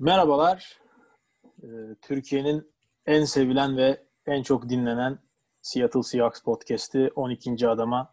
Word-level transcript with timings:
Merhabalar. 0.00 0.80
Ee, 1.62 1.66
Türkiye'nin 2.02 2.72
en 3.06 3.24
sevilen 3.24 3.76
ve 3.76 4.02
en 4.26 4.42
çok 4.42 4.68
dinlenen 4.68 5.18
Seattle 5.62 6.02
Seahawks 6.02 6.42
podcast'i 6.42 7.10
12. 7.14 7.68
adama 7.68 8.12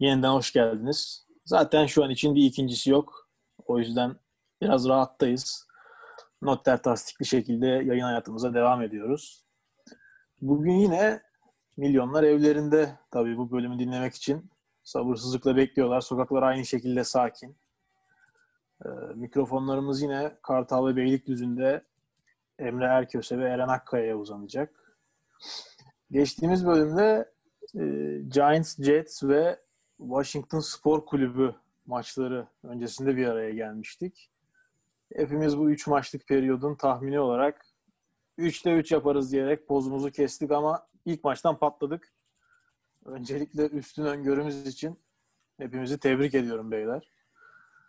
yeniden 0.00 0.30
hoş 0.30 0.52
geldiniz. 0.52 1.26
Zaten 1.44 1.86
şu 1.86 2.04
an 2.04 2.10
için 2.10 2.34
bir 2.34 2.44
ikincisi 2.44 2.90
yok. 2.90 3.28
O 3.66 3.78
yüzden 3.78 4.16
biraz 4.62 4.88
rahattayız. 4.88 5.66
Notler 6.42 6.82
tasdikli 6.82 7.26
şekilde 7.26 7.66
yayın 7.66 8.04
hayatımıza 8.04 8.54
devam 8.54 8.82
ediyoruz. 8.82 9.44
Bugün 10.40 10.74
yine 10.74 11.22
milyonlar 11.76 12.22
evlerinde 12.22 12.98
tabii 13.10 13.36
bu 13.38 13.50
bölümü 13.50 13.78
dinlemek 13.78 14.14
için 14.14 14.50
sabırsızlıkla 14.84 15.56
bekliyorlar. 15.56 16.00
Sokaklar 16.00 16.42
aynı 16.42 16.66
şekilde 16.66 17.04
sakin. 17.04 17.56
Ee, 18.84 18.88
mikrofonlarımız 19.14 20.02
yine 20.02 20.36
Kartal 20.42 20.86
ve 20.86 20.96
Beylikdüzü'nde 20.96 21.84
Emre 22.58 22.84
Erköse 22.84 23.38
ve 23.38 23.48
Eren 23.48 23.68
Akkaya'ya 23.68 24.16
uzanacak. 24.16 24.96
Geçtiğimiz 26.10 26.66
bölümde 26.66 27.32
e, 27.74 27.84
Giants, 28.28 28.82
Jets 28.82 29.24
ve 29.24 29.60
Washington 29.98 30.60
Spor 30.60 31.06
Kulübü 31.06 31.54
maçları 31.86 32.46
öncesinde 32.62 33.16
bir 33.16 33.26
araya 33.26 33.50
gelmiştik. 33.50 34.30
Hepimiz 35.14 35.58
bu 35.58 35.70
3 35.70 35.86
maçlık 35.86 36.28
periyodun 36.28 36.74
tahmini 36.74 37.20
olarak 37.20 37.66
3'te 38.38 38.72
3 38.72 38.92
yaparız 38.92 39.32
diyerek 39.32 39.68
pozumuzu 39.68 40.10
kestik 40.10 40.50
ama 40.50 40.86
ilk 41.04 41.24
maçtan 41.24 41.58
patladık. 41.58 42.12
Öncelikle 43.04 43.68
üstün 43.68 44.04
öngörümüz 44.04 44.66
için 44.66 44.98
hepimizi 45.58 45.98
tebrik 45.98 46.34
ediyorum 46.34 46.70
beyler. 46.70 47.15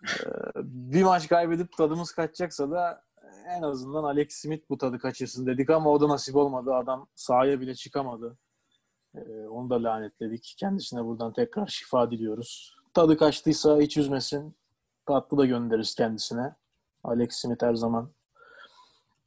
Ee, 0.04 0.30
bir 0.64 1.04
maç 1.04 1.28
kaybedip 1.28 1.78
tadımız 1.78 2.12
kaçacaksa 2.12 2.72
da 2.72 3.04
en 3.48 3.62
azından 3.62 4.04
Alex 4.04 4.28
Smith 4.34 4.70
bu 4.70 4.78
tadı 4.78 5.00
kaçırsın 5.00 5.46
dedik 5.46 5.70
ama 5.70 5.90
o 5.90 6.02
da 6.02 6.10
nasip 6.10 6.36
olmadı. 6.36 6.74
Adam 6.76 7.08
sahaya 7.16 7.62
bile 7.62 7.76
çıkamadı. 7.76 8.38
Ee, 9.16 9.48
onu 9.48 9.70
da 9.70 9.84
lanetledik. 9.84 10.56
Kendisine 10.58 11.06
buradan 11.06 11.34
tekrar 11.34 11.68
şifa 11.68 12.12
diliyoruz. 12.12 12.78
Tadı 12.94 13.18
kaçtıysa 13.18 13.80
hiç 13.80 13.98
üzmesin. 13.98 14.56
Tatlı 15.06 15.38
da 15.38 15.46
göndeririz 15.46 15.96
kendisine. 15.96 16.56
Alex 17.04 17.36
Smith 17.36 17.64
her 17.64 17.76
zaman 17.76 18.10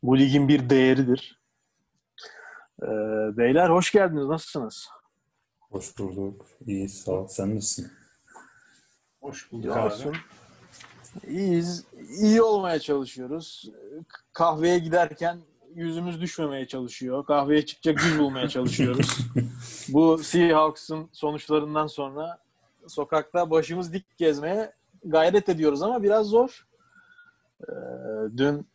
bu 0.03 0.19
ligin 0.19 0.49
bir 0.49 0.71
değeridir. 0.71 1.41
Ee, 2.83 2.87
beyler 3.37 3.71
hoş 3.71 3.93
geldiniz. 3.93 4.27
Nasılsınız? 4.27 4.89
Hoş 5.61 5.99
bulduk. 5.99 6.47
İyi 6.67 6.89
sağ 6.89 7.13
ol. 7.13 7.27
Sen 7.27 7.57
nasılsın? 7.57 7.93
Hoş 9.21 9.53
bulduk 9.53 9.77
abi. 9.77 9.95
İyiyiz. 11.29 11.85
İyi 12.21 12.43
olmaya 12.43 12.79
çalışıyoruz. 12.79 13.71
Kahveye 14.33 14.79
giderken 14.79 15.39
yüzümüz 15.75 16.21
düşmemeye 16.21 16.67
çalışıyor. 16.69 17.25
Kahveye 17.27 17.67
çıkacak 17.67 18.05
yüz 18.05 18.19
bulmaya 18.19 18.49
çalışıyoruz. 18.49 19.19
Bu 19.89 20.19
Seahawks'ın 20.19 21.09
sonuçlarından 21.13 21.87
sonra 21.87 22.39
sokakta 22.87 23.51
başımız 23.51 23.93
dik 23.93 24.19
gezmeye 24.19 24.73
gayret 25.05 25.49
ediyoruz 25.49 25.83
ama 25.83 26.03
biraz 26.03 26.27
zor. 26.27 26.67
Ee, 27.61 27.73
dün 28.37 28.67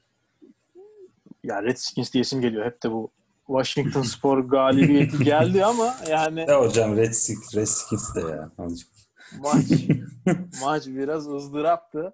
ya 1.44 1.64
Redskins 1.64 2.14
diyesim 2.14 2.42
geliyor. 2.42 2.66
Hep 2.66 2.84
de 2.84 2.92
bu 2.92 3.12
Washington 3.48 4.02
Spor 4.02 4.40
galibiyeti 4.50 5.24
geldi 5.24 5.66
ama 5.66 5.96
yani 6.10 6.46
Ya 6.48 6.62
hocam 6.62 6.98
Redskins, 6.98 7.56
Redskins 7.56 8.16
de 8.16 8.20
ya. 8.20 8.52
Maç 9.40 9.72
maç 10.62 10.88
biraz 10.88 11.28
ızdıraptı. 11.28 12.14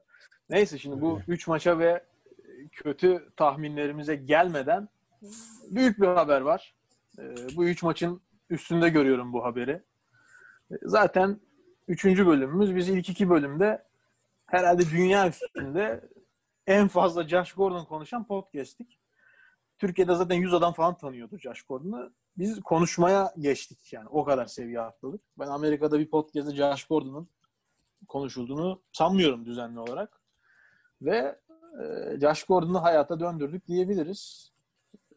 Neyse 0.52 0.78
şimdi 0.78 1.02
bu 1.02 1.22
3 1.28 1.48
maça 1.48 1.80
ve 1.80 2.04
kötü 2.72 3.30
tahminlerimize 3.36 4.16
gelmeden 4.16 4.90
büyük 5.70 6.02
bir 6.02 6.08
haber 6.08 6.42
var. 6.42 6.76
Ee, 7.20 7.36
Bu 7.56 7.66
3 7.66 7.84
maçın 7.84 8.22
üstünde 8.50 8.90
görüyorum 8.90 9.34
bu 9.34 9.44
haberi. 9.44 9.72
Ee, 10.72 10.76
Zaten 10.84 11.40
3. 11.88 12.06
bölümümüz. 12.06 12.76
Biz 12.76 12.90
ilk 12.90 13.10
iki 13.10 13.30
bölümde 13.30 13.84
herhalde 14.46 14.90
dünya 14.90 15.30
üstünde 15.30 16.10
en 16.68 16.88
fazla 16.88 17.28
Josh 17.28 17.54
Gordon 17.54 17.86
konuşan 17.86 18.28
podcast'tik. 18.28 19.00
Türkiye'de 19.80 20.16
zaten 20.16 20.36
100 20.36 20.54
adam 20.54 20.74
falan 20.74 20.98
tanıyordu 20.98 21.38
Josh 21.38 21.62
Gordon'u. 21.62 22.14
Biz 22.38 22.62
konuşmaya 22.62 23.34
geçtik 23.40 23.94
yani. 23.94 24.10
O 24.10 24.24
kadar 24.24 24.46
seviye 24.46 24.82
atladık. 24.82 25.22
Ben 25.40 25.48
Amerika'da 25.48 26.00
bir 26.00 26.10
podcast'te 26.10 26.56
Josh 26.56 26.84
Gordon'un 26.84 27.30
konuşulduğunu 28.08 28.82
sanmıyorum 28.92 29.46
düzenli 29.46 29.80
olarak. 29.80 30.21
Ve 31.02 31.36
e, 31.82 32.20
Josh 32.22 32.44
Gordon'u 32.44 32.84
hayata 32.84 33.20
döndürdük 33.20 33.68
diyebiliriz. 33.68 34.52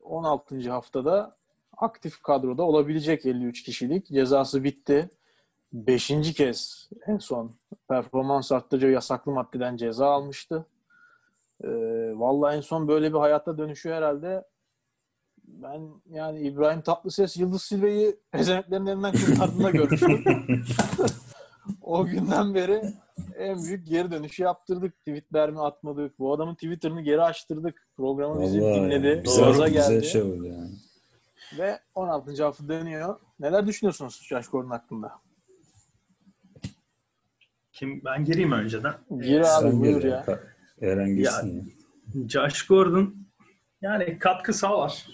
16. 0.02 0.70
haftada 0.70 1.36
aktif 1.76 2.22
kadroda 2.22 2.62
olabilecek 2.62 3.26
53 3.26 3.62
kişilik. 3.62 4.06
Cezası 4.06 4.64
bitti. 4.64 5.10
Beşinci 5.72 6.34
kez 6.34 6.90
en 7.06 7.18
son 7.18 7.52
performans 7.88 8.52
arttırıcı 8.52 8.86
yasaklı 8.86 9.32
maddeden 9.32 9.76
ceza 9.76 10.10
almıştı. 10.10 10.66
E, 11.64 11.68
vallahi 12.14 12.56
en 12.56 12.60
son 12.60 12.88
böyle 12.88 13.12
bir 13.12 13.18
hayata 13.18 13.58
dönüşü 13.58 13.90
herhalde 13.90 14.44
ben 15.44 15.90
yani 16.10 16.40
İbrahim 16.40 16.80
Tatlıses 16.80 17.36
Yıldız 17.36 17.62
Silve'yi 17.62 18.16
pezevenklerin 18.30 18.86
elinden 18.86 19.12
kurtardığında 19.12 19.70
görmüştüm. 19.70 20.24
o 21.82 22.06
günden 22.06 22.54
beri 22.54 22.82
en 23.36 23.62
büyük 23.62 23.86
geri 23.86 24.10
dönüşü 24.10 24.42
yaptırdık. 24.42 24.98
Tweetler 24.98 25.50
mi 25.50 25.60
atmadık? 25.60 26.19
Bu 26.19 26.34
adamın 26.34 26.54
Twitter'ını 26.54 27.02
geri 27.02 27.22
açtırdık. 27.22 27.86
Programı 27.97 28.42
bizi 28.42 28.60
Vallahi 28.60 28.75
dinledi. 28.75 29.22
Gaza 29.25 29.50
bize 29.52 29.69
geldi. 29.69 30.06
şey 30.06 30.22
oldu 30.22 30.47
yani. 30.47 30.70
Ve 31.58 31.80
16. 31.94 32.44
hafta 32.44 32.69
dönüyor. 32.69 33.20
Neler 33.41 33.66
düşünüyorsunuz 33.66 34.26
Josh 34.28 34.48
Gordon 34.48 34.70
hakkında? 34.70 35.12
Kim 37.72 38.04
ben 38.04 38.25
gireyim 38.25 38.52
önceden. 38.52 38.94
Gir 39.20 39.41
abi 39.41 39.70
Sen 39.70 39.81
buyur 39.81 40.00
gir 40.02 40.08
ya. 40.08 40.25
Eren 40.82 41.16
girsin 41.16 41.75
ya. 42.14 42.28
Josh 42.28 42.66
Gordon 42.66 43.14
yani 43.82 44.19
katkı 44.19 44.52
sağlar. 44.52 45.06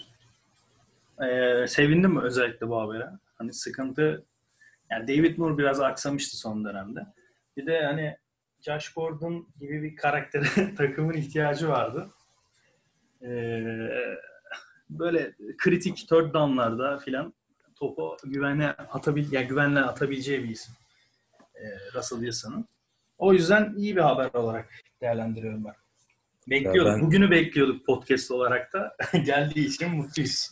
Ee, 1.23 1.65
sevindim 1.67 2.21
özellikle 2.21 2.69
bu 2.69 2.81
habere. 2.81 3.09
Hani 3.37 3.53
sıkıntı 3.53 4.25
yani 4.91 5.07
David 5.07 5.37
Moore 5.37 5.57
biraz 5.57 5.79
aksamıştı 5.79 6.37
son 6.37 6.65
dönemde. 6.65 7.05
Bir 7.57 7.65
de 7.65 7.81
hani 7.85 8.17
Josh 8.61 8.89
Gordon 8.93 9.47
gibi 9.59 9.83
bir 9.83 9.95
karaktere 9.95 10.75
takımın 10.77 11.13
ihtiyacı 11.13 11.69
vardı. 11.69 12.09
Ee, 13.21 13.27
böyle 14.89 15.35
kritik 15.57 15.97
third 16.09 16.33
down'larda 16.33 16.97
filan 16.97 17.33
topu 17.75 18.17
güvenle 18.23 18.67
atabil 18.67 19.31
yani 19.31 19.47
güvenle 19.47 19.79
atabileceği 19.79 20.43
bir 20.43 20.49
isim. 20.49 20.73
Ee, 21.55 21.59
Russell 21.95 22.19
Wilson'ın. 22.19 22.67
O 23.17 23.33
yüzden 23.33 23.73
iyi 23.77 23.95
bir 23.95 24.01
haber 24.01 24.33
olarak 24.33 24.69
değerlendiriyorum 25.01 25.65
ben. 25.65 25.73
Bekliyorduk. 26.49 26.93
Ben- 26.93 27.01
Bugünü 27.01 27.31
bekliyorduk 27.31 27.85
podcast 27.85 28.31
olarak 28.31 28.73
da. 28.73 28.95
Geldiği 29.25 29.65
için 29.67 29.89
mutluyuz. 29.95 30.49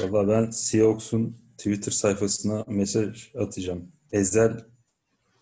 Valla 0.00 0.28
ben 0.28 0.50
Seahawks'un 0.50 1.36
Twitter 1.58 1.92
sayfasına 1.92 2.64
mesaj 2.66 3.34
atacağım. 3.34 3.92
Ezel 4.12 4.64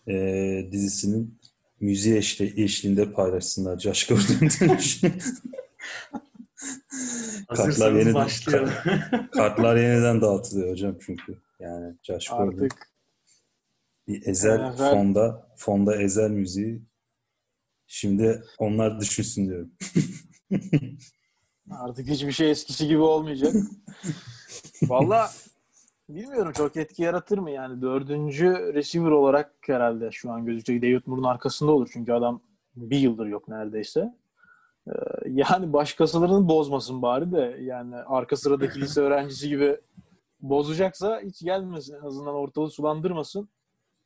e, 0.07 0.67
dizisinin 0.71 1.39
müziği 1.79 2.17
eşli, 2.17 2.63
eşliğinde 2.63 3.11
paylaşsınlar 3.11 3.79
Gordon'u 4.07 4.77
düşünüyorum. 4.77 5.23
Kartlar 7.55 7.91
yeniden, 7.91 8.13
başlayalım. 8.13 8.73
kartlar 9.31 9.75
yeniden 9.75 10.21
dağıtılıyor 10.21 10.71
hocam 10.71 10.97
çünkü. 11.05 11.41
Yani 11.59 11.95
Josh 12.03 12.27
Gordon. 12.29 12.63
Artık 12.63 12.91
Bir 14.07 14.27
ezel 14.27 14.71
NFL 14.71 14.77
fonda, 14.77 15.47
fonda 15.55 16.01
ezel 16.01 16.29
müziği. 16.29 16.81
Şimdi 17.87 18.43
onlar 18.57 18.99
düşünsün 18.99 19.47
diyorum. 19.47 19.71
Artık 21.69 22.07
hiçbir 22.07 22.31
şey 22.31 22.51
eskisi 22.51 22.87
gibi 22.87 23.01
olmayacak. 23.01 23.55
Valla 24.81 25.31
bilmiyorum 26.15 26.51
çok 26.51 26.77
etki 26.77 27.03
yaratır 27.03 27.37
mı 27.37 27.51
yani. 27.51 27.81
Dördüncü 27.81 28.73
receiver 28.73 29.11
olarak 29.11 29.53
herhalde 29.61 30.11
şu 30.11 30.31
an 30.31 30.45
gözükecek. 30.45 30.81
David 30.81 31.01
Moore'un 31.05 31.23
arkasında 31.23 31.71
olur. 31.71 31.89
Çünkü 31.93 32.13
adam 32.13 32.41
bir 32.75 32.97
yıldır 32.97 33.25
yok 33.25 33.47
neredeyse. 33.47 34.15
Ee, 34.87 34.91
yani 35.25 35.73
başkasılarını 35.73 36.47
bozmasın 36.47 37.01
bari 37.01 37.31
de 37.31 37.57
yani 37.61 37.95
arka 37.95 38.35
sıradaki 38.37 38.81
lise 38.81 39.01
öğrencisi 39.05 39.49
gibi 39.49 39.77
bozacaksa 40.41 41.21
hiç 41.21 41.39
gelmesin. 41.41 41.95
En 41.95 42.05
azından 42.05 42.33
ortalığı 42.35 42.69
sulandırmasın. 42.69 43.49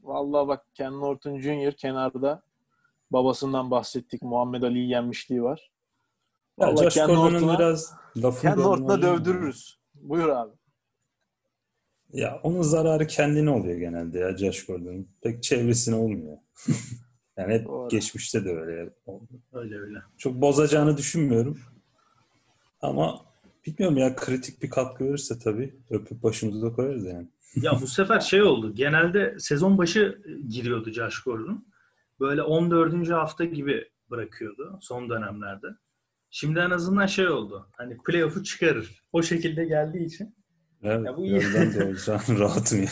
Vallahi 0.04 0.48
bak 0.48 0.66
Ken 0.74 0.94
Norton 0.94 1.40
Jr. 1.40 1.72
kenarda 1.72 2.42
babasından 3.12 3.72
bahsettik. 3.72 4.22
Muhammed 4.22 4.64
Ali'yi 4.64 4.90
yenmişliği 4.90 5.44
var. 5.44 5.72
Ya 6.60 6.68
Vallahi 6.68 6.84
Josh 6.84 6.94
Ken 6.94 7.10
Norton'a- 7.10 7.58
biraz 7.60 7.94
Ken 8.42 8.60
Norton'a 8.60 9.02
dövdürürüz. 9.02 9.80
Buyur 9.96 10.30
abi. 10.30 10.52
Ya 12.16 12.40
onun 12.44 12.62
zararı 12.62 13.08
kendine 13.08 13.50
oluyor 13.50 13.78
genelde 13.78 14.20
ya 14.20 14.38
Josh 14.38 14.66
Gordon'un. 14.66 15.08
Pek 15.24 15.44
çevresine 15.44 15.96
olmuyor. 15.96 16.38
yani 17.38 17.54
hep 17.54 17.66
Doğru. 17.66 17.90
geçmişte 17.90 18.46
de 18.46 18.50
öyle 18.50 18.90
oldu. 19.06 19.30
Öyle 19.54 19.80
öyle. 19.80 20.00
Çok 20.18 20.42
bozacağını 20.42 20.98
düşünmüyorum. 20.98 21.60
Ama 22.82 23.26
bilmiyorum 23.66 23.98
ya 23.98 24.16
kritik 24.16 24.64
bir 24.64 24.70
katkı 24.70 25.06
verirse 25.06 25.40
tabii 25.40 25.76
öpüp 25.90 26.24
başımıza 26.24 26.74
koyarız 26.74 27.06
yani. 27.06 27.28
Ya 27.56 27.72
bu 27.82 27.88
sefer 27.88 28.20
şey 28.20 28.42
oldu. 28.42 28.76
Genelde 28.76 29.36
sezon 29.40 29.78
başı 29.78 30.22
giriyordu 30.50 30.92
Josh 30.92 31.20
Gordon. 31.20 31.66
Böyle 32.20 32.42
14. 32.42 33.10
hafta 33.10 33.46
gibi 33.46 33.90
bırakıyordu 34.10 34.80
son 34.82 35.10
dönemlerde. 35.10 35.68
Şimdi 36.30 36.60
en 36.60 36.70
azından 36.70 37.06
şey 37.06 37.30
oldu. 37.30 37.70
Hani 37.78 37.98
playoff'u 38.06 38.44
çıkarır. 38.44 39.02
O 39.12 39.24
şekilde 39.24 39.66
geldiği 39.66 40.06
için. 40.06 40.36
Evet, 40.86 41.06
Ya 41.06 41.18
bu 41.18 41.26
yoldan 41.26 41.74
da 41.74 41.86
olacağım 41.86 42.40
rahatım 42.40 42.80
ya. 42.82 42.90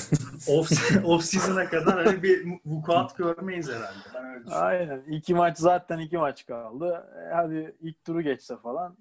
Off, 0.48 0.72
off 1.06 1.24
season'a 1.24 1.70
kadar 1.70 2.06
hani 2.06 2.24
bir 2.24 2.48
vukuat 2.66 3.18
görmeyiz 3.18 3.70
herhalde. 3.70 3.98
Ben 4.16 4.26
öyle 4.26 4.46
düşünüyorum. 4.46 4.68
Aynen. 4.68 5.04
İki 5.18 5.34
maç 5.36 5.58
zaten 5.58 6.00
iki 6.00 6.18
maç 6.18 6.46
kaldı. 6.46 7.08
E, 7.30 7.34
hadi 7.34 7.76
ilk 7.82 8.04
turu 8.06 8.22
geçse 8.22 8.58
falan. 8.58 8.98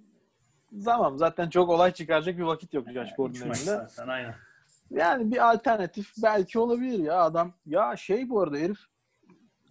Tamam 0.84 1.18
zaten 1.18 1.50
çok 1.50 1.70
olay 1.70 1.92
çıkaracak 1.92 2.38
bir 2.38 2.42
vakit 2.42 2.74
yok 2.74 2.86
Josh 2.94 3.14
Gordon'un 3.16 3.52
aynen. 4.08 4.34
Yani 4.90 5.32
bir 5.32 5.50
alternatif 5.52 6.12
belki 6.22 6.58
olabilir 6.58 6.98
ya 6.98 7.22
adam. 7.22 7.52
Ya 7.66 7.96
şey 7.96 8.28
bu 8.28 8.40
arada 8.42 8.56
herif 8.56 8.78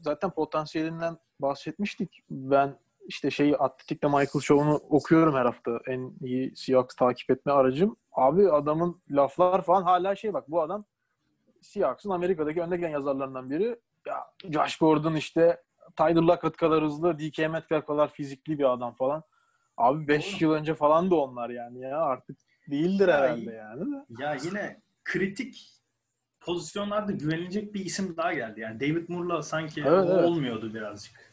zaten 0.01 0.29
potansiyelinden 0.29 1.17
bahsetmiştik. 1.39 2.23
Ben 2.29 2.75
işte 3.07 3.31
şeyi 3.31 3.57
Atletik'te 3.57 4.07
Michael 4.07 4.41
Show'unu 4.41 4.75
okuyorum 4.75 5.35
her 5.35 5.45
hafta. 5.45 5.79
En 5.87 6.13
iyi 6.21 6.55
Seahawks 6.55 6.95
takip 6.95 7.31
etme 7.31 7.51
aracım. 7.51 7.95
Abi 8.11 8.51
adamın 8.51 9.01
laflar 9.11 9.61
falan 9.61 9.83
hala 9.83 10.15
şey 10.15 10.33
bak 10.33 10.51
bu 10.51 10.61
adam 10.61 10.85
Seahawks'ın 11.61 12.09
Amerika'daki 12.09 12.61
önde 12.61 12.77
gelen 12.77 12.89
yazarlarından 12.89 13.49
biri. 13.49 13.79
Ya 14.07 14.17
Josh 14.51 14.77
Gordon 14.77 15.15
işte 15.15 15.61
Tyler 15.95 16.21
Lockett 16.21 16.57
kadar 16.57 16.83
hızlı, 16.83 17.19
DK 17.19 17.37
Metcalf 17.37 17.85
kadar 17.85 18.11
fizikli 18.11 18.59
bir 18.59 18.73
adam 18.73 18.93
falan. 18.93 19.23
Abi 19.77 20.07
5 20.07 20.33
Doğru. 20.33 20.43
yıl 20.43 20.51
önce 20.51 20.75
falan 20.75 21.11
da 21.11 21.15
onlar 21.15 21.49
yani 21.49 21.79
ya 21.79 21.97
artık 21.97 22.37
değildir 22.67 23.07
Ya 23.07 23.17
herhalde 23.17 23.51
yani. 23.51 24.05
Ya 24.19 24.37
yine 24.43 24.81
kritik 25.03 25.81
pozisyonlarda 26.39 27.11
güvenilecek 27.11 27.73
bir 27.73 27.85
isim 27.85 28.17
daha 28.17 28.33
geldi. 28.33 28.59
Yani 28.59 28.79
David 28.79 29.09
Moore'la 29.09 29.41
sanki 29.41 29.81
Evet, 29.85 30.09
evet. 30.11 30.25
olmuyordu 30.25 30.73
birazcık. 30.73 31.30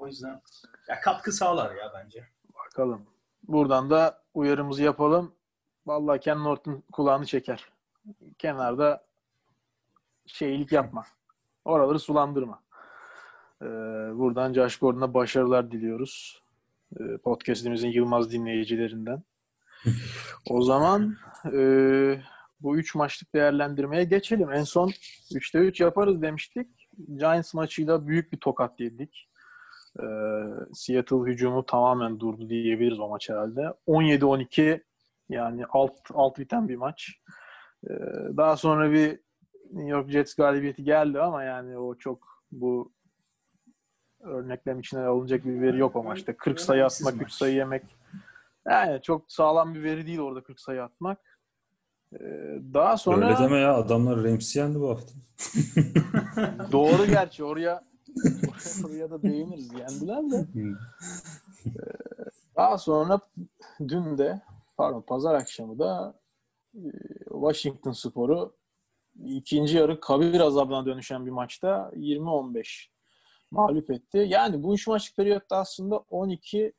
O 0.00 0.06
yüzden 0.06 0.42
ya 0.88 1.00
katkı 1.00 1.32
sağlar 1.32 1.74
ya 1.74 1.92
bence. 1.94 2.28
Bakalım. 2.54 3.06
Buradan 3.48 3.90
da 3.90 4.22
uyarımızı 4.34 4.82
yapalım. 4.82 5.34
Vallahi 5.86 6.20
Ken 6.20 6.44
Norton 6.44 6.82
kulağını 6.92 7.26
çeker. 7.26 7.68
Kenarda 8.38 9.04
şeylik 10.26 10.72
yapma. 10.72 11.04
Oraları 11.64 11.98
sulandırma. 11.98 12.62
Ee, 13.62 13.66
buradan 14.14 14.52
Josh 14.52 14.78
Gordon'a 14.78 15.14
başarılar 15.14 15.70
diliyoruz. 15.70 16.42
Ee, 17.00 17.18
podcast'imizin 17.18 17.88
Yılmaz 17.88 18.32
dinleyicilerinden. 18.32 19.22
o 20.50 20.62
zaman 20.62 21.16
e, 21.52 21.58
bu 22.60 22.76
üç 22.76 22.94
maçlık 22.94 23.34
değerlendirmeye 23.34 24.04
geçelim. 24.04 24.52
En 24.52 24.64
son 24.64 24.88
3'te 25.30 25.58
3 25.58 25.80
yaparız 25.80 26.22
demiştik. 26.22 26.88
Giants 27.08 27.54
maçıyla 27.54 28.06
büyük 28.06 28.32
bir 28.32 28.38
tokat 28.38 28.80
yedik. 28.80 29.28
Ee, 30.00 30.04
Seattle 30.72 31.16
hücumu 31.16 31.66
tamamen 31.66 32.20
durdu 32.20 32.48
diyebiliriz 32.48 33.00
o 33.00 33.08
maç 33.08 33.30
herhalde. 33.30 33.74
17-12 33.86 34.82
yani 35.28 35.64
alt 35.68 35.92
alt 36.14 36.38
biten 36.38 36.68
bir 36.68 36.76
maç. 36.76 37.20
Ee, 37.90 37.94
daha 38.36 38.56
sonra 38.56 38.92
bir 38.92 39.20
New 39.70 39.90
York 39.90 40.10
Jets 40.10 40.34
galibiyeti 40.34 40.84
geldi 40.84 41.20
ama 41.20 41.44
yani 41.44 41.78
o 41.78 41.94
çok 41.94 42.42
bu 42.52 42.92
örneklem 44.20 44.80
içine 44.80 45.00
alınacak 45.00 45.44
bir 45.44 45.60
veri 45.60 45.78
yok 45.78 45.96
o 45.96 46.02
maçta. 46.02 46.36
40 46.36 46.60
sayı 46.60 46.84
atmak, 46.84 47.14
3 47.14 47.20
maç. 47.20 47.32
sayı 47.32 47.54
yemek. 47.54 47.82
Yani 48.68 49.02
çok 49.02 49.32
sağlam 49.32 49.74
bir 49.74 49.82
veri 49.82 50.06
değil 50.06 50.18
orada 50.20 50.42
40 50.42 50.60
sayı 50.60 50.82
atmak. 50.82 51.18
Ee, 52.12 52.18
daha 52.74 52.96
sonra 52.96 53.26
Öyle 53.28 53.38
deme 53.38 53.58
ya 53.58 53.74
adamlar 53.74 54.24
Rams'i 54.24 54.58
yendi 54.58 54.80
bu 54.80 54.90
hafta. 54.90 55.12
doğru 56.72 57.06
gerçi 57.10 57.44
oraya 57.44 57.84
oraya 58.84 59.10
da 59.10 59.22
değiniriz 59.22 59.72
yendiler 59.72 60.30
de. 60.30 60.46
Daha 62.56 62.78
sonra 62.78 63.20
dün 63.88 64.18
de 64.18 64.42
pardon 64.76 65.00
pazar 65.00 65.34
akşamı 65.34 65.78
da 65.78 66.14
e, 66.74 66.88
Washington 67.24 67.92
Sporu 67.92 68.56
ikinci 69.24 69.76
yarı 69.76 70.00
kabir 70.00 70.40
azabına 70.40 70.86
dönüşen 70.86 71.26
bir 71.26 71.30
maçta 71.30 71.90
20-15 71.94 72.86
mağlup 73.50 73.90
etti. 73.90 74.26
Yani 74.28 74.62
bu 74.62 74.74
üç 74.74 74.86
maçlık 74.86 75.16
periyotta 75.16 75.56
aslında 75.56 75.96
12 75.96 76.72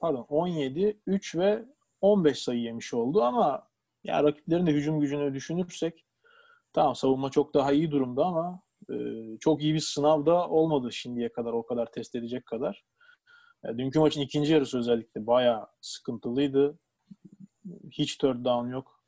pardon 0.00 0.26
17, 0.28 1.00
3 1.06 1.36
ve 1.36 1.64
15 2.00 2.42
sayı 2.42 2.60
yemiş 2.60 2.94
oldu 2.94 3.22
ama 3.22 3.68
ya 4.04 4.24
rakiplerin 4.24 4.66
de 4.66 4.72
hücum 4.72 5.00
gücünü 5.00 5.34
düşünürsek 5.34 6.04
tamam 6.72 6.94
savunma 6.94 7.30
çok 7.30 7.54
daha 7.54 7.72
iyi 7.72 7.90
durumda 7.90 8.24
ama 8.24 8.60
e, 8.90 8.94
çok 9.40 9.62
iyi 9.62 9.74
bir 9.74 9.80
sınav 9.80 10.26
da 10.26 10.48
olmadı 10.48 10.92
şimdiye 10.92 11.32
kadar 11.32 11.52
o 11.52 11.66
kadar 11.66 11.92
test 11.92 12.14
edecek 12.14 12.46
kadar. 12.46 12.84
Ya, 13.64 13.78
dünkü 13.78 13.98
maçın 13.98 14.20
ikinci 14.20 14.52
yarısı 14.52 14.78
özellikle 14.78 15.26
bayağı 15.26 15.66
sıkıntılıydı. 15.80 16.78
Hiç 17.90 18.16
third 18.16 18.44
down 18.44 18.68
yok. 18.68 19.04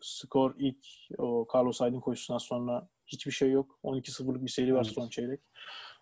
Skor 0.00 0.54
ilk 0.58 0.86
o 1.18 1.46
Carlos 1.54 1.80
Hyde'in 1.80 2.00
koşusundan 2.00 2.38
sonra 2.38 2.88
hiçbir 3.06 3.32
şey 3.32 3.50
yok. 3.50 3.78
12-0'lık 3.84 4.44
bir 4.44 4.50
seri 4.50 4.74
var 4.74 4.82
Evet. 4.84 4.94
son 4.94 5.08
çeyrek. 5.08 5.40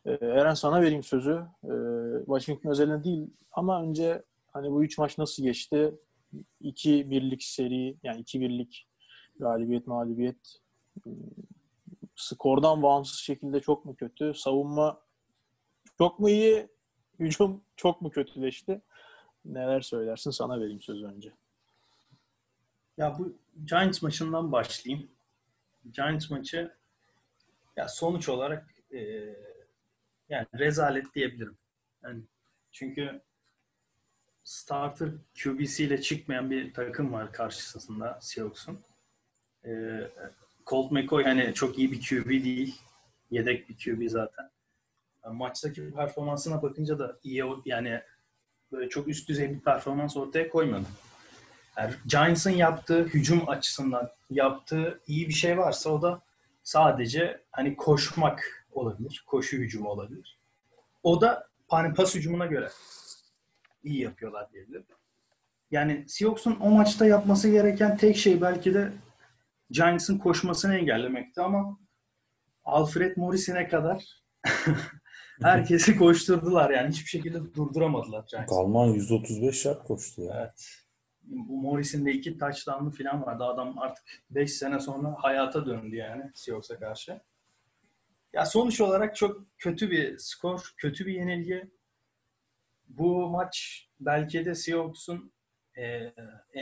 Ee, 0.07 0.11
Eren 0.11 0.55
sana 0.55 0.83
vereyim 0.83 1.03
sözü. 1.03 1.47
Ee, 1.65 1.69
Washington 2.27 2.71
özelinde 2.71 3.05
değil 3.05 3.27
ama 3.53 3.83
önce 3.83 4.23
hani 4.53 4.71
bu 4.71 4.85
üç 4.85 4.99
maç 4.99 5.19
nasıl 5.19 5.43
geçti? 5.43 5.95
2-1'lik 6.63 7.43
seri 7.43 7.97
yani 8.03 8.21
2-1'lik 8.21 8.89
galibiyet 9.39 9.87
mağlubiyet 9.87 10.59
skordan 12.17 12.83
bağımsız 12.83 13.19
şekilde 13.19 13.61
çok 13.61 13.85
mu 13.85 13.97
kötü? 13.97 14.35
Savunma 14.35 15.01
çok 15.99 16.21
mu 16.21 16.29
iyi? 16.29 16.69
Hücum 17.19 17.63
çok 17.77 18.03
mu 18.03 18.11
kötüleşti? 18.11 18.81
Neler 19.45 19.81
söylersin? 19.81 20.31
Sana 20.31 20.61
vereyim 20.61 20.81
sözü 20.81 21.07
önce. 21.07 21.33
Ya 22.97 23.19
bu 23.19 23.37
Giants 23.65 24.03
maçından 24.03 24.53
başlayayım. 24.53 25.11
Giants 25.93 26.31
maçı 26.31 26.75
ya 27.77 27.89
sonuç 27.89 28.29
olarak 28.29 28.75
e, 28.93 28.99
yani 30.29 30.47
rezalet 30.55 31.15
diyebilirim. 31.15 31.57
Yani 32.03 32.23
çünkü 32.73 33.21
starter 34.45 35.09
QB'si 35.43 35.85
ile 35.85 36.01
çıkmayan 36.01 36.51
bir 36.51 36.75
takım 36.75 37.13
var 37.13 37.33
karşısında 37.33 38.19
Seahawks'un. 38.21 38.81
E, 39.65 39.71
Colt 40.67 40.93
McCoy 40.93 41.25
hani 41.25 41.55
çok 41.55 41.79
iyi 41.79 41.93
bir 41.93 42.01
QB 42.01 42.29
değil. 42.29 42.81
Yedek 43.31 43.69
bir 43.69 43.77
QB 43.77 44.11
zaten. 44.11 44.51
Yani 45.25 45.37
maçtaki 45.37 45.91
performansına 45.95 46.63
bakınca 46.63 46.99
da 46.99 47.19
iyi 47.25 47.45
yani 47.65 48.01
böyle 48.73 48.89
çok 48.89 49.09
üst 49.09 49.29
düzey 49.29 49.51
bir 49.51 49.61
performans 49.61 50.17
ortaya 50.17 50.49
koymadı. 50.49 50.87
Yani 51.79 51.95
Giants'ın 52.07 52.51
yaptığı 52.51 53.05
hücum 53.05 53.49
açısından 53.49 54.11
yaptığı 54.31 55.01
iyi 55.07 55.29
bir 55.29 55.35
şey 55.35 55.59
varsa 55.59 55.91
o 55.91 56.03
da 56.03 56.23
sadece 56.63 57.43
hani 57.53 57.77
koşmak 57.77 58.67
olabilir. 58.73 59.25
Koşu 59.27 59.57
hücumu 59.57 59.89
olabilir. 59.89 60.39
O 61.03 61.21
da 61.21 61.49
hani 61.69 61.95
pas 61.95 62.15
hücumuna 62.15 62.47
göre 62.47 62.69
iyi 63.85 64.03
yapıyorlar 64.03 64.53
diyebilirim. 64.53 64.85
Yani 65.71 66.05
Seahawks'un 66.09 66.57
o 66.61 66.71
maçta 66.71 67.07
yapması 67.07 67.49
gereken 67.51 67.97
tek 67.97 68.17
şey 68.17 68.41
belki 68.41 68.75
de 68.75 68.93
Giants'ın 69.71 70.19
koşmasını 70.19 70.77
engellemekti 70.77 71.41
ama 71.41 71.79
Alfred 72.65 73.17
Morris'ine 73.17 73.69
kadar 73.69 74.05
herkesi 75.43 75.97
koşturdular 75.97 76.71
yani 76.71 76.89
hiçbir 76.89 77.09
şekilde 77.09 77.55
durduramadılar 77.55 78.25
Giants'ı. 78.31 78.55
Kalman 78.55 78.87
135 78.87 79.65
yard 79.65 79.85
koştu 79.85 80.23
ya. 80.23 80.41
Evet. 80.41 80.87
Bu 81.23 81.61
Morris'in 81.61 82.07
de 82.07 82.13
iki 82.13 82.39
touchdown'lı 82.39 82.91
falan 82.91 83.27
vardı. 83.27 83.45
Adam 83.45 83.79
artık 83.79 84.05
5 84.31 84.53
sene 84.53 84.81
sonra 84.81 85.15
hayata 85.19 85.67
döndü 85.67 85.97
yani 85.97 86.31
Seahawks'a 86.35 86.79
karşı. 86.79 87.21
Ya 88.33 88.47
sonuç 88.47 88.81
olarak 88.81 89.17
çok 89.17 89.59
kötü 89.59 89.91
bir 89.91 90.19
skor, 90.19 90.75
kötü 90.77 91.07
bir 91.07 91.15
yenilgi. 91.15 91.71
Bu 92.89 93.29
maç 93.29 93.87
belki 94.01 94.45
de 94.45 94.55
Seahawks'un 94.55 95.33
e, 95.79 96.13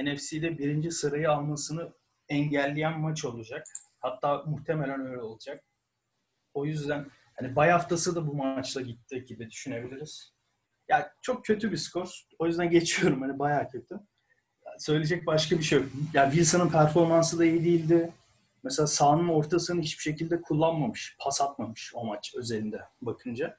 NFC'de 0.05 0.59
birinci 0.59 0.91
sırayı 0.91 1.31
almasını 1.31 1.93
engelleyen 2.29 3.01
maç 3.01 3.25
olacak. 3.25 3.67
Hatta 4.01 4.43
muhtemelen 4.47 5.07
öyle 5.07 5.21
olacak. 5.21 5.65
O 6.55 6.67
yüzden 6.67 7.07
hani 7.35 7.57
bay 7.57 7.71
haftası 7.71 8.17
da 8.17 8.27
bu 8.27 8.35
maçla 8.35 8.81
gitti 8.81 9.25
gibi 9.25 9.51
düşünebiliriz. 9.51 10.35
Ya 10.89 11.15
çok 11.23 11.45
kötü 11.45 11.73
bir 11.73 11.77
skor. 11.77 12.25
O 12.39 12.47
yüzden 12.47 12.71
geçiyorum 12.71 13.23
hani 13.23 13.39
bayağı 13.39 13.69
kötü. 13.71 14.01
Söyleyecek 14.79 15.27
başka 15.27 15.59
bir 15.59 15.63
şey 15.63 15.79
yok. 15.79 15.89
Ya 16.15 16.25
Wilson'ın 16.31 16.69
performansı 16.69 17.39
da 17.39 17.45
iyi 17.45 17.65
değildi. 17.65 18.13
Mesela 18.63 18.87
sahanın 18.87 19.29
ortasını 19.29 19.83
hiçbir 19.83 20.03
şekilde 20.03 20.41
kullanmamış, 20.43 21.17
pas 21.21 21.41
atmamış 21.41 21.93
o 21.95 22.05
maç 22.05 22.35
özelinde 22.37 22.81
bakınca. 23.03 23.59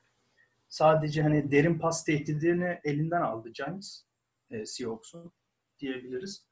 Sadece 0.67 1.21
hani 1.21 1.51
derin 1.51 1.79
pas 1.79 2.03
tehdidini 2.03 2.79
elinden 2.83 3.21
aldı 3.21 3.49
Giants, 3.49 4.01
e, 4.49 4.65
Seahawks'un. 4.65 5.33
diyebiliriz. 5.79 6.45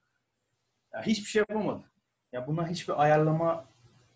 Ya 0.93 1.01
hiçbir 1.01 1.25
şey 1.25 1.39
yapamadı. 1.39 1.92
Ya 2.33 2.47
buna 2.47 2.67
hiçbir 2.67 3.03
ayarlama 3.03 3.65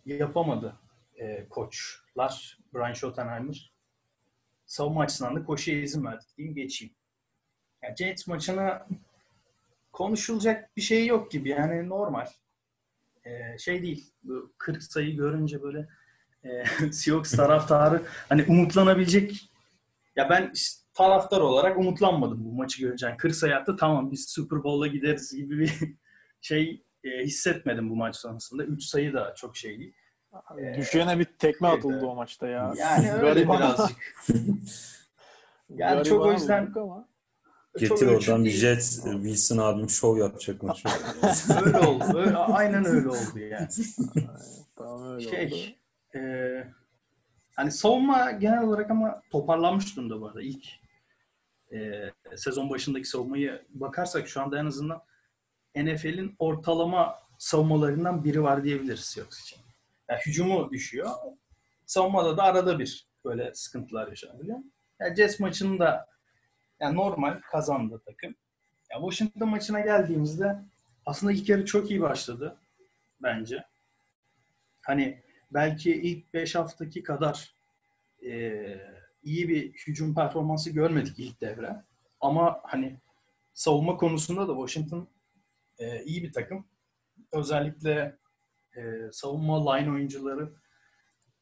yapamadı 0.06 0.76
e, 1.16 1.48
koçlar. 1.50 2.58
Brian 2.74 2.94
Schottenheimer. 2.94 3.74
Savunma 4.66 5.02
açısından 5.02 5.36
da 5.36 5.44
koşuya 5.44 5.82
izin 5.82 6.06
verdik 6.06 6.38
diyeyim 6.38 6.56
geçeyim. 6.56 6.94
Ya 7.84 7.96
Jets 7.96 8.28
maçına 8.28 8.88
konuşulacak 9.92 10.78
bir 10.78 10.82
şey 10.82 11.08
yok 11.08 11.32
gibi. 11.32 11.50
Yani 11.50 11.90
normal. 11.90 12.28
Ee, 13.26 13.58
şey 13.58 13.82
değil. 13.82 14.12
Bu 14.24 14.54
40 14.58 14.84
sayı 14.84 15.16
görünce 15.18 15.62
böyle 15.62 15.88
e, 16.44 16.66
Seahawks 16.92 17.32
taraftarı 17.32 18.02
hani 18.30 18.44
umutlanabilecek 18.44 19.50
ya 20.16 20.30
ben 20.30 20.52
işte 20.54 20.84
taraftar 20.94 21.42
olarak 21.42 21.78
umutlanmadım 21.78 22.46
bu 22.46 22.52
maçı. 22.52 22.96
Yani 23.02 23.18
40 23.18 23.36
sayı 23.36 23.56
attı 23.56 23.78
tamam 23.80 24.12
biz 24.12 24.30
Super 24.30 24.64
Bowl'a 24.64 24.88
gideriz 24.88 25.36
gibi 25.36 25.60
bir 25.60 25.74
şey 26.42 26.87
e, 27.14 27.24
hissetmedim 27.24 27.90
bu 27.90 27.96
maç 27.96 28.16
sonrasında. 28.16 28.64
3 28.64 28.84
sayı 28.84 29.14
da 29.14 29.36
çok 29.36 29.58
şey 29.58 29.80
değil. 29.80 29.94
Düşene 30.78 31.20
bir 31.20 31.26
tekme 31.26 31.68
atıldı 31.68 32.06
o 32.06 32.16
maçta 32.16 32.48
ya. 32.48 32.74
Yani 32.78 33.12
öyle 33.14 33.48
birazcık. 33.48 33.98
Yani 35.70 36.04
çok 36.04 36.26
o 36.26 36.32
yüzden- 36.32 36.74
ama. 36.76 37.08
Getir 37.78 38.08
oradan 38.08 38.46
bir. 38.46 38.50
Jet 38.50 39.00
Wilson 39.04 39.58
abim 39.58 39.90
şov 39.90 40.18
yapacak 40.18 40.64
maç. 40.64 40.86
öyle 41.66 41.78
oldu. 41.80 42.04
Öyle, 42.18 42.38
aynen 42.38 42.86
öyle 42.86 43.10
oldu 43.10 43.40
yani. 43.40 43.68
Tamam 44.76 45.04
öyle 45.04 45.28
oldu. 45.28 45.36
şey 45.36 45.78
e, 46.16 46.22
hani 47.56 47.72
savunma 47.72 48.32
genel 48.32 48.64
olarak 48.64 48.92
ama 48.92 49.22
toparlanmış 49.32 49.96
durumda 49.96 50.22
bu 50.22 50.28
arada. 50.28 50.42
İlk 50.42 50.66
e, 51.74 52.12
sezon 52.36 52.70
başındaki 52.70 53.06
savunmayı 53.06 53.66
bakarsak 53.70 54.28
şu 54.28 54.42
anda 54.42 54.60
en 54.60 54.66
azından 54.66 55.02
NFL'in 55.86 56.36
ortalama 56.40 57.20
savunmalarından 57.38 58.24
biri 58.24 58.44
var 58.44 58.64
diyebiliriz 58.64 59.00
Seahawks 59.06 59.42
için. 59.42 59.60
Yani 60.10 60.20
hücumu 60.26 60.72
düşüyor. 60.72 61.10
Savunmada 61.86 62.38
da 62.38 62.44
arada 62.44 62.80
bir 62.80 63.08
böyle 63.26 63.54
sıkıntılar 63.56 64.08
yaşanabiliyor. 64.08 64.58
Yani 65.00 65.16
Jets 65.16 65.40
maçını 65.40 65.80
da 65.80 66.08
yani 66.80 66.96
normal 66.96 67.40
kazandı 67.42 68.02
takım. 68.06 68.36
Ya 68.92 69.00
Washington 69.00 69.50
maçına 69.50 69.80
geldiğimizde 69.80 70.60
aslında 71.06 71.34
ilk 71.34 71.50
yarı 71.50 71.66
çok 71.66 71.92
iyi 71.92 72.02
başladı 72.02 72.58
bence. 73.22 73.64
Hani 74.82 75.22
belki 75.52 75.92
ilk 75.92 76.34
5 76.34 76.56
haftaki 76.56 77.04
kadar 77.04 77.54
e, 78.26 78.62
iyi 79.24 79.50
bir 79.50 79.74
hücum 79.74 80.16
performansı 80.16 80.70
görmedik 80.70 81.20
ilk 81.20 81.42
devre. 81.42 81.84
Ama 82.22 82.60
hani 82.64 83.00
savunma 83.54 83.98
konusunda 83.98 84.48
da 84.48 84.54
Washington 84.54 85.08
e, 85.80 86.04
iyi 86.04 86.24
bir 86.24 86.32
takım. 86.32 86.68
Özellikle 87.34 88.18
e, 88.76 88.82
savunma 89.12 89.74
line 89.74 89.92
oyuncuları 89.92 90.54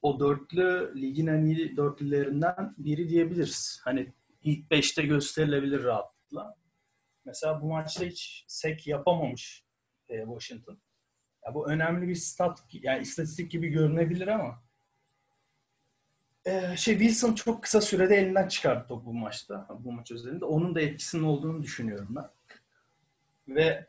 o 0.01 0.19
dörtlü 0.19 0.93
ligin 1.01 1.27
en 1.27 1.45
iyi 1.45 1.77
dörtlülerinden 1.77 2.75
biri 2.77 3.09
diyebiliriz. 3.09 3.81
Hani 3.83 4.13
ilk 4.41 4.71
5'te 4.71 5.05
gösterilebilir 5.05 5.83
rahatlıkla. 5.83 6.57
Mesela 7.25 7.61
bu 7.61 7.67
maçta 7.67 8.05
hiç 8.05 8.45
sek 8.47 8.87
yapamamış 8.87 9.63
e, 10.09 10.19
Washington. 10.19 10.79
Ya 11.45 11.53
bu 11.53 11.69
önemli 11.69 12.07
bir 12.07 12.15
stat, 12.15 12.63
yani 12.71 13.01
istatistik 13.01 13.51
gibi 13.51 13.67
görünebilir 13.67 14.27
ama 14.27 14.65
ee, 16.45 16.77
şey 16.77 16.99
Wilson 16.99 17.33
çok 17.33 17.63
kısa 17.63 17.81
sürede 17.81 18.15
elinden 18.15 18.47
çıkardı 18.47 18.87
topu 18.87 19.05
bu 19.05 19.13
maçta, 19.13 19.67
bu 19.79 19.91
maç 19.91 20.11
özelinde. 20.11 20.45
Onun 20.45 20.75
da 20.75 20.81
etkisinin 20.81 21.23
olduğunu 21.23 21.63
düşünüyorum 21.63 22.07
ben. 22.09 22.29
Ve 23.55 23.87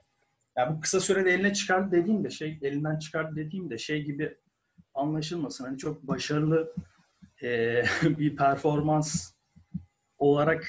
ya 0.56 0.74
bu 0.76 0.80
kısa 0.80 1.00
sürede 1.00 1.30
eline 1.30 1.52
çıkardı 1.54 1.92
dediğim 1.92 2.24
de 2.24 2.30
şey, 2.30 2.58
elinden 2.62 2.98
çıkardı 2.98 3.36
dediğim 3.36 3.70
de 3.70 3.78
şey 3.78 4.04
gibi 4.04 4.36
anlaşılmasın. 4.94 5.64
Hani 5.64 5.78
çok 5.78 6.02
başarılı 6.02 6.74
e, 7.42 7.82
bir 8.02 8.36
performans 8.36 9.32
olarak 10.18 10.66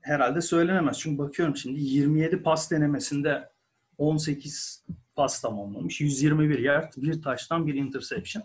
herhalde 0.00 0.40
söylenemez. 0.40 0.98
Çünkü 0.98 1.18
bakıyorum 1.18 1.56
şimdi 1.56 1.80
27 1.80 2.42
pas 2.42 2.70
denemesinde 2.70 3.50
18 3.98 4.84
pas 5.16 5.40
tamamlamış. 5.40 6.00
121 6.00 6.58
yard, 6.58 6.92
bir 6.96 7.22
taştan 7.22 7.66
bir 7.66 7.74
interception. 7.74 8.42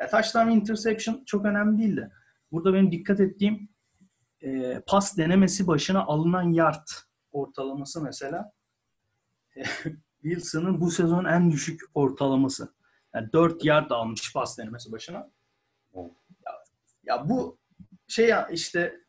Ya 0.00 0.08
taştan 0.08 0.50
interception 0.50 1.22
çok 1.26 1.44
önemli 1.44 1.78
değil 1.78 1.96
de. 1.96 2.10
Burada 2.52 2.74
benim 2.74 2.92
dikkat 2.92 3.20
ettiğim 3.20 3.68
e, 4.42 4.80
pas 4.86 5.16
denemesi 5.16 5.66
başına 5.66 6.04
alınan 6.04 6.52
yard 6.52 6.86
ortalaması 7.32 8.02
mesela 8.02 8.38
e, 8.38 8.57
Wilson'ın 10.22 10.80
bu 10.80 10.90
sezon 10.90 11.24
en 11.24 11.50
düşük 11.50 11.80
ortalaması. 11.94 12.72
Yani 13.14 13.32
4 13.32 13.64
yard 13.64 13.90
almış 13.90 14.32
pas 14.32 14.58
denemesi 14.58 14.92
başına. 14.92 15.30
Ya, 15.94 16.52
ya 17.04 17.28
bu 17.28 17.58
şey 18.08 18.28
ya 18.28 18.48
işte 18.48 19.00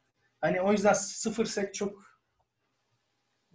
hani 0.41 0.62
o 0.62 0.72
yüzden 0.72 0.94
sıfır 0.94 1.46
sek 1.46 1.74
çok 1.74 2.03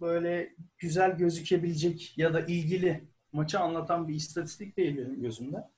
böyle 0.01 0.55
güzel 0.77 1.17
gözükebilecek 1.17 2.17
ya 2.17 2.33
da 2.33 2.41
ilgili 2.41 3.07
maçı 3.31 3.59
anlatan 3.59 4.07
bir 4.07 4.15
istatistik 4.15 4.77
değil 4.77 4.97
benim 4.97 5.21
gözümde. 5.21 5.69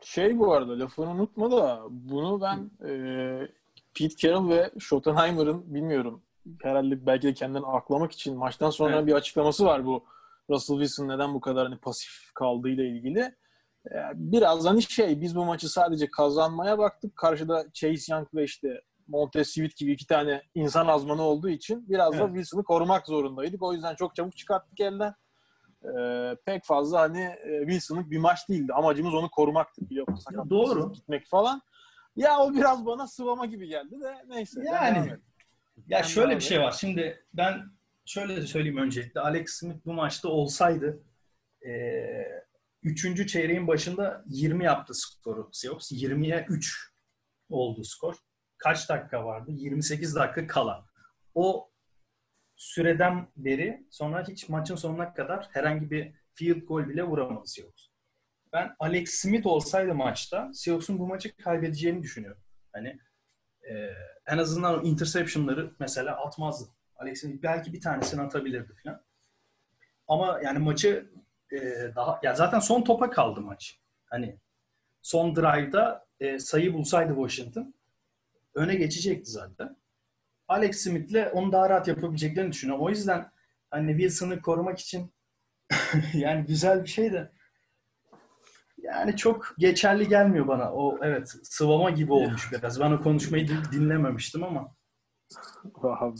Şey 0.00 0.38
bu 0.38 0.52
arada 0.52 0.78
lafını 0.78 1.10
unutma 1.10 1.50
da 1.50 1.82
bunu 1.90 2.40
ben 2.40 2.70
e, 2.88 3.48
Pete 3.94 4.16
Carroll 4.16 4.48
ve 4.48 4.70
Schottenheimer'ın 4.78 5.74
bilmiyorum 5.74 6.22
herhalde 6.62 7.06
belki 7.06 7.26
de 7.26 7.34
kendilerini 7.34 7.66
aklamak 7.66 8.12
için 8.12 8.36
maçtan 8.36 8.70
sonra 8.70 8.96
Evet. 8.96 9.06
bir 9.06 9.12
açıklaması 9.12 9.64
var 9.64 9.86
bu 9.86 10.04
Russell 10.50 10.76
Wilson 10.76 11.08
neden 11.08 11.34
bu 11.34 11.40
kadar 11.40 11.68
hani 11.68 11.78
pasif 11.78 12.32
kaldığıyla 12.34 12.84
ilgili. 12.84 13.20
E, 13.90 13.98
biraz 14.14 14.64
hani 14.64 14.82
şey 14.82 15.20
biz 15.20 15.36
bu 15.36 15.44
maçı 15.44 15.68
sadece 15.68 16.10
kazanmaya 16.10 16.78
baktık. 16.78 17.16
Karşıda 17.16 17.66
Chase 17.72 18.14
Young 18.14 18.28
ve 18.34 18.44
işte 18.44 18.80
Montez 19.08 19.48
Sweat 19.48 19.76
gibi 19.76 19.92
iki 19.92 20.06
tane 20.06 20.42
insan 20.54 20.86
azmanı 20.86 21.22
olduğu 21.22 21.48
için 21.48 21.88
biraz 21.88 22.12
da 22.12 22.16
Evet. 22.16 22.28
Wilson'ı 22.28 22.64
korumak 22.64 23.06
zorundaydık. 23.06 23.62
O 23.62 23.72
yüzden 23.72 23.94
çok 23.94 24.16
çabuk 24.16 24.36
çıkarttık 24.36 24.80
elden. 24.80 25.14
Ee, 25.84 26.36
pek 26.44 26.64
fazla 26.64 27.00
hani 27.00 27.20
e, 27.20 27.58
Wilson'lık 27.60 28.10
bir 28.10 28.18
maç 28.18 28.48
değildi. 28.48 28.72
Amacımız 28.72 29.14
onu 29.14 29.30
korumaktı. 29.30 29.82
Sakatlıksız 30.18 30.50
doğru. 30.50 30.92
gitmek 30.92 31.26
falan. 31.26 31.62
Ya 32.16 32.38
o 32.38 32.54
biraz 32.54 32.86
bana 32.86 33.06
sıvama 33.06 33.46
gibi 33.46 33.68
geldi 33.68 34.00
de 34.00 34.14
neyse. 34.28 34.60
Yani. 34.66 35.08
Ya 35.86 35.98
Ben 35.98 36.02
şöyle 36.02 36.36
bir 36.36 36.40
şey 36.40 36.60
var. 36.60 36.72
Şimdi 36.72 37.24
ben 37.34 37.75
şöyle 38.06 38.46
söyleyeyim 38.46 38.76
öncelikle. 38.78 39.20
Alex 39.20 39.50
Smith 39.50 39.86
bu 39.86 39.92
maçta 39.92 40.28
olsaydı 40.28 41.04
eee 41.62 42.46
üçüncü 42.82 43.26
çeyreğin 43.26 43.66
başında 43.66 44.24
20 44.26 44.64
yaptı 44.64 44.94
skoru 44.94 45.50
Seahawks. 45.52 45.92
20'ye 45.92 46.46
3 46.48 46.92
oldu 47.48 47.84
skor. 47.84 48.14
Kaç 48.58 48.88
dakika 48.88 49.24
vardı? 49.24 49.50
28 49.54 50.14
dakika 50.14 50.46
kala. 50.46 50.86
O 51.34 51.70
süreden 52.56 53.28
beri 53.36 53.86
sonra 53.90 54.28
hiç 54.28 54.48
maçın 54.48 54.76
sonuna 54.76 55.14
kadar 55.14 55.48
herhangi 55.52 55.90
bir 55.90 56.14
field 56.34 56.62
goal 56.62 56.88
bile 56.88 57.02
vuramadı 57.02 57.46
Seahawks. 57.46 57.86
Ben 58.52 58.76
Alex 58.78 59.10
Smith 59.10 59.46
olsaydı 59.46 59.94
maçta 59.94 60.50
Seahawks'un 60.54 60.98
bu 60.98 61.06
maçı 61.06 61.36
kaybedeceğini 61.36 62.02
düşünüyorum. 62.02 62.42
Hani 62.72 62.88
e, 63.70 63.72
en 64.26 64.38
azından 64.38 64.84
interception'ları 64.84 65.74
mesela 65.80 66.24
atmazdı. 66.24 66.70
Alex 66.98 67.20
Smith 67.20 67.42
belki 67.42 67.72
bir 67.72 67.80
tanesini 67.80 68.22
atabilirdi 68.22 68.72
falan. 68.84 69.02
Ama 70.08 70.40
yani 70.44 70.58
maçı 70.58 71.10
e, 71.52 71.56
daha 71.96 72.20
ya 72.22 72.34
zaten 72.34 72.58
son 72.58 72.82
topa 72.82 73.10
kaldı 73.10 73.40
maç. 73.40 73.78
Hani 74.06 74.38
son 75.02 75.36
drive'da 75.36 76.06
e, 76.20 76.38
sayı 76.38 76.74
bulsaydı 76.74 77.14
Washington 77.14 77.74
öne 78.54 78.74
geçecekti 78.74 79.30
zaten. 79.30 79.76
Alex 80.48 80.76
Smith'le 80.76 81.32
onu 81.32 81.52
daha 81.52 81.70
rahat 81.70 81.88
yapabileceklerini 81.88 82.52
düşünüyorum. 82.52 82.84
O 82.84 82.90
yüzden 82.90 83.30
hani 83.70 83.90
Wilson'ı 83.90 84.40
korumak 84.40 84.78
için 84.78 85.12
yani 86.14 86.46
güzel 86.46 86.82
bir 86.82 86.88
şey 86.88 87.12
de 87.12 87.32
yani 88.78 89.16
çok 89.16 89.54
geçerli 89.58 90.08
gelmiyor 90.08 90.48
bana. 90.48 90.72
O 90.72 90.98
evet 91.02 91.34
sıvama 91.42 91.90
gibi 91.90 92.12
olmuş 92.12 92.52
biraz. 92.52 92.80
Ben 92.80 92.90
o 92.90 93.02
konuşmayı 93.02 93.48
din- 93.48 93.72
dinlememiştim 93.72 94.44
ama. 94.44 94.74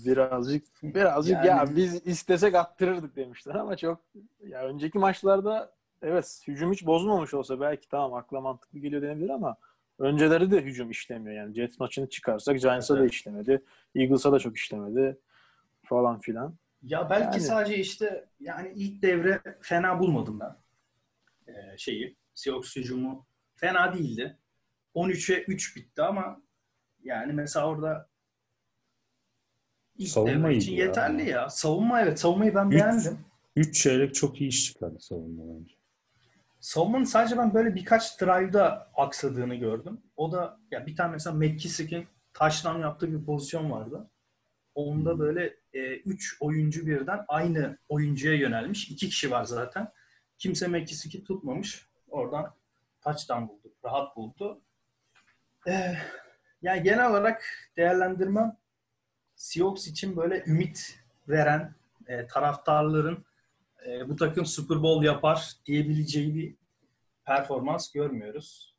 Birazcık 0.05 0.67
birazcık 0.83 1.35
Yani- 1.37 1.47
ya 1.47 1.77
biz 1.77 2.07
istesek 2.07 2.55
attırırdık 2.55 3.17
demişler 3.17 3.55
ama 3.55 3.77
çok 3.77 4.01
ya 4.47 4.63
önceki 4.63 4.99
maçlarda 4.99 5.73
evet 6.03 6.43
hücum 6.47 6.73
hiç 6.73 6.87
bozmamış 6.87 7.35
olsa 7.35 7.61
belki 7.61 7.89
tamam 7.89 8.15
akla 8.15 8.41
mantıklı 8.41 8.79
geliyor 8.79 9.03
denebilir 9.03 9.29
ama 9.31 9.57
önceleri 9.99 10.51
de 10.51 10.61
hücum 10.63 10.91
işlemiyor 10.91 11.37
yani. 11.37 11.55
Jets 11.55 11.81
maçını 11.81 12.09
çıkarsak 12.09 12.61
Giants'a 12.61 12.95
da 12.95 13.01
Evet. 13.01 13.13
işlemedi. 13.13 13.63
Eagles'a 13.95 14.33
da 14.33 14.39
çok 14.39 14.57
işlemedi 14.57 15.19
falan 15.85 16.19
filan. 16.19 16.55
Ya 16.83 17.11
belki 17.11 17.25
Yani- 17.25 17.41
sadece 17.41 17.77
işte 17.77 18.29
yani 18.41 18.73
ilk 18.75 19.03
devre 19.03 19.41
fena 19.61 19.99
bulmadım 20.01 20.41
ben. 20.41 20.57
Ee, 21.53 21.79
şeyi 21.79 22.17
Seahawks 22.35 22.77
hücumu 22.77 23.27
fena 23.55 23.95
değildi. 23.95 24.39
13'e 24.95 25.43
3 25.43 25.77
bitti 25.77 26.03
ama 26.03 26.43
yani 27.03 27.33
mesela 27.33 27.69
orada 27.69 28.09
ilk 29.99 30.09
Savunma 30.09 30.51
için 30.51 30.73
ya. 30.73 30.85
yeterli 30.85 31.29
ya. 31.29 31.51
Savunma 31.51 32.01
evet 32.01 32.21
savunmayı 32.21 32.55
ben 32.55 32.67
Üç- 32.67 32.75
beğendim. 32.75 33.19
3 33.57 33.83
çeyrek 33.83 34.15
çok 34.15 34.41
iyi 34.41 34.49
iş 34.49 34.65
çıkardı 34.65 34.97
savunma 35.01 35.43
bence. 35.55 35.75
Savunmanın 36.61 37.05
sadece 37.05 37.39
ben 37.39 37.55
böyle 37.55 37.75
birkaç 37.75 38.21
drive'da 38.21 38.91
aksadığını 38.97 39.55
gördüm. 39.55 40.01
O 40.17 40.33
da 40.33 40.59
ya 40.71 40.87
bir 40.87 40.97
tane 40.97 41.13
mesela 41.13 41.37
McKissick'in 41.37 42.07
taştan 42.35 42.79
yaptığı 42.79 43.13
bir 43.13 43.25
pozisyon 43.25 43.71
vardı. 43.71 44.11
Onda 44.75 45.19
böyle 45.19 45.55
3 45.75 46.33
e, 46.33 46.45
oyuncu 46.45 46.87
birden 46.87 47.25
aynı 47.29 47.79
oyuncuya 47.89 48.35
yönelmiş. 48.35 48.91
İki 48.91 49.09
kişi 49.09 49.31
var 49.31 49.45
zaten. 49.45 49.93
Kimse 50.39 50.69
McKissick'i 50.69 51.25
tutmamış. 51.25 51.89
Oradan 52.09 52.55
taçtan 53.01 53.49
buldu. 53.49 53.73
Rahat 53.85 54.17
buldu. 54.17 54.61
Ee, 55.69 55.97
yani 56.63 56.83
genel 56.83 57.11
olarak 57.11 57.45
değerlendirmem 57.77 58.57
Seahawks 59.37 59.87
için 59.87 60.17
böyle 60.17 60.45
ümit 60.47 60.99
veren 61.29 61.75
e, 62.07 62.27
taraftarların 62.27 63.25
e, 63.87 64.09
bu 64.09 64.17
takım 64.17 64.47
Super 64.47 64.83
Bowl 64.83 65.05
yapar 65.05 65.53
diyebileceği 65.67 66.35
bir 66.35 66.55
performans 67.25 67.93
görmüyoruz. 67.93 68.75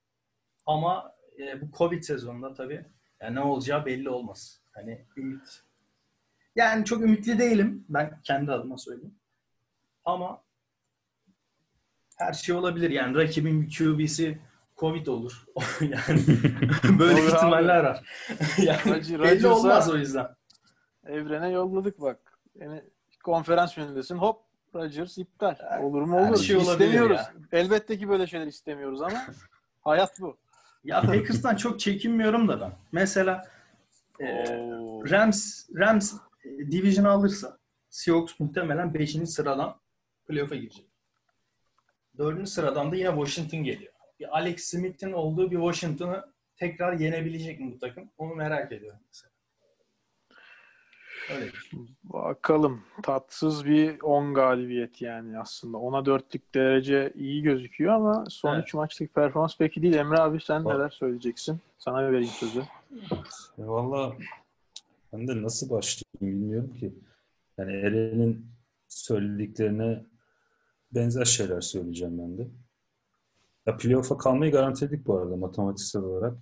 Ama 0.65 1.15
e, 1.39 1.61
bu 1.61 1.71
Covid 1.77 2.03
sezonunda 2.03 2.53
tabii 2.53 2.85
yani 3.21 3.35
ne 3.35 3.39
olacağı 3.39 3.85
belli 3.85 4.09
olmaz. 4.09 4.61
Hani 4.71 5.05
ümit. 5.17 5.63
Yani 6.55 6.85
çok 6.85 7.01
ümitli 7.01 7.39
değilim. 7.39 7.85
Ben 7.89 8.21
kendi 8.23 8.51
adıma 8.51 8.77
söyleyeyim. 8.77 9.15
Ama 10.05 10.43
her 12.17 12.33
şey 12.33 12.55
olabilir. 12.55 12.89
Yani 12.89 13.17
rakibin 13.17 13.69
QB'si 13.69 14.41
Covid 14.77 15.07
olur. 15.07 15.45
yani 15.81 16.21
böyle 16.99 17.21
olur 17.21 17.33
ihtimaller 17.33 17.83
abi. 17.83 17.85
var. 17.85 18.03
yani 18.57 18.85
Racı, 18.85 19.19
belli 19.23 19.47
olmaz 19.47 19.89
o 19.89 19.97
yüzden. 19.97 20.36
Evrene 21.09 21.49
yolladık 21.49 22.01
bak. 22.01 22.39
Yani 22.59 22.81
konferans 23.23 23.77
yönündesin. 23.77 24.15
Hop 24.15 24.41
Rodgers 24.75 25.17
iptal. 25.17 25.55
Olur 25.81 26.01
mu 26.01 26.27
olur. 26.27 26.37
Şey 26.37 26.57
istemiyoruz. 26.57 27.17
Ya. 27.17 27.33
Elbette 27.51 27.97
ki 27.97 28.09
böyle 28.09 28.27
şeyler 28.27 28.47
istemiyoruz 28.47 29.01
ama 29.01 29.25
hayat 29.81 30.21
bu. 30.21 30.37
Ya 30.83 31.01
Packers'tan 31.01 31.55
çok 31.55 31.79
çekinmiyorum 31.79 32.47
da 32.47 32.61
ben. 32.61 32.71
Mesela 32.91 33.47
e, 34.19 34.25
Rams 35.11 35.69
Rams 35.75 36.13
division 36.43 37.05
alırsa 37.05 37.57
Seahawks 37.89 38.39
muhtemelen 38.39 38.93
5. 38.93 39.11
sıradan 39.29 39.75
playoff'a 40.27 40.55
girecek. 40.55 40.85
4. 42.17 42.49
sıradan 42.49 42.91
da 42.91 42.95
yine 42.95 43.09
Washington 43.09 43.63
geliyor. 43.63 43.93
Bir 44.19 44.37
Alex 44.37 44.63
Smith'in 44.63 45.11
olduğu 45.11 45.51
bir 45.51 45.55
Washington'ı 45.55 46.25
tekrar 46.55 46.93
yenebilecek 46.99 47.59
mi 47.59 47.71
bu 47.75 47.79
takım? 47.79 48.09
Onu 48.17 48.35
merak 48.35 48.71
ediyorum 48.71 48.99
mesela. 49.07 49.31
Öyle 51.35 51.51
Bakalım. 52.03 52.81
Tatsız 53.03 53.65
bir 53.65 54.01
10 54.01 54.33
galibiyet 54.33 55.01
yani 55.01 55.39
aslında. 55.39 55.77
Ona 55.77 56.05
dörtlük 56.05 56.55
derece 56.55 57.13
iyi 57.15 57.43
gözüküyor 57.43 57.93
ama 57.93 58.25
son 58.29 58.55
3 58.55 58.63
evet. 58.63 58.73
maçlık 58.73 59.15
performans 59.15 59.57
peki 59.57 59.81
değil. 59.81 59.93
Emre 59.93 60.17
abi 60.17 60.41
sen 60.41 60.65
Bak. 60.65 60.73
neler 60.73 60.89
söyleyeceksin? 60.89 61.59
Sana 61.77 62.11
vereyim 62.11 62.31
sözü. 62.33 62.63
Valla 63.57 64.13
ben 65.13 65.27
de 65.27 65.41
nasıl 65.41 65.69
başlayayım 65.69 66.41
bilmiyorum 66.41 66.73
ki. 66.73 66.93
Yani 67.57 67.71
Eren'in 67.71 68.45
söylediklerine 68.87 70.03
benzer 70.91 71.25
şeyler 71.25 71.61
söyleyeceğim 71.61 72.19
ben 72.19 72.37
de. 72.37 72.47
Ya 73.65 73.77
playoff'a 73.77 74.17
kalmayı 74.17 74.51
garantiledik 74.51 75.07
bu 75.07 75.17
arada 75.17 75.35
matematiksel 75.35 76.01
olarak. 76.01 76.37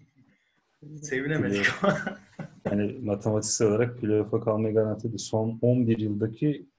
Sevinemedik 1.02 1.66
ama. 1.84 1.98
yani 2.66 3.00
matematiksel 3.02 3.68
olarak 3.68 4.02
playoff'a 4.02 4.42
kalmayı 4.42 4.74
garantiledi. 4.74 5.20
Son 5.20 5.60
11 5.62 5.98
yıldaki 5.98 6.70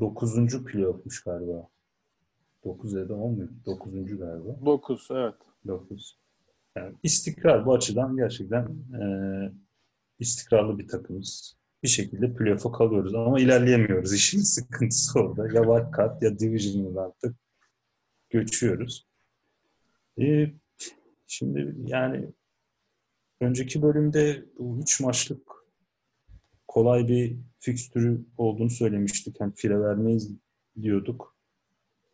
9. 0.00 0.64
playoff'muş 0.64 1.22
galiba. 1.22 1.68
9 2.64 2.92
ya 2.92 3.08
da 3.08 3.14
10 3.14 3.34
mu? 3.34 3.48
9. 3.66 3.92
galiba. 4.18 4.64
9 4.64 5.08
evet. 5.10 5.34
9. 5.66 6.18
Yani 6.76 6.94
istikrar 7.02 7.66
bu 7.66 7.74
açıdan 7.74 8.16
gerçekten 8.16 8.68
e, 9.00 9.02
istikrarlı 10.18 10.78
bir 10.78 10.88
takımız. 10.88 11.56
Bir 11.82 11.88
şekilde 11.88 12.34
playoff'a 12.34 12.72
kalıyoruz 12.72 13.14
ama 13.14 13.40
ilerleyemiyoruz. 13.40 14.12
İşin 14.12 14.38
sıkıntısı 14.42 15.20
orada. 15.20 15.52
Ya 15.52 15.66
var 15.66 15.92
kat 15.92 16.22
ya 16.22 16.38
division'dan 16.38 17.04
artık 17.04 17.36
göçüyoruz. 18.30 19.06
E, 20.20 20.52
şimdi 21.26 21.74
yani 21.86 22.32
önceki 23.40 23.82
bölümde 23.82 24.44
bu 24.58 24.80
üç 24.80 25.00
maçlık 25.00 25.52
kolay 26.68 27.08
bir 27.08 27.38
fikstürü 27.58 28.26
olduğunu 28.36 28.70
söylemiştik. 28.70 29.40
Yani 29.40 29.52
fire 29.54 29.80
vermeyiz 29.80 30.30
diyorduk. 30.82 31.36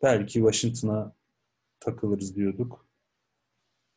Belki 0.02 0.32
Washington'a 0.32 1.14
takılırız 1.80 2.36
diyorduk. 2.36 2.86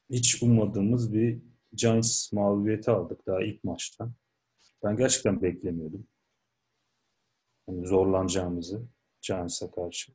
Hiç 0.09 0.43
ummadığımız 0.43 1.13
bir 1.13 1.41
Giants 1.73 2.33
mağlubiyeti 2.33 2.91
aldık 2.91 3.27
daha 3.27 3.43
ilk 3.43 3.63
maçtan. 3.63 4.13
Ben 4.83 4.97
gerçekten 4.97 5.41
beklemiyordum. 5.41 6.07
Yani 7.67 7.87
zorlanacağımızı 7.87 8.87
Giants'a 9.21 9.71
karşı. 9.71 10.13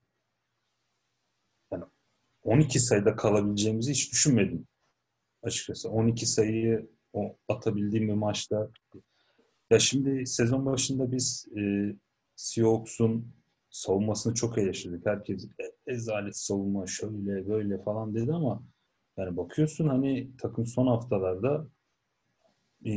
Yani 1.72 1.84
12 2.42 2.80
sayıda 2.80 3.16
kalabileceğimizi 3.16 3.90
hiç 3.90 4.12
düşünmedim 4.12 4.68
açıkçası. 5.42 5.90
12 5.90 6.26
sayıyı 6.26 6.97
o 7.18 7.36
atabildiğim 7.48 8.08
bir 8.08 8.14
maçta. 8.14 8.70
Ya 9.70 9.78
şimdi 9.78 10.26
sezon 10.26 10.66
başında 10.66 11.12
biz 11.12 11.48
e, 11.58 11.92
Seahawks'un 12.36 13.32
savunmasını 13.70 14.34
çok 14.34 14.58
eleştirdik. 14.58 15.06
Herkes 15.06 15.44
e, 15.44 15.92
ezalet 15.92 16.36
savunma 16.36 16.86
şöyle 16.86 17.48
böyle 17.48 17.82
falan 17.82 18.14
dedi 18.14 18.32
ama 18.32 18.62
yani 19.16 19.36
bakıyorsun 19.36 19.88
hani 19.88 20.30
takım 20.38 20.66
son 20.66 20.86
haftalarda 20.86 21.66
e, 22.86 22.92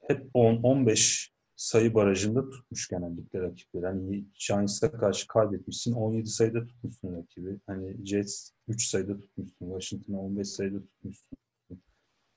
hep 0.00 0.30
10-15 0.34 1.30
sayı 1.56 1.94
barajında 1.94 2.50
tutmuş 2.50 2.88
genellikle 2.88 3.40
rakipleri. 3.40 3.86
Hani 3.86 4.24
Giants'a 4.46 4.92
karşı 4.92 5.26
kaybetmişsin. 5.26 5.92
17 5.92 6.28
sayıda 6.28 6.66
tutmuşsun 6.66 7.16
rakibi. 7.16 7.60
Hani 7.66 8.06
Jets 8.06 8.50
3 8.68 8.86
sayıda 8.86 9.20
tutmuşsun. 9.20 9.66
Washington'a 9.66 10.18
15 10.18 10.48
sayıda 10.48 10.80
tutmuşsun. 10.80 11.38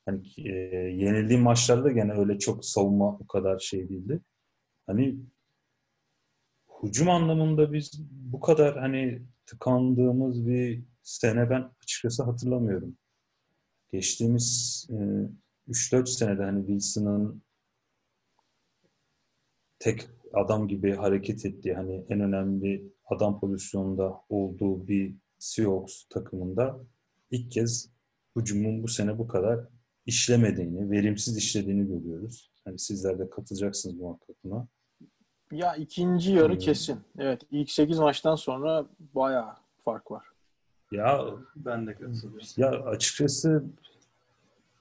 Hani 0.09 0.21
e, 0.37 0.51
yenildiğim 0.75 1.41
maçlarda 1.41 1.91
gene 1.91 2.13
öyle 2.13 2.39
çok 2.39 2.65
savunma 2.65 3.07
o 3.07 3.27
kadar 3.27 3.59
şey 3.59 3.89
değildi. 3.89 4.21
Hani 4.87 5.15
hücum 6.83 7.09
anlamında 7.09 7.73
biz 7.73 7.91
bu 8.11 8.39
kadar 8.39 8.79
hani 8.79 9.21
tıkandığımız 9.45 10.47
bir 10.47 10.83
sene 11.03 11.49
ben 11.49 11.71
açıkçası 11.83 12.23
hatırlamıyorum. 12.23 12.97
Geçtiğimiz 13.91 14.87
e, 14.89 14.95
3-4 15.71 16.05
senede 16.07 16.43
hani 16.43 16.59
Wilson'ın 16.59 17.41
tek 19.79 20.09
adam 20.33 20.67
gibi 20.67 20.95
hareket 20.95 21.45
ettiği 21.45 21.73
hani 21.73 22.05
en 22.09 22.19
önemli 22.19 22.93
adam 23.05 23.39
pozisyonunda 23.39 24.21
olduğu 24.29 24.87
bir 24.87 25.15
Seahawks 25.39 26.03
takımında 26.09 26.79
ilk 27.31 27.51
kez 27.51 27.89
hücumun 28.35 28.83
bu 28.83 28.87
sene 28.87 29.17
bu 29.17 29.27
kadar 29.27 29.67
işlemediğini, 30.09 30.91
verimsiz 30.91 31.37
işlediğini 31.37 31.87
görüyoruz. 31.87 32.51
Hani 32.65 32.79
sizler 32.79 33.19
de 33.19 33.29
katılacaksınız 33.29 33.95
muhakkak 33.95 34.35
buna. 34.43 34.67
Ya 35.51 35.75
ikinci 35.75 36.31
yarı 36.31 36.53
hmm. 36.53 36.59
kesin. 36.59 36.99
Evet 37.19 37.41
ilk 37.51 37.71
8 37.71 37.99
maçtan 37.99 38.35
sonra 38.35 38.85
bayağı 39.15 39.53
fark 39.79 40.11
var. 40.11 40.25
Ya 40.91 41.25
ben 41.55 41.87
de 41.87 41.93
katılıyorum. 41.93 42.47
Ya 42.57 42.69
açıkçası 42.69 43.63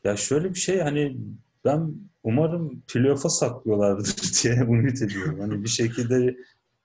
ya 0.04 0.16
şöyle 0.16 0.50
bir 0.50 0.58
şey 0.58 0.80
hani 0.80 1.16
ben 1.64 1.94
umarım 2.22 2.82
playoff'a 2.88 3.28
saklıyorlardır 3.28 4.16
diye 4.42 4.54
ümit 4.54 5.02
ediyorum. 5.02 5.40
Hani 5.40 5.64
bir 5.64 5.68
şekilde 5.68 6.36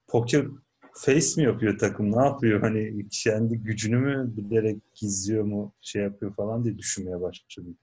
poker 0.08 0.46
face 0.94 1.28
mi 1.38 1.44
yapıyor 1.44 1.78
takım? 1.78 2.12
Ne 2.12 2.26
yapıyor? 2.26 2.62
Hani 2.62 3.08
kendi 3.12 3.58
gücünü 3.58 3.98
mü 3.98 4.34
bilerek 4.38 4.78
gizliyor 4.96 5.44
mu? 5.44 5.74
Şey 5.82 6.04
yapıyor 6.04 6.36
falan 6.36 6.64
diye 6.64 6.78
düşünmeye 6.78 7.22
başladım. 7.22 7.78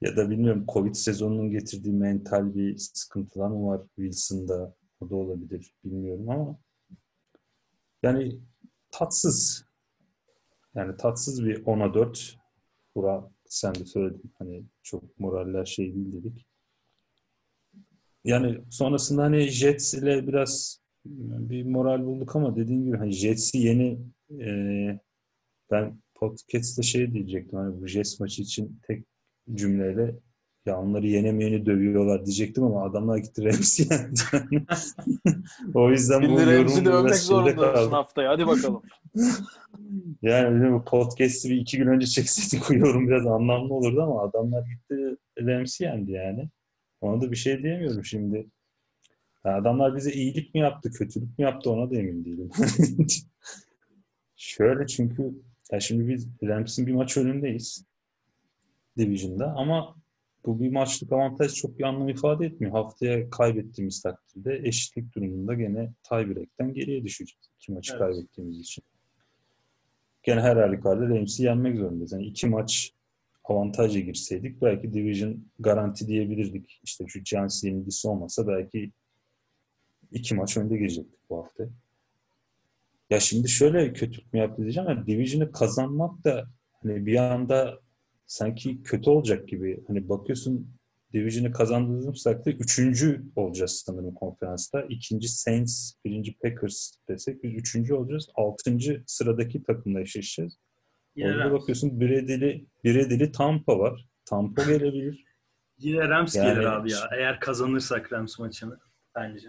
Ya 0.00 0.16
da 0.16 0.30
bilmiyorum 0.30 0.64
Covid 0.72 0.94
sezonunun 0.94 1.50
getirdiği 1.50 1.92
mental 1.92 2.54
bir 2.54 2.76
sıkıntılar 2.78 3.48
mı 3.48 3.66
var 3.66 3.80
Wilson'da? 3.96 4.74
O 5.00 5.10
da 5.10 5.16
olabilir. 5.16 5.74
Bilmiyorum 5.84 6.30
ama 6.30 6.58
yani 8.02 8.40
tatsız. 8.90 9.64
Yani 10.74 10.96
tatsız 10.96 11.44
bir 11.44 11.64
10'a 11.64 11.94
4. 11.94 12.38
Bura 12.94 13.30
sen 13.44 13.74
de 13.74 13.84
söyledin. 13.84 14.32
Hani 14.38 14.64
çok 14.82 15.20
moraller 15.20 15.64
şey 15.64 15.94
değil 15.94 16.12
dedik. 16.12 16.46
Yani 18.24 18.60
sonrasında 18.70 19.22
hani 19.22 19.48
Jets 19.48 19.94
ile 19.94 20.26
biraz 20.26 20.80
bir 21.04 21.64
moral 21.64 22.06
bulduk 22.06 22.36
ama 22.36 22.56
dediğim 22.56 22.84
gibi 22.84 22.96
hani 22.96 23.12
Jets'i 23.12 23.58
yeni 23.58 23.98
e, 24.40 25.00
ben 25.70 26.02
podcast'te 26.20 26.82
şey 26.82 27.12
diyecektim. 27.12 27.58
Hani 27.58 27.80
bu 27.80 27.86
Jets 27.86 28.20
maçı 28.20 28.42
için 28.42 28.80
tek 28.86 29.04
cümleyle 29.54 30.14
ya 30.66 30.80
onları 30.80 31.06
yenemeyeni 31.06 31.66
dövüyorlar 31.66 32.26
diyecektim 32.26 32.64
ama 32.64 32.84
adamlar 32.84 33.18
gitti 33.18 33.44
Rams'i 33.44 33.86
yendi. 33.90 34.20
o 35.74 35.90
yüzden 35.90 36.22
bu 36.22 36.26
Şimdi 36.26 36.58
Rams'i 36.58 36.84
de 36.84 36.90
övmek 36.90 37.14
zorundasın 37.14 37.56
kaldı. 37.56 37.90
haftaya. 37.90 38.30
Hadi 38.30 38.46
bakalım. 38.46 38.82
Yani 40.22 40.72
bu 40.72 40.84
podcast'i 40.84 41.50
bir 41.50 41.56
iki 41.56 41.78
gün 41.78 41.86
önce 41.86 42.06
çekseydik 42.06 42.68
bu 42.68 42.74
yorum 42.74 43.08
biraz 43.08 43.26
anlamlı 43.26 43.74
olurdu 43.74 44.02
ama 44.02 44.22
adamlar 44.22 44.64
gitti 44.66 45.16
Rams'i 45.40 45.84
yendi 45.84 46.12
yani. 46.12 46.48
Ona 47.00 47.20
da 47.20 47.30
bir 47.30 47.36
şey 47.36 47.62
diyemiyorum 47.62 48.04
şimdi. 48.04 48.46
Ya 49.44 49.56
adamlar 49.56 49.96
bize 49.96 50.12
iyilik 50.12 50.54
mi 50.54 50.60
yaptı, 50.60 50.90
kötülük 50.90 51.38
mü 51.38 51.44
yaptı 51.44 51.70
ona 51.70 51.90
da 51.90 51.96
emin 51.96 52.24
değilim. 52.24 52.50
Şöyle 54.36 54.86
çünkü 54.86 55.34
ya 55.72 55.80
şimdi 55.80 56.08
biz 56.08 56.28
Rams'in 56.42 56.86
bir 56.86 56.92
maç 56.92 57.16
önündeyiz. 57.16 57.84
Division'da 58.98 59.46
ama 59.56 59.94
bu 60.46 60.60
bir 60.60 60.72
maçlık 60.72 61.12
avantaj 61.12 61.54
çok 61.54 61.78
bir 61.78 61.84
anlam 61.84 62.08
ifade 62.08 62.46
etmiyor. 62.46 62.72
Haftaya 62.72 63.30
kaybettiğimiz 63.30 64.02
takdirde 64.02 64.60
eşitlik 64.64 65.14
durumunda 65.14 65.54
gene 65.54 65.92
tiebreak'ten 66.02 66.74
geriye 66.74 67.04
düşeceğiz. 67.04 67.50
İki 67.56 67.72
maçı 67.72 67.92
Evet. 67.92 68.00
kaybettiğimiz 68.00 68.60
için. 68.60 68.84
Gene 70.22 70.40
her 70.40 70.56
halükarda 70.56 71.08
Rams'i 71.08 71.42
yenmek 71.42 71.78
zorundayız. 71.78 72.12
Yani 72.12 72.26
iki 72.26 72.46
maç 72.46 72.92
avantajla 73.44 74.00
girseydik 74.00 74.62
belki 74.62 74.92
Division 74.92 75.44
garanti 75.58 76.06
diyebilirdik. 76.06 76.80
İşte 76.84 77.04
şu 77.08 77.20
Giants 77.20 77.64
yenilgisi 77.64 78.08
olmasa 78.08 78.48
belki 78.48 78.92
iki 80.12 80.34
maç 80.34 80.56
önde 80.56 80.76
girecektik 80.76 81.20
bu 81.30 81.38
hafta. 81.38 81.68
Ya 83.10 83.20
şimdi 83.20 83.48
şöyle 83.48 83.92
kötülük 83.92 84.32
mü 84.32 84.40
yaptı 84.40 84.62
diyeceğim. 84.62 84.88
Yani 84.90 85.06
Division'ı 85.06 85.52
kazanmak 85.52 86.24
da 86.24 86.44
hani 86.82 87.06
bir 87.06 87.16
anda 87.16 87.78
sanki 88.26 88.82
kötü 88.82 89.10
olacak 89.10 89.48
gibi. 89.48 89.84
Hani 89.88 90.08
bakıyorsun 90.08 90.70
Division'ı 91.12 91.52
kazandığımız 91.52 92.22
takdirde 92.22 92.56
üçüncü 92.56 93.22
olacağız 93.36 93.82
sanırım 93.86 94.14
konferansta. 94.14 94.82
İkinci 94.88 95.28
Saints, 95.28 95.92
birinci 96.04 96.38
Packers 96.38 96.92
desek 97.08 97.42
biz 97.44 97.54
üçüncü 97.54 97.94
olacağız. 97.94 98.28
Altıncı 98.34 99.02
sıradaki 99.06 99.62
takımla 99.62 100.00
eşleşeceğiz. 100.00 100.58
Yine 101.16 101.28
Orada 101.30 101.44
Rams, 101.44 101.52
bakıyorsun 101.52 102.00
Biredili, 102.00 102.66
Biredili 102.84 103.32
Tampa 103.32 103.78
var. 103.78 104.06
Tampa 104.24 104.62
gelebilir. 104.64 105.24
yine 105.78 106.08
Rams 106.08 106.36
Yani- 106.36 106.48
gelir 106.54 106.64
abi 106.66 106.92
ya. 106.92 106.98
Eğer 107.16 107.40
kazanırsak 107.40 108.12
Rams 108.12 108.38
maçını 108.38 108.78
bence. 109.14 109.48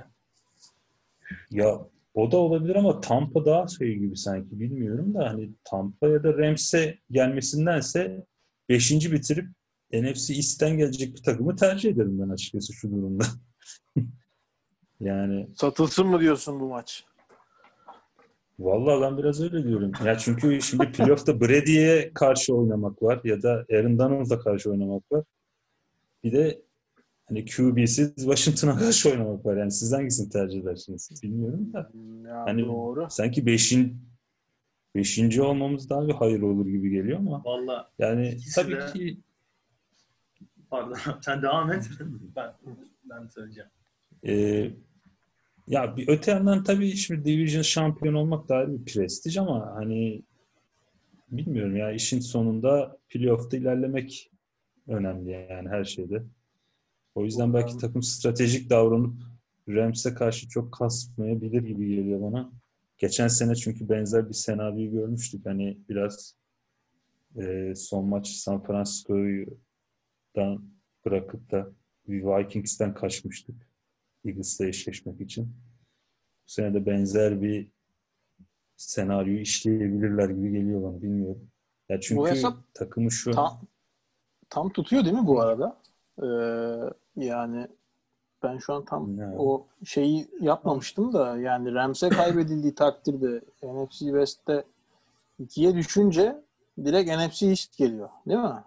Ya 1.52 1.80
o 2.20 2.32
da 2.32 2.38
olabilir 2.38 2.76
ama 2.76 3.02
Tampa 3.02 3.46
daha 3.46 3.68
şey 3.68 3.96
gibi 3.96 4.18
sanki 4.18 4.60
bilmiyorum 4.60 5.14
da 5.14 5.30
hani 5.30 5.50
Tampa 5.64 6.08
ya 6.08 6.24
da 6.24 6.38
Rams'e 6.38 7.00
gelmesindense 7.12 8.26
5. 8.70 9.12
bitirip 9.12 9.48
NFC 9.94 10.34
East'ten 10.34 10.78
gelecek 10.78 11.16
bir 11.16 11.24
takımı 11.24 11.56
tercih 11.56 11.92
ederim 11.92 12.20
ben 12.22 12.30
açıkçası 12.30 12.74
şu 12.74 12.92
durumda. 12.92 13.26
yani 15.00 15.48
Satılsın 15.56 16.08
mı 16.08 16.20
diyorsun 16.20 16.60
bu 16.60 16.68
maç? 16.70 17.06
vallahi 18.60 19.02
ben 19.02 19.18
biraz 19.18 19.42
öyle 19.42 19.64
diyorum. 19.64 19.92
Ya 20.06 20.18
çünkü 20.18 20.62
şimdi 20.62 20.92
playoff'ta 20.92 21.42
Brady'ye 21.42 22.14
karşı 22.14 22.56
oynamak 22.56 23.04
var 23.04 23.22
ya 23.24 23.42
da 23.42 23.66
Aaron 23.72 24.00
Donald'a 24.00 24.40
karşı 24.40 24.72
oynamak 24.72 25.12
var. 25.12 25.24
Bir 26.24 26.32
de 26.32 26.62
hani 27.30 27.46
QB'siz 27.46 28.16
Washington'a 28.16 28.78
karşı 28.78 29.10
oynamak 29.12 29.46
var. 29.46 29.58
Yani 29.58 29.72
siz 29.72 29.94
hangisini 29.94 30.30
tercih 30.30 30.62
edersiniz? 30.62 31.10
Bilmiyorum 31.24 31.74
da. 31.74 31.92
Ya 32.30 32.46
Hani 32.46 32.66
doğru. 32.66 33.08
sanki 33.10 33.46
beşin 33.46 34.10
beşinci 34.96 35.42
olmamız 35.42 35.90
daha 35.90 36.08
bir 36.08 36.14
hayır 36.14 36.42
olur 36.42 36.66
gibi 36.66 36.90
geliyor 36.90 37.20
ama 37.20 37.44
Valla 37.46 37.92
yani 38.00 38.38
tabii 38.56 38.72
de- 38.76 38.94
ki 38.94 39.20
pardon 40.70 40.96
sen 41.22 41.42
devam 41.42 41.72
et. 41.72 41.90
ben, 42.36 42.54
ben 43.04 43.28
söyleyeceğim. 43.28 43.70
e, 44.28 44.34
ya 45.68 45.98
bir 45.98 46.08
öte 46.08 46.32
yandan 46.32 46.64
tabii 46.64 46.92
şimdi 46.96 47.26
division 47.26 47.62
şampiyon 47.62 48.14
olmak 48.14 48.50
da 48.50 48.56
ayrı 48.56 48.74
bir 48.80 48.86
prestij 48.94 49.38
ama 49.38 49.72
hani 49.76 50.24
bilmiyorum 51.32 51.78
ya 51.78 51.92
işin 51.92 52.20
sonunda 52.20 52.98
playoff'ta 53.10 53.58
ilerlemek 53.58 54.32
önemli 54.88 55.32
yani 55.50 55.70
her 55.70 55.84
şeyde. 55.84 56.24
O 57.16 57.26
yüzden 57.26 57.54
belki 57.54 57.78
takım 57.78 58.04
stratejik 58.04 58.70
davranıp 58.70 59.14
Rams'e 59.70 60.14
karşı 60.14 60.50
çok 60.50 60.74
kasmayabilir 60.74 61.62
gibi 61.62 61.96
geliyor 61.96 62.22
bana. 62.22 62.52
Geçen 62.98 63.28
sene 63.28 63.56
çünkü 63.56 63.90
benzer 63.90 64.30
bir 64.30 64.34
senaryoyu 64.34 64.92
görmüştük. 64.92 65.46
Hani 65.46 65.78
biraz 65.90 66.36
e, 67.38 67.74
son 67.76 68.06
maç 68.06 68.28
San 68.28 68.64
Francisco'dan 68.64 70.70
bırakıp 71.06 71.52
da 71.52 71.70
Vikings'ten 72.08 72.94
kaçmıştık. 72.94 73.70
Eagles'la 74.26 74.66
eşleşmek 74.66 75.22
için. 75.22 75.46
Bu 76.48 76.52
sene 76.52 76.74
de 76.74 76.86
benzer 76.86 77.42
bir 77.42 77.68
senaryoyu 78.78 79.40
işleyebilirler 79.40 80.30
gibi 80.30 80.52
geliyor 80.52 80.84
bana. 80.84 81.02
Bilmiyorum. 81.02 81.50
Ya 81.90 82.00
çünkü 82.00 82.30
hesap 82.30 82.74
takımı 82.74 83.12
şu 83.12 83.32
Tam, 83.32 83.62
tam 84.50 84.70
tutuyor 84.70 85.06
değil 85.06 85.16
mi 85.16 85.28
bu 85.28 85.42
arada? 85.42 85.82
Ee, 86.18 86.26
yani 87.26 87.68
ben 88.44 88.58
şu 88.58 88.74
an 88.74 88.86
tam 88.86 89.18
Ne? 89.18 89.26
o 89.38 89.68
şeyi 89.86 90.28
yapmamıştım 90.42 91.14
da 91.14 91.38
yani 91.38 91.74
Rams'e 91.74 92.10
kaybedildiği 92.10 92.76
takdirde 92.76 93.42
NFC 93.64 93.98
West'te 94.00 94.64
ikiye 95.40 95.76
düşünce 95.76 96.36
direkt 96.86 97.10
NFC 97.12 97.48
East 97.48 97.78
geliyor. 97.78 98.10
Değil 98.28 98.40
mi? 98.40 98.64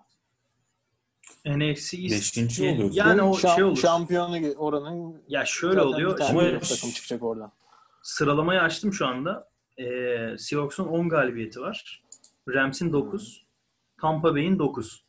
NFC 1.47 1.97
East. 1.99 2.15
Beşinci 2.15 2.69
oluyoruz. 2.71 2.97
Yani 2.97 3.23
o 3.23 3.33
Şam- 3.35 3.55
şey 3.55 3.65
olur. 3.65 3.77
Şampiyonu 3.77 4.53
oranın 4.57 5.23
Ya 5.29 5.45
şöyle 5.45 5.81
oluyor. 5.81 6.13
bir 6.13 6.17
tane 6.17 6.59
takım 6.61 6.91
çıkacak 6.91 7.23
oradan. 7.23 7.53
sıralamayı 8.03 8.61
açtım 8.61 8.93
şu 8.93 9.07
anda. 9.07 9.49
Ee, 9.79 10.37
Seahawks'un 10.39 10.87
10 10.87 11.09
galibiyeti 11.09 11.61
var. 11.61 12.03
Rams'in 12.49 12.93
9. 12.93 13.47
Tampa 14.01 14.35
Bay'in 14.35 14.59
9. 14.59 15.05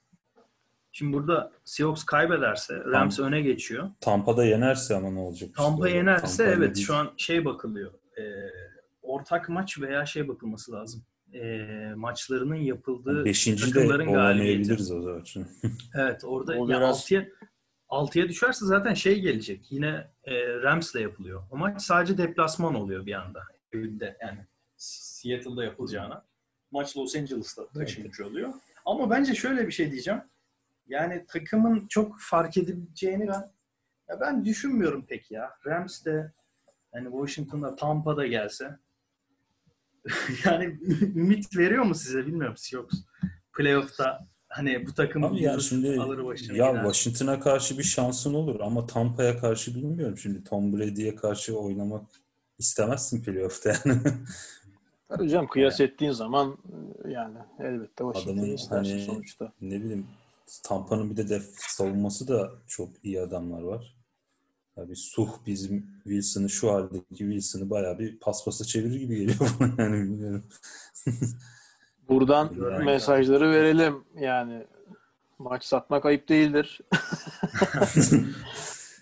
Şimdi 0.95 1.13
burada 1.13 1.51
Seahawks 1.63 2.03
kaybederse 2.03 2.75
Rams 2.85 3.19
öne 3.19 3.41
geçiyor. 3.41 3.89
Tampa'da 4.01 4.45
yenerse 4.45 4.95
ama 4.95 5.11
ne 5.11 5.19
olacak? 5.19 5.49
Tampa 5.55 5.87
işte? 5.87 5.97
yenerse 5.97 6.43
Tampa 6.45 6.51
evet 6.53 6.77
şu 6.77 6.95
an 6.95 7.11
şey 7.17 7.45
bakılıyor. 7.45 7.91
Ee, 8.17 8.21
ortak 9.01 9.49
maç 9.49 9.79
veya 9.81 10.05
şey 10.05 10.27
bakılması 10.27 10.71
lazım. 10.71 11.03
Ee, 11.33 11.93
maçlarının 11.95 12.55
yapıldığı 12.55 13.25
Beşinci 13.25 13.63
de 13.65 13.71
takımların 13.71 13.89
galibiyeti. 14.13 14.19
olamayabiliriz 14.19 14.91
o 14.91 15.01
zaman. 15.01 15.23
Evet 15.95 16.21
orada 16.23 16.51
O 16.53 16.67
ya 16.69 16.77
biraz- 16.79 17.11
6'ya 17.11 17.25
6'ya 17.89 18.29
düşerse 18.29 18.65
zaten 18.65 18.93
şey 18.93 19.19
gelecek. 19.19 19.71
Yine 19.71 20.07
e, 20.23 20.47
Rams'le 20.61 20.95
yapılıyor. 20.95 21.43
O 21.51 21.57
maç 21.57 21.81
sadece 21.81 22.17
deplasman 22.17 22.75
oluyor 22.75 23.05
bir 23.05 23.13
anda. 23.13 23.43
Evinde 23.73 24.17
yani 24.21 24.39
Seattle'da 24.77 25.63
yapılacağına. 25.63 26.25
Maç 26.71 26.97
Los 26.97 27.15
Angeles'ta 27.15 27.67
taşınmış 27.69 28.21
oluyor. 28.21 28.53
Ama 28.85 29.09
bence 29.09 29.35
şöyle 29.35 29.67
bir 29.67 29.71
şey 29.71 29.91
diyeceğim. 29.91 30.21
Yani 30.93 31.25
takımın 31.27 31.87
çok 31.87 32.15
fark 32.19 32.57
edileceğini 32.57 33.27
ben 33.27 33.51
ya 34.09 34.19
ben 34.21 34.45
düşünmüyorum 34.45 35.05
pek 35.05 35.31
ya. 35.31 35.51
Rams 35.65 36.05
de 36.05 36.31
yani 36.93 37.11
Washington'da 37.11 37.75
Tampa'da 37.75 38.27
gelse 38.27 38.79
yani 40.45 40.79
ümit 41.15 41.57
veriyor 41.57 41.83
mu 41.83 41.95
size 41.95 42.25
bilmiyorum 42.25 42.57
Seahawks. 42.57 42.95
Playoff'ta 43.57 44.27
hani 44.49 44.87
bu 44.87 44.93
takım 44.93 45.23
Abi 45.23 45.43
yani 45.43 45.61
şimdi 45.61 46.01
alır 46.01 46.25
başını 46.25 46.57
ya 46.57 46.69
gider. 46.69 46.83
Washington'a 46.83 47.39
karşı 47.39 47.77
bir 47.77 47.83
şansın 47.83 48.33
olur 48.33 48.59
ama 48.59 48.85
Tampa'ya 48.85 49.39
karşı 49.39 49.75
bilmiyorum. 49.75 50.17
Şimdi 50.17 50.43
Tom 50.43 50.73
Brady'ye 50.73 51.15
karşı 51.15 51.59
oynamak 51.59 52.05
istemezsin 52.57 53.23
playoff'ta 53.23 53.69
yani. 53.69 54.01
Tabii 55.09 55.29
canım 55.29 55.47
kıyas 55.47 55.79
ettiğin 55.79 56.11
zaman 56.11 56.57
yani 57.07 57.37
elbette 57.59 58.03
Washington'ı 58.03 58.47
istersin 58.47 58.91
hani- 58.91 59.05
sonuçta. 59.05 59.53
ne 59.61 59.81
bileyim 59.81 60.07
Tampa'nın 60.63 61.09
bir 61.11 61.17
de 61.17 61.29
def 61.29 61.45
savunması 61.57 62.27
da 62.27 62.51
çok 62.67 62.89
iyi 63.03 63.21
adamlar 63.21 63.61
var. 63.61 63.95
Abi 64.77 64.95
Suh 64.95 65.29
bizim 65.45 65.87
Wilson'ı 66.03 66.49
şu 66.49 66.71
haldeki 66.73 67.17
Wilson'ı 67.17 67.69
bayağı 67.69 67.99
bir 67.99 68.19
paspasa 68.19 68.65
çevirir 68.65 68.99
gibi 68.99 69.15
geliyor 69.15 69.49
bana 69.59 69.73
yani 69.83 70.03
bilmiyorum. 70.03 70.43
Buradan 72.09 72.51
Yani- 72.61 72.85
mesajları 72.85 73.51
verelim. 73.51 74.03
Yani 74.19 74.67
maç 75.39 75.65
satmak 75.65 76.05
ayıp 76.05 76.29
değildir. 76.29 76.81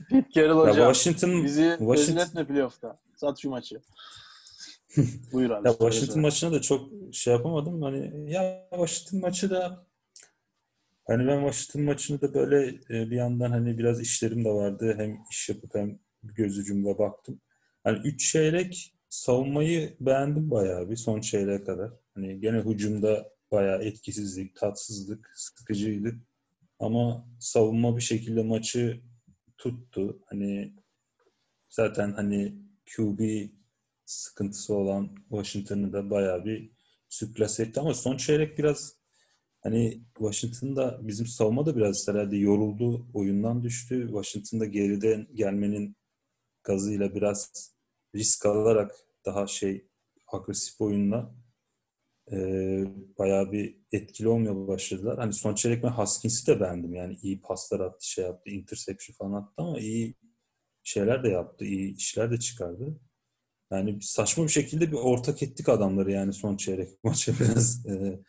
Pete 0.09 0.29
Carroll 0.35 0.65
Ya 0.67 0.71
hocam 0.71 0.93
Washington 0.93 1.43
bizi 1.43 1.63
rezil 1.63 1.77
Washington, 1.77 2.21
etme 2.21 2.47
playoff'ta. 2.47 2.99
Sat 3.15 3.39
şu 3.39 3.49
maçı. 3.49 3.81
Buyur 5.33 5.49
abi. 5.49 5.67
ya 5.67 5.71
Washington 5.73 6.21
maçına 6.21 6.51
da 6.51 6.61
çok 6.61 6.89
şey 7.11 7.33
yapamadım. 7.33 7.81
Hani 7.81 8.31
ya 8.31 8.67
Washington 8.71 9.19
maçı 9.19 9.49
da 9.49 9.85
hani 11.11 11.27
ben 11.27 11.41
Washington 11.41 11.81
maçını 11.81 12.21
da 12.21 12.33
böyle 12.33 12.67
e, 12.67 13.11
bir 13.11 13.15
yandan 13.15 13.51
hani 13.51 13.77
biraz 13.77 14.01
işlerim 14.01 14.45
de 14.45 14.49
vardı. 14.49 14.95
Hem 14.97 15.19
iş 15.31 15.49
yapıp 15.49 15.75
hem 15.75 15.99
göz 16.23 16.57
ucumda 16.57 16.97
baktım. 16.97 17.41
Hani 17.83 17.99
üç 18.07 18.31
çeyrek 18.31 18.95
savunmayı 19.09 19.97
beğendim 19.99 20.51
bayağı 20.51 20.89
bir 20.89 20.95
son 20.95 21.21
çeyreğe 21.21 21.63
kadar. 21.63 21.91
Hani 22.15 22.39
gene 22.39 22.57
hücumda 22.59 23.29
bayağı 23.51 23.83
etkisizlik, 23.83 24.55
tatsızlık, 24.55 25.31
sıkıcıylık. 25.35 26.15
Ama 26.79 27.27
savunma 27.39 27.97
bir 27.97 28.01
şekilde 28.01 28.43
maçı 28.43 29.01
tuttu. 29.57 30.19
Hani 30.25 30.73
zaten 31.69 32.13
hani 32.13 32.55
QB 32.95 33.49
sıkıntısı 34.05 34.73
olan 34.75 35.15
Washington'ı 35.29 35.93
da 35.93 36.09
bayağı 36.09 36.45
bir 36.45 36.71
sürklas 37.09 37.59
etti 37.59 37.79
ama 37.79 37.93
son 37.93 38.17
çeyrek 38.17 38.57
biraz 38.57 39.00
hani 39.61 40.03
Washington'da 40.17 40.99
bizim 41.07 41.25
savunma 41.27 41.65
da 41.65 41.75
biraz 41.75 42.07
herhalde 42.07 42.37
yoruldu. 42.37 43.07
Oyundan 43.13 43.63
düştü. 43.63 44.07
Washington'da 44.07 44.65
geriden 44.65 45.27
gelmenin 45.33 45.95
gazıyla 46.63 47.15
biraz 47.15 47.71
risk 48.15 48.45
alarak 48.45 48.95
daha 49.25 49.47
şey 49.47 49.87
agresif 50.27 50.81
oyunla 50.81 51.35
e, 52.31 52.37
bayağı 53.19 53.51
bir 53.51 53.77
etkili 53.91 54.27
olmaya 54.27 54.67
başladılar. 54.67 55.17
Hani 55.17 55.33
son 55.33 55.55
çeyrek 55.55 55.83
ben 55.83 55.89
Haskins'i 55.89 56.47
de 56.47 56.59
beğendim. 56.59 56.93
Yani 56.93 57.17
iyi 57.21 57.41
paslar 57.41 57.79
attı, 57.79 58.07
şey 58.07 58.25
yaptı, 58.25 58.49
interception 58.49 59.15
falan 59.15 59.33
attı 59.41 59.53
ama 59.57 59.79
iyi 59.79 60.15
şeyler 60.83 61.23
de 61.23 61.29
yaptı, 61.29 61.65
iyi 61.65 61.95
işler 61.95 62.31
de 62.31 62.37
çıkardı. 62.37 62.99
Yani 63.71 64.01
saçma 64.01 64.43
bir 64.43 64.49
şekilde 64.49 64.91
bir 64.91 64.97
ortak 64.97 65.43
ettik 65.43 65.69
adamları 65.69 66.11
yani 66.11 66.33
son 66.33 66.57
çeyrek 66.57 66.89
maça 67.03 67.33
biraz. 67.39 67.85
E, 67.85 68.19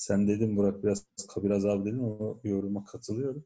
sen 0.00 0.28
dedin 0.28 0.56
Burak 0.56 0.82
biraz 0.84 1.06
biraz 1.36 1.66
abi 1.66 1.84
dedin 1.90 1.98
o 1.98 2.40
yoruma 2.44 2.84
katılıyorum. 2.84 3.44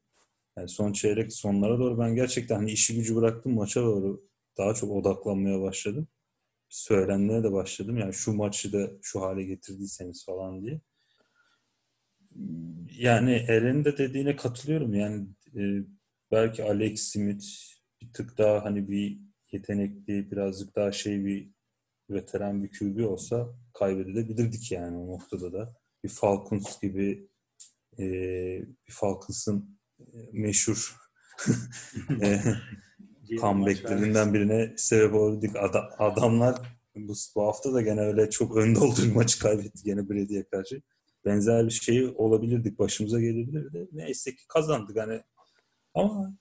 Yani 0.57 0.69
son 0.69 0.93
çeyrek 0.93 1.33
sonlara 1.33 1.79
doğru 1.79 1.99
ben 1.99 2.15
gerçekten 2.15 2.55
hani 2.55 2.71
işi 2.71 2.95
gücü 2.95 3.15
bıraktım 3.15 3.53
maça 3.53 3.81
doğru 3.81 4.27
daha 4.57 4.73
çok 4.73 4.91
odaklanmaya 4.91 5.61
başladım. 5.61 6.07
Söylenmeye 6.69 7.43
de 7.43 7.51
başladım. 7.51 7.97
Yani 7.97 8.13
şu 8.13 8.33
maçı 8.33 8.73
da 8.73 8.91
şu 9.01 9.21
hale 9.21 9.43
getirdiyseniz 9.43 10.25
falan 10.25 10.61
diye. 10.61 10.81
Yani 12.91 13.31
Eren'in 13.31 13.85
de 13.85 13.97
dediğine 13.97 14.35
katılıyorum. 14.35 14.93
Yani 14.93 15.27
e, 15.55 15.61
belki 16.31 16.63
Alex 16.63 17.01
Smith 17.01 17.45
bir 18.01 18.13
tık 18.13 18.37
daha 18.37 18.65
hani 18.65 18.87
bir 18.89 19.19
yetenekli, 19.51 20.31
birazcık 20.31 20.75
daha 20.75 20.91
şey 20.91 21.25
bir 21.25 21.51
veteran 22.09 22.63
bir 22.63 22.71
QB 22.79 23.07
olsa 23.09 23.49
kaybedebilirdik 23.73 24.71
yani 24.71 24.97
o 24.97 25.07
noktada 25.07 25.53
da. 25.53 25.84
Bir 26.05 26.09
Falcons 26.09 26.81
gibi 26.81 27.29
e, 27.99 28.05
bir 28.87 28.93
Falcons'ın 28.93 29.79
meşhur 30.31 30.95
e, 32.21 32.41
comebacklerinden 33.37 34.33
birine 34.33 34.73
sebep 34.77 35.15
olabildik. 35.15 35.55
Ad- 35.55 35.95
adamlar 35.97 36.61
bu, 36.95 37.13
bu 37.35 37.47
hafta 37.47 37.73
da 37.73 37.81
gene 37.81 38.01
öyle 38.01 38.29
çok 38.29 38.57
önde 38.57 38.79
olduğu 38.79 39.13
maçı 39.13 39.39
kaybetti 39.39 39.83
gene 39.83 40.09
Brady'ye 40.09 40.43
karşı. 40.43 40.81
Benzer 41.25 41.65
bir 41.65 41.71
şey 41.71 42.13
olabilirdik. 42.15 42.79
Başımıza 42.79 43.21
gelebilirdi. 43.21 43.87
Neyse 43.91 44.35
ki 44.35 44.47
kazandık. 44.47 44.97
Hani 44.97 45.21
ama 45.93 46.37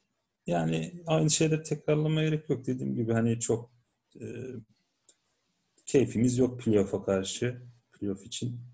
yani 0.47 1.03
aynı 1.07 1.31
şeyleri 1.31 1.63
tekrarlamaya 1.63 2.29
gerek 2.29 2.51
yok. 2.51 2.67
Dediğim 2.67 2.95
gibi 2.95 3.13
hani 3.13 3.41
çok 3.41 3.71
e, 4.21 4.27
keyfimiz 5.87 6.39
yok 6.39 6.61
playoff'a 6.61 7.05
karşı. 7.05 7.63
Playoff 7.93 8.27
için. 8.27 8.74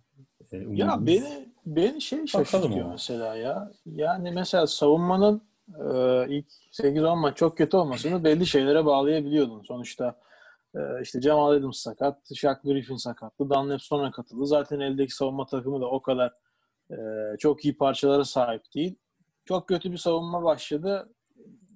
E, 0.52 0.56
ya 0.70 1.06
beni 1.06 1.48
beni 1.66 2.00
şey 2.00 2.26
şaşırtıyor 2.26 2.90
mesela 2.90 3.34
ya. 3.34 3.72
Yani 3.86 4.30
mesela 4.30 4.66
savunmanın 4.66 5.42
e, 5.68 5.84
ilk 6.28 6.46
8-10 6.72 7.20
maç 7.20 7.36
çok 7.36 7.58
kötü 7.58 7.76
olmasını 7.76 8.24
belli 8.24 8.46
şeylere 8.46 8.86
bağlayabiliyordun. 8.86 9.62
Sonuçta 9.62 10.16
e, 10.74 10.78
işte 11.02 11.20
Jamal 11.20 11.50
Adams 11.50 11.78
sakat, 11.78 12.34
Shaq 12.34 12.56
Griffin 12.64 12.96
sakattı, 12.96 13.50
Dunlap 13.50 13.82
sonra 13.82 14.10
katıldı. 14.10 14.46
Zaten 14.46 14.80
eldeki 14.80 15.14
savunma 15.14 15.46
takımı 15.46 15.80
da 15.80 15.86
o 15.86 16.02
kadar 16.02 16.32
e, 16.90 16.96
çok 17.38 17.64
iyi 17.64 17.76
parçalara 17.76 18.24
sahip 18.24 18.62
değil. 18.74 18.96
Çok 19.44 19.68
kötü 19.68 19.92
bir 19.92 19.96
savunma 19.96 20.42
başladı. 20.42 21.14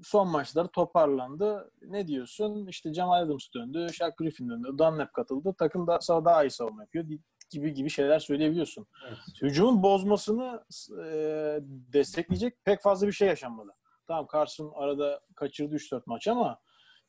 Son 0.03 0.29
maçları 0.29 0.69
toparlandı. 0.69 1.71
Ne 1.83 2.07
diyorsun? 2.07 2.67
İşte 2.67 2.95
Jamal 2.95 3.23
Adams 3.23 3.47
döndü, 3.55 3.87
Shaq 3.93 4.13
Griffin 4.17 4.49
döndü, 4.49 4.69
Dunlap 4.79 5.13
katıldı. 5.13 5.55
Takım 5.59 5.87
da 5.87 5.99
daha 6.09 6.45
iyi 6.45 6.51
savunma 6.51 6.83
yapıyor 6.83 7.09
gibi 7.55 7.75
gibi 7.75 7.91
şeyler 7.91 8.19
söyleyebiliyorsun. 8.19 8.87
Evet. 9.09 9.19
Hücumun 9.43 9.83
bozmasını 9.83 10.65
e, 11.05 11.59
destekleyecek 11.93 12.65
pek 12.65 12.83
fazla 12.83 13.07
bir 13.07 13.13
şey 13.13 13.29
yaşanmadı. 13.29 13.71
Tamam 14.07 14.27
Carson 14.33 14.73
arada 14.75 15.21
kaçırdı 15.37 15.75
3-4 15.75 16.03
maç 16.07 16.29
ama 16.29 16.59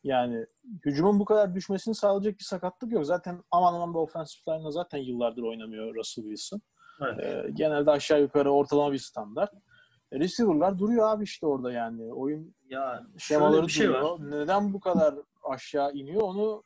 yani 0.03 0.45
hücumun 0.85 1.19
bu 1.19 1.25
kadar 1.25 1.55
düşmesini 1.55 1.95
sağlayacak 1.95 2.39
bir 2.39 2.43
sakatlık 2.43 2.91
yok. 2.91 3.05
Zaten 3.05 3.43
aman 3.51 3.73
aman 3.73 3.93
bir 3.93 3.99
offensive 3.99 4.55
line'la 4.55 4.71
zaten 4.71 4.97
yıllardır 4.97 5.43
oynamıyor 5.43 5.95
Russell 5.95 6.23
Wilson. 6.23 6.61
Evet. 7.01 7.25
Ee, 7.25 7.51
genelde 7.53 7.91
aşağı 7.91 8.21
yukarı 8.21 8.51
ortalama 8.51 8.91
bir 8.91 8.97
standart. 8.97 9.53
E, 10.11 10.19
receiver'lar 10.19 10.79
duruyor 10.79 11.09
abi 11.09 11.23
işte 11.23 11.45
orada 11.45 11.71
yani. 11.71 12.13
Oyun 12.13 12.55
ya 12.69 13.03
şemaları 13.17 13.69
şey 13.69 13.87
duruyor. 13.87 14.01
Var. 14.01 14.31
Neden 14.31 14.73
bu 14.73 14.79
kadar 14.79 15.15
aşağı 15.43 15.93
iniyor 15.93 16.21
onu 16.21 16.63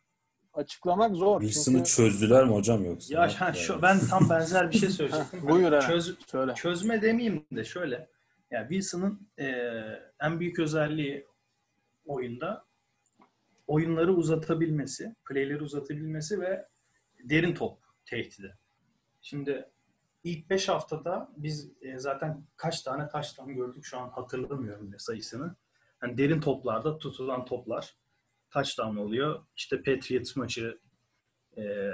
açıklamak 0.53 1.15
zor. 1.15 1.41
Wilson'ı 1.41 1.75
çünkü... 1.75 1.89
çözdüler 1.89 2.45
mi 2.45 2.53
hocam 2.53 2.85
yoksa? 2.85 3.13
Ya 3.13 3.29
yani 3.41 3.55
şu, 3.55 3.81
ben 3.81 3.99
tam 4.09 4.29
benzer 4.29 4.71
bir 4.71 4.77
şey 4.77 4.89
söyleyecektim. 4.89 5.39
Buyur 5.49 5.81
Çöz, 5.81 6.17
Söyle. 6.27 6.53
Çözme 6.55 7.01
demeyeyim 7.01 7.45
de 7.51 7.63
şöyle. 7.63 8.09
Yani 8.51 8.67
Wilson'ın 8.69 9.29
e, 9.39 9.45
en 10.21 10.39
büyük 10.39 10.59
özelliği 10.59 11.27
oyunda 12.05 12.65
oyunları 13.67 14.13
uzatabilmesi, 14.13 15.15
playleri 15.29 15.63
uzatabilmesi 15.63 16.41
ve 16.41 16.67
derin 17.23 17.53
top 17.53 17.79
tehdidi. 18.05 18.57
Şimdi 19.21 19.69
ilk 20.23 20.49
5 20.49 20.69
haftada 20.69 21.31
biz 21.37 21.71
e, 21.81 21.99
zaten 21.99 22.43
kaç 22.55 22.81
tane 22.81 23.07
taştan 23.07 23.55
gördük 23.55 23.85
şu 23.85 23.99
an 23.99 24.09
hatırlamıyorum 24.09 24.87
bile 24.87 24.99
sayısını. 24.99 25.55
Yani 26.03 26.17
derin 26.17 26.41
toplarda 26.41 26.97
tutulan 26.97 27.45
toplar 27.45 27.95
touchdown 28.51 28.97
oluyor. 28.97 29.45
İşte 29.55 29.77
Patriots 29.77 30.35
maçı, 30.35 30.79
e, 31.57 31.91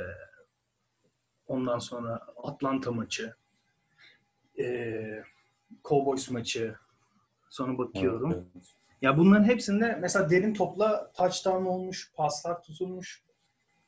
ondan 1.47 1.79
sonra 1.79 2.27
Atlanta 2.43 2.91
maçı, 2.91 3.35
e, 4.59 5.23
Cowboys 5.83 6.29
maçı, 6.29 6.75
sonra 7.49 7.77
bakıyorum. 7.77 8.31
Evet. 8.33 8.75
Ya 9.01 9.17
bunların 9.17 9.43
hepsinde 9.43 9.97
mesela 10.01 10.29
derin 10.29 10.53
topla 10.53 11.11
touchdown 11.11 11.65
olmuş, 11.65 12.11
paslar 12.15 12.63
tutulmuş. 12.63 13.23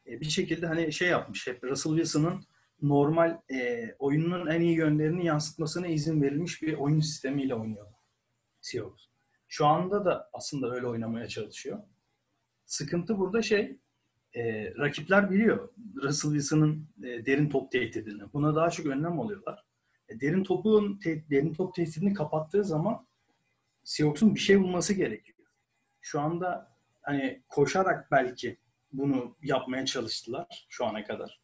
E, 0.08 0.20
bir 0.20 0.30
şekilde 0.30 0.68
hani 0.68 0.94
şey 0.94 1.10
yapmış 1.10 1.48
hep 1.48 1.64
Russell 1.64 1.96
Wilson'ın 1.96 2.44
normal 2.82 3.42
e, 3.52 3.90
oyunun 4.00 4.48
en 4.48 4.62
iyi 4.62 4.78
yönlerini 4.78 5.26
yansıtmasına 5.26 5.88
izin 5.88 6.22
verilmiş 6.22 6.62
bir 6.62 6.74
oyun 6.74 7.00
sistemiyle 7.00 7.56
oynuyor 7.56 7.88
Seahawks. 8.62 9.04
Şu 9.48 9.66
anda 9.66 10.06
da 10.06 10.30
aslında 10.34 10.72
öyle 10.72 10.88
oynamaya 10.88 11.28
çalışıyor. 11.28 11.80
Sıkıntı 12.68 13.18
burada 13.18 13.42
şey, 13.42 13.80
e, 14.34 14.74
rakipler 14.76 15.32
biliyor 15.32 15.70
Russell 15.96 16.32
Wilson'ın 16.32 16.88
e, 17.04 17.26
derin 17.26 17.50
top 17.50 17.72
tehdidini. 17.72 18.34
Buna 18.34 18.56
daha 18.56 18.70
çok 18.70 18.86
önlem 18.86 19.20
alıyorlar. 19.20 19.66
E, 20.10 20.20
derin 20.20 20.44
topun 20.44 21.00
te, 21.00 21.30
derin 21.30 21.54
top 21.54 21.76
tehdidini 21.76 22.14
kapattığı 22.14 22.64
zaman 22.64 23.08
Seahawks'un 23.84 24.36
bir 24.36 24.40
şey 24.40 24.60
bulması 24.60 24.94
gerekiyor. 24.94 25.38
Şu 26.02 26.22
anda 26.22 26.78
hani 27.02 27.44
koşarak 27.50 28.12
belki 28.12 28.58
bunu 28.92 29.38
yapmaya 29.42 29.86
çalıştılar 29.86 30.68
şu 30.70 30.86
ana 30.86 31.04
kadar. 31.04 31.42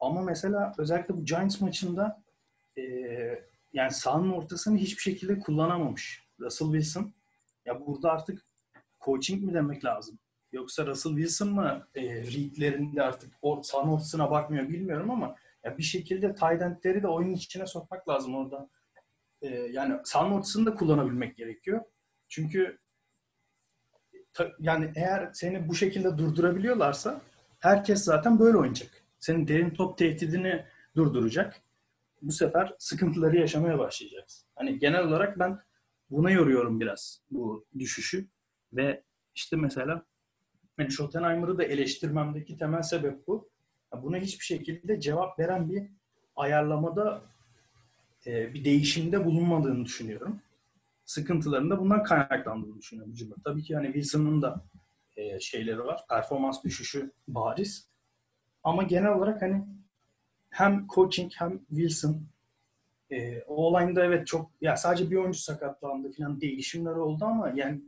Ama 0.00 0.22
mesela 0.22 0.74
özellikle 0.78 1.16
bu 1.16 1.24
Giants 1.24 1.60
maçında 1.60 2.22
e, 2.78 2.82
yani 3.72 3.90
sahanın 3.90 4.32
ortasını 4.32 4.78
hiçbir 4.78 5.02
şekilde 5.02 5.38
kullanamamış 5.38 6.28
Russell 6.40 6.72
Wilson. 6.72 7.12
Ya 7.64 7.86
burada 7.86 8.12
artık 8.12 8.44
coaching 9.04 9.44
mi 9.44 9.54
demek 9.54 9.84
lazım? 9.84 10.18
Yoksa 10.52 10.86
Russell 10.86 11.12
Wilson 11.12 11.48
mı 11.48 11.86
e, 11.94 12.02
readlerinde 12.02 13.02
artık 13.02 13.34
or, 13.42 13.62
sahanın 13.62 13.92
ortasına 13.92 14.30
bakmıyor 14.30 14.68
bilmiyorum 14.68 15.10
ama 15.10 15.36
ya 15.64 15.78
bir 15.78 15.82
şekilde 15.82 16.34
tight 16.34 16.84
de 16.84 17.08
oyunun 17.08 17.34
içine 17.34 17.66
sokmak 17.66 18.08
lazım 18.08 18.34
orada. 18.34 18.68
E, 19.42 19.48
yani 19.48 20.00
sahanın 20.04 20.32
ortasını 20.32 20.66
da 20.66 20.74
kullanabilmek 20.74 21.36
gerekiyor. 21.36 21.80
Çünkü 22.28 22.78
ta, 24.32 24.52
yani 24.58 24.92
eğer 24.96 25.30
seni 25.32 25.68
bu 25.68 25.74
şekilde 25.74 26.18
durdurabiliyorlarsa 26.18 27.20
herkes 27.58 28.04
zaten 28.04 28.38
böyle 28.38 28.56
oynayacak. 28.56 28.90
Senin 29.18 29.48
derin 29.48 29.70
top 29.70 29.98
tehdidini 29.98 30.64
durduracak. 30.96 31.62
Bu 32.22 32.32
sefer 32.32 32.74
sıkıntıları 32.78 33.36
yaşamaya 33.36 33.78
başlayacaksın. 33.78 34.48
Hani 34.56 34.78
genel 34.78 35.04
olarak 35.04 35.38
ben 35.38 35.58
buna 36.10 36.30
yoruyorum 36.30 36.80
biraz 36.80 37.20
bu 37.30 37.66
düşüşü 37.78 38.28
ve 38.72 39.02
işte 39.34 39.56
mesela 39.56 40.06
yani 40.82 40.92
Schottenheimer'ı 40.92 41.58
da 41.58 41.64
eleştirmemdeki 41.64 42.56
temel 42.56 42.82
sebep 42.82 43.26
bu. 43.26 43.48
Buna 44.02 44.16
hiçbir 44.16 44.44
şekilde 44.44 45.00
cevap 45.00 45.38
veren 45.38 45.70
bir 45.70 45.90
ayarlamada 46.36 47.22
e, 48.26 48.54
bir 48.54 48.64
değişimde 48.64 49.24
bulunmadığını 49.24 49.84
düşünüyorum. 49.84 50.40
Sıkıntılarının 51.04 51.70
da 51.70 51.78
bundan 51.78 52.02
kaynaklandığını 52.02 52.78
düşünüyorum 52.78 53.14
Cuma. 53.14 53.34
Tabii 53.44 53.62
ki 53.62 53.74
hani 53.74 53.86
Wilson'ın 53.86 54.42
da 54.42 54.64
e, 55.16 55.40
şeyleri 55.40 55.84
var. 55.84 56.00
Performans 56.08 56.64
düşüşü 56.64 57.12
bariz. 57.28 57.88
Ama 58.64 58.82
genel 58.82 59.12
olarak 59.12 59.42
hani 59.42 59.64
hem 60.50 60.86
coaching 60.94 61.32
hem 61.36 61.58
Wilson 61.68 62.26
e, 63.10 63.42
o 63.42 63.54
olayında 63.54 64.04
evet 64.04 64.26
çok 64.26 64.50
ya 64.60 64.76
sadece 64.76 65.10
bir 65.10 65.16
oyuncu 65.16 65.38
sakatlandı 65.38 66.12
falan 66.12 66.40
değişimler 66.40 66.94
oldu 66.94 67.24
ama 67.24 67.52
yani 67.54 67.82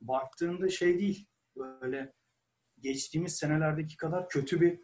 baktığında 0.00 0.68
şey 0.68 0.98
değil 0.98 1.26
böyle 1.56 2.12
geçtiğimiz 2.82 3.36
senelerdeki 3.36 3.96
kadar 3.96 4.28
kötü 4.28 4.60
bir 4.60 4.80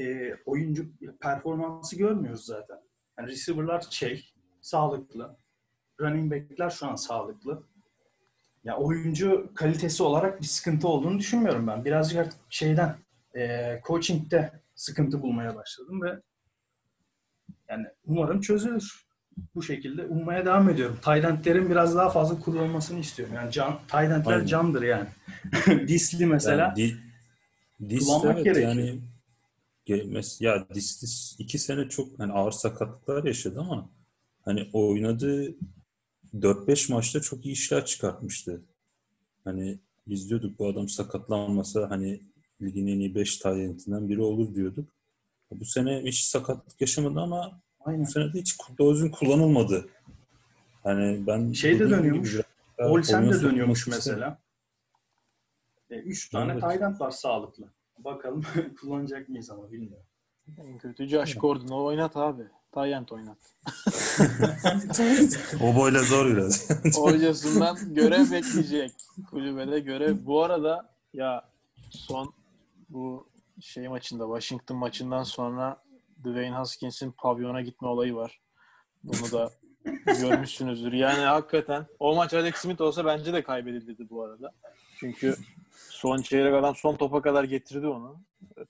e, 0.00 0.34
oyuncu 0.46 0.86
performansı 1.20 1.98
görmüyoruz 1.98 2.44
zaten. 2.44 2.78
Yani 3.18 3.30
receiver'lar 3.30 3.86
şey 3.90 4.32
sağlıklı. 4.60 5.36
Running 6.00 6.32
back'ler 6.32 6.70
şu 6.70 6.86
an 6.86 6.94
sağlıklı. 6.94 7.62
Ya 8.64 8.76
oyuncu 8.76 9.50
kalitesi 9.54 10.02
olarak 10.02 10.40
bir 10.40 10.46
sıkıntı 10.46 10.88
olduğunu 10.88 11.18
düşünmüyorum 11.18 11.66
ben. 11.66 11.84
Birazcık 11.84 12.18
artık 12.18 12.40
şeyden 12.50 12.96
e, 13.36 13.80
coaching'de 13.86 14.52
sıkıntı 14.74 15.22
bulmaya 15.22 15.56
başladım 15.56 16.02
ve 16.02 16.20
yani 17.68 17.86
umarım 18.06 18.40
çözülür. 18.40 19.08
Bu 19.54 19.62
şekilde 19.62 20.06
ummaya 20.06 20.46
devam 20.46 20.70
ediyorum. 20.70 20.98
Taydentlerin 21.02 21.70
biraz 21.70 21.96
daha 21.96 22.10
fazla 22.10 22.40
kullanılmasını 22.40 22.98
istiyorum. 22.98 23.34
Yani 23.34 23.52
can, 23.52 23.78
Taydentler 23.88 24.46
candır 24.46 24.82
yani. 24.82 25.08
Disli 25.88 26.26
mesela. 26.26 26.74
Yani 26.76 27.07
di, 27.80 27.90
dis 27.90 28.06
Kullanmak 28.06 28.34
evet 28.34 28.44
gerekiyor. 28.44 28.74
yani 28.74 29.00
ya 30.40 30.68
Dislis 30.74 31.36
iki 31.38 31.58
sene 31.58 31.88
çok 31.88 32.18
hani 32.18 32.32
ağır 32.32 32.52
sakatlıklar 32.52 33.24
yaşadı 33.24 33.60
ama 33.60 33.90
hani 34.44 34.68
oynadığı 34.72 35.54
4-5 36.34 36.92
maçta 36.92 37.20
çok 37.20 37.46
iyi 37.46 37.52
işler 37.52 37.84
çıkartmıştı. 37.84 38.62
Hani 39.44 39.78
biz 40.08 40.28
diyorduk 40.30 40.58
bu 40.58 40.68
adam 40.68 40.88
sakatlanmasa 40.88 41.90
hani 41.90 42.20
ligin 42.62 42.86
en 42.86 42.98
iyi 43.00 43.14
5 43.14 43.36
talentinden 43.36 44.08
biri 44.08 44.22
olur 44.22 44.54
diyorduk. 44.54 44.88
Bu 45.50 45.64
sene 45.64 46.02
hiç 46.04 46.20
sakatlık 46.24 46.80
yaşamadı 46.80 47.20
ama 47.20 47.60
Aynen. 47.80 48.06
bu 48.06 48.10
sene 48.10 48.32
de 48.32 48.40
hiç 48.40 48.56
dozun 48.78 49.08
kullanılmadı. 49.08 49.88
Hani 50.82 51.26
ben 51.26 51.52
Şey 51.52 51.78
de 51.78 51.90
dönüyormuş. 51.90 52.36
Olsen 52.78 53.32
de 53.32 53.42
dönüyormuş 53.42 53.86
mesela. 53.86 54.38
E, 55.90 55.96
üç 55.96 56.28
tane 56.28 56.52
Evet. 56.52 56.60
Tayland 56.62 57.00
var 57.00 57.10
sağlıklı. 57.10 57.72
Bakalım 57.98 58.42
kullanacak 58.80 59.28
mıyız 59.28 59.50
ama 59.50 59.72
bilmiyorum. 59.72 60.06
En 60.58 60.78
kötü 60.78 61.06
Josh 61.06 61.34
Gordon. 61.34 61.68
O 61.68 61.84
oynat 61.84 62.16
abi. 62.16 62.42
Tayyent 62.72 63.12
oynat. 63.12 63.38
O 65.62 65.74
boyla 65.76 66.02
zor 66.02 66.26
biraz. 66.26 66.70
Hocasından 66.96 67.94
görev 67.94 68.30
bekleyecek. 68.30 68.92
Kulübede 69.30 69.80
görev. 69.80 70.16
Bu 70.26 70.42
arada 70.44 70.94
ya 71.12 71.48
son 71.90 72.32
bu 72.88 73.28
şey 73.60 73.88
maçında 73.88 74.24
Washington 74.24 74.76
maçından 74.76 75.22
sonra 75.22 75.82
Dwayne 76.20 76.54
Haskins'in 76.54 77.10
pavyona 77.12 77.60
gitme 77.60 77.88
olayı 77.88 78.14
var. 78.14 78.40
Bunu 79.04 79.32
da 79.32 79.50
görmüşsünüzdür. 80.20 80.92
Yani 80.92 81.20
hakikaten 81.20 81.86
o 81.98 82.14
maç 82.14 82.34
Alex 82.34 82.54
Smith 82.54 82.80
olsa 82.80 83.04
bence 83.04 83.32
de 83.32 83.42
kaybedilirdi 83.42 84.10
bu 84.10 84.22
arada. 84.22 84.52
Çünkü 84.96 85.34
son 85.98 86.22
çeyrek 86.22 86.54
adam 86.54 86.74
son 86.74 86.96
topa 86.96 87.22
kadar 87.22 87.44
getirdi 87.44 87.86
onu. 87.86 88.20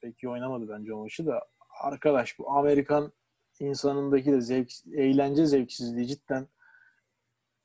Pek 0.01 0.23
iyi 0.23 0.29
oynamadı 0.29 0.69
bence 0.69 0.95
o 0.95 1.03
maçı 1.03 1.27
da. 1.27 1.49
Arkadaş 1.81 2.38
bu 2.38 2.51
Amerikan 2.51 3.12
insanındaki 3.61 4.33
de 4.33 4.41
zevk, 4.41 4.73
eğlence 4.93 5.47
zevksizliği 5.47 6.07
cidden 6.07 6.49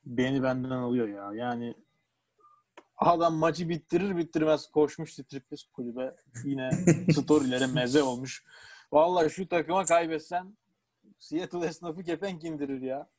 beni 0.05 0.43
benden 0.43 0.69
alıyor 0.69 1.07
ya. 1.07 1.31
Yani 1.33 1.75
adam 2.97 3.35
maçı 3.35 3.69
bittirir 3.69 4.17
bittirmez 4.17 4.71
koşmuş 4.71 5.13
striptiz 5.13 5.63
kulübe. 5.63 6.15
Yine 6.45 6.69
storylere 7.13 7.67
meze 7.67 8.03
olmuş. 8.03 8.43
Vallahi 8.91 9.29
şu 9.29 9.47
takıma 9.47 9.85
kaybetsen 9.85 10.57
Seattle 11.19 11.65
esnafı 11.65 12.03
kepenk 12.03 12.43
indirir 12.43 12.81
ya. 12.81 13.09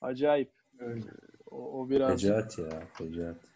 Acayip. 0.00 0.52
Öyle. 0.78 1.10
O, 1.50 1.80
o 1.80 1.90
biraz 1.90 2.20
Fecaat 2.20 2.58
ya, 2.58 2.82
fecaat. 2.94 3.53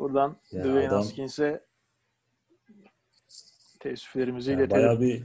Buradan 0.00 0.36
Ya 0.52 0.64
Dwayne 0.64 0.88
adam- 0.88 0.96
Haskins'e 0.98 1.64
teessüflerimizi 3.80 4.50
Yani 4.50 4.60
iletelim. 4.60 4.82
bayağı 4.82 5.00
bir 5.00 5.22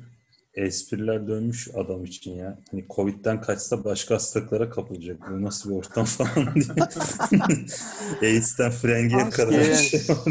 espriler 0.54 1.28
dönmüş 1.28 1.68
adam 1.76 2.06
için 2.06 2.36
ya. 2.36 2.60
Hani 2.72 2.86
Covid'den 2.90 3.42
kaçsa 3.42 3.84
başka 3.84 4.16
hastalıklara 4.16 4.70
kapılacak. 4.70 5.18
Bu 5.32 5.42
nasıl 5.42 5.70
bir 5.70 5.76
ortam 5.76 6.06
falan 6.06 6.56
diye. 6.56 6.66
AIDS'ten 8.32 8.72
frengiye 8.72 9.30
kadar 9.30 9.60
bir 9.60 9.74
şey 9.76 10.00
oldu. 10.16 10.30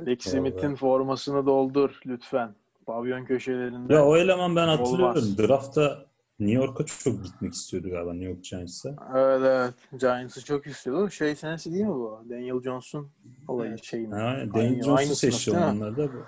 Alex 0.00 0.20
Smith'in 0.20 0.74
formasını 0.74 1.46
doldur 1.46 2.00
lütfen. 2.06 2.54
Pavyon 2.86 3.24
köşelerinde. 3.24 3.94
ya 3.94 4.04
o 4.06 4.16
eleman 4.16 4.56
ben 4.56 4.68
hatırlıyorum. 4.68 5.04
Olmaz. 5.04 5.38
Draftta 5.38 6.06
New 6.40 6.52
York'a 6.64 6.84
çok 6.86 7.24
gitmek 7.24 7.54
istiyordu 7.54 7.90
galiba 7.90 8.12
New 8.12 8.28
York 8.30 8.44
Giants'a. 8.44 8.88
Evet 9.14 9.40
evet. 9.44 10.00
Giants'ı 10.00 10.44
çok 10.44 10.66
istiyordu. 10.66 11.10
Şey 11.10 11.36
senesi 11.36 11.72
değil 11.72 11.84
mi 11.84 11.94
bu? 11.94 12.24
Daniel 12.30 12.62
Johnson 12.62 13.10
olayı 13.48 13.70
Evet. 13.70 13.84
şey 13.84 14.00
mi? 14.06 14.14
Ha, 14.14 14.20
Aynı- 14.20 14.54
Daniel 14.54 14.88
aynı 14.94 15.14
seçti 15.16 15.40
sınıf 15.40 15.56
değil 15.58 15.72
mi? 15.72 15.72
onlar 15.82 15.96
da 15.96 16.08
bu. 16.12 16.24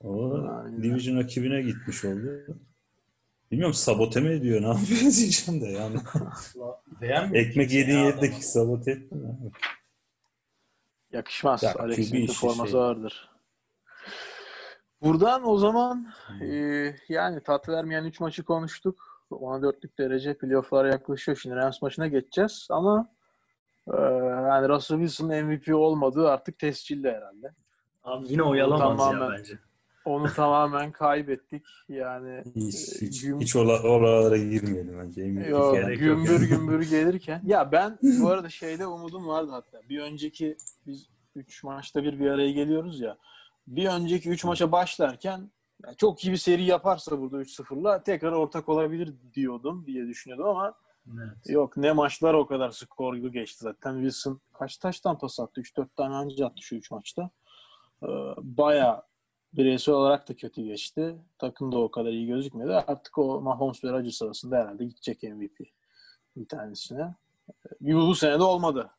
O 0.00 0.34
Aynen. 0.64 0.82
Division 0.82 1.16
rakibine 1.16 1.62
gitmiş 1.62 2.04
oldu. 2.04 2.28
Bilmiyorum 3.50 3.74
sabote 3.74 4.20
mi 4.20 4.28
ediyor 4.28 4.62
ne 4.62 4.66
yapıyor 4.66 5.00
diyeceğim 5.00 5.60
de 5.60 5.66
yani. 5.66 5.96
Ekmek 7.38 7.72
yediğin 7.72 7.98
yerdeki 7.98 8.46
sabote 8.46 8.90
etme. 8.90 9.18
mi? 9.18 9.50
Yakışmaz. 11.12 11.62
Ya, 11.62 11.74
Alex 11.78 11.96
QB 11.96 12.02
Smith'in 12.04 12.24
işi 12.26 12.40
forması 12.40 12.70
şey. 12.70 12.80
vardır. 12.80 13.29
Buradan 15.02 15.48
o 15.48 15.58
zaman 15.58 16.12
e, 16.40 16.46
yani 17.08 17.40
tat 17.40 17.68
vermeyen 17.68 18.04
3 18.04 18.20
maçı 18.20 18.42
konuştuk. 18.44 19.24
14'lük 19.30 19.98
derece 19.98 20.34
playoff'lara 20.34 20.88
yaklaşıyor. 20.88 21.36
Şimdi 21.42 21.56
Rams 21.56 21.82
maçına 21.82 22.06
geçeceğiz 22.06 22.66
ama 22.70 23.08
e, 23.94 24.00
yani 24.48 24.68
Russell 24.68 24.96
Wilson'ın 24.98 25.44
MVP 25.44 25.74
olmadığı 25.74 26.28
artık 26.30 26.58
tescilli 26.58 27.08
herhalde. 27.08 27.54
Abi 28.04 28.26
yine 28.28 28.42
oyalamaz 28.42 28.98
Tamamen. 28.98 29.26
ya 29.26 29.38
bence. 29.38 29.58
Onu 30.04 30.32
tamamen 30.32 30.92
kaybettik. 30.92 31.66
Yani 31.88 32.42
Hiç, 32.56 32.74
e, 33.02 33.06
hiç, 33.06 33.24
güm- 33.24 33.40
hiç 33.40 33.56
ola- 33.56 33.82
oralara 33.82 34.36
girmeyelim 34.36 34.98
bence. 34.98 35.22
Yok. 35.50 35.76
gümbür 35.98 36.48
gümbür 36.48 36.90
gelirken. 36.90 37.42
Ya 37.46 37.72
ben 37.72 37.98
bu 38.22 38.28
arada 38.28 38.48
şeyde 38.48 38.86
umudum 38.86 39.26
vardı 39.28 39.50
hatta. 39.50 39.80
Bir 39.88 40.00
önceki 40.00 40.56
biz 40.86 41.06
3 41.36 41.64
maçta 41.64 42.02
bir 42.04 42.20
bir 42.20 42.30
araya 42.30 42.50
geliyoruz 42.52 43.00
ya. 43.00 43.16
Bir 43.66 43.86
önceki 43.88 44.30
3 44.30 44.44
maça 44.44 44.72
başlarken 44.72 45.50
ya 45.86 45.94
çok 45.94 46.24
iyi 46.24 46.32
bir 46.32 46.36
seri 46.36 46.64
yaparsa 46.64 47.20
burada 47.20 47.42
3-0'la 47.42 48.02
tekrar 48.02 48.32
ortak 48.32 48.68
olabilir 48.68 49.14
diyordum 49.34 49.84
diye 49.86 50.06
düşünüyordum 50.06 50.46
ama 50.46 50.74
Evet. 51.18 51.36
yok 51.48 51.76
ne 51.76 51.92
maçlar 51.92 52.34
o 52.34 52.46
kadar 52.46 52.70
skorlu 52.70 53.32
geçti 53.32 53.58
zaten. 53.60 53.94
Wilson 53.94 54.40
kaç 54.52 54.76
taştan 54.76 55.18
pas 55.18 55.40
attı? 55.40 55.60
3-4 55.60 55.88
tane 55.96 56.14
anca 56.14 56.46
attı 56.46 56.62
şu 56.62 56.76
3 56.76 56.90
maçta. 56.90 57.30
Ee, 58.02 58.06
Bayağı 58.38 59.02
bireysel 59.52 59.94
olarak 59.94 60.28
da 60.28 60.36
kötü 60.36 60.62
geçti. 60.62 61.16
Takım 61.38 61.72
da 61.72 61.78
o 61.78 61.90
kadar 61.90 62.10
iyi 62.10 62.26
gözükmedi. 62.26 62.72
Artık 62.72 63.18
o 63.18 63.40
Mahomes 63.40 63.84
ve 63.84 63.92
Rodgers 63.92 64.22
arasında 64.22 64.56
herhalde 64.56 64.84
gidecek 64.84 65.22
MVP 65.22 65.60
bir 66.36 66.48
tanesine. 66.48 67.14
Bir 67.80 67.94
bu 67.94 68.14
sene 68.14 68.38
de 68.38 68.42
olmadı. 68.42 68.90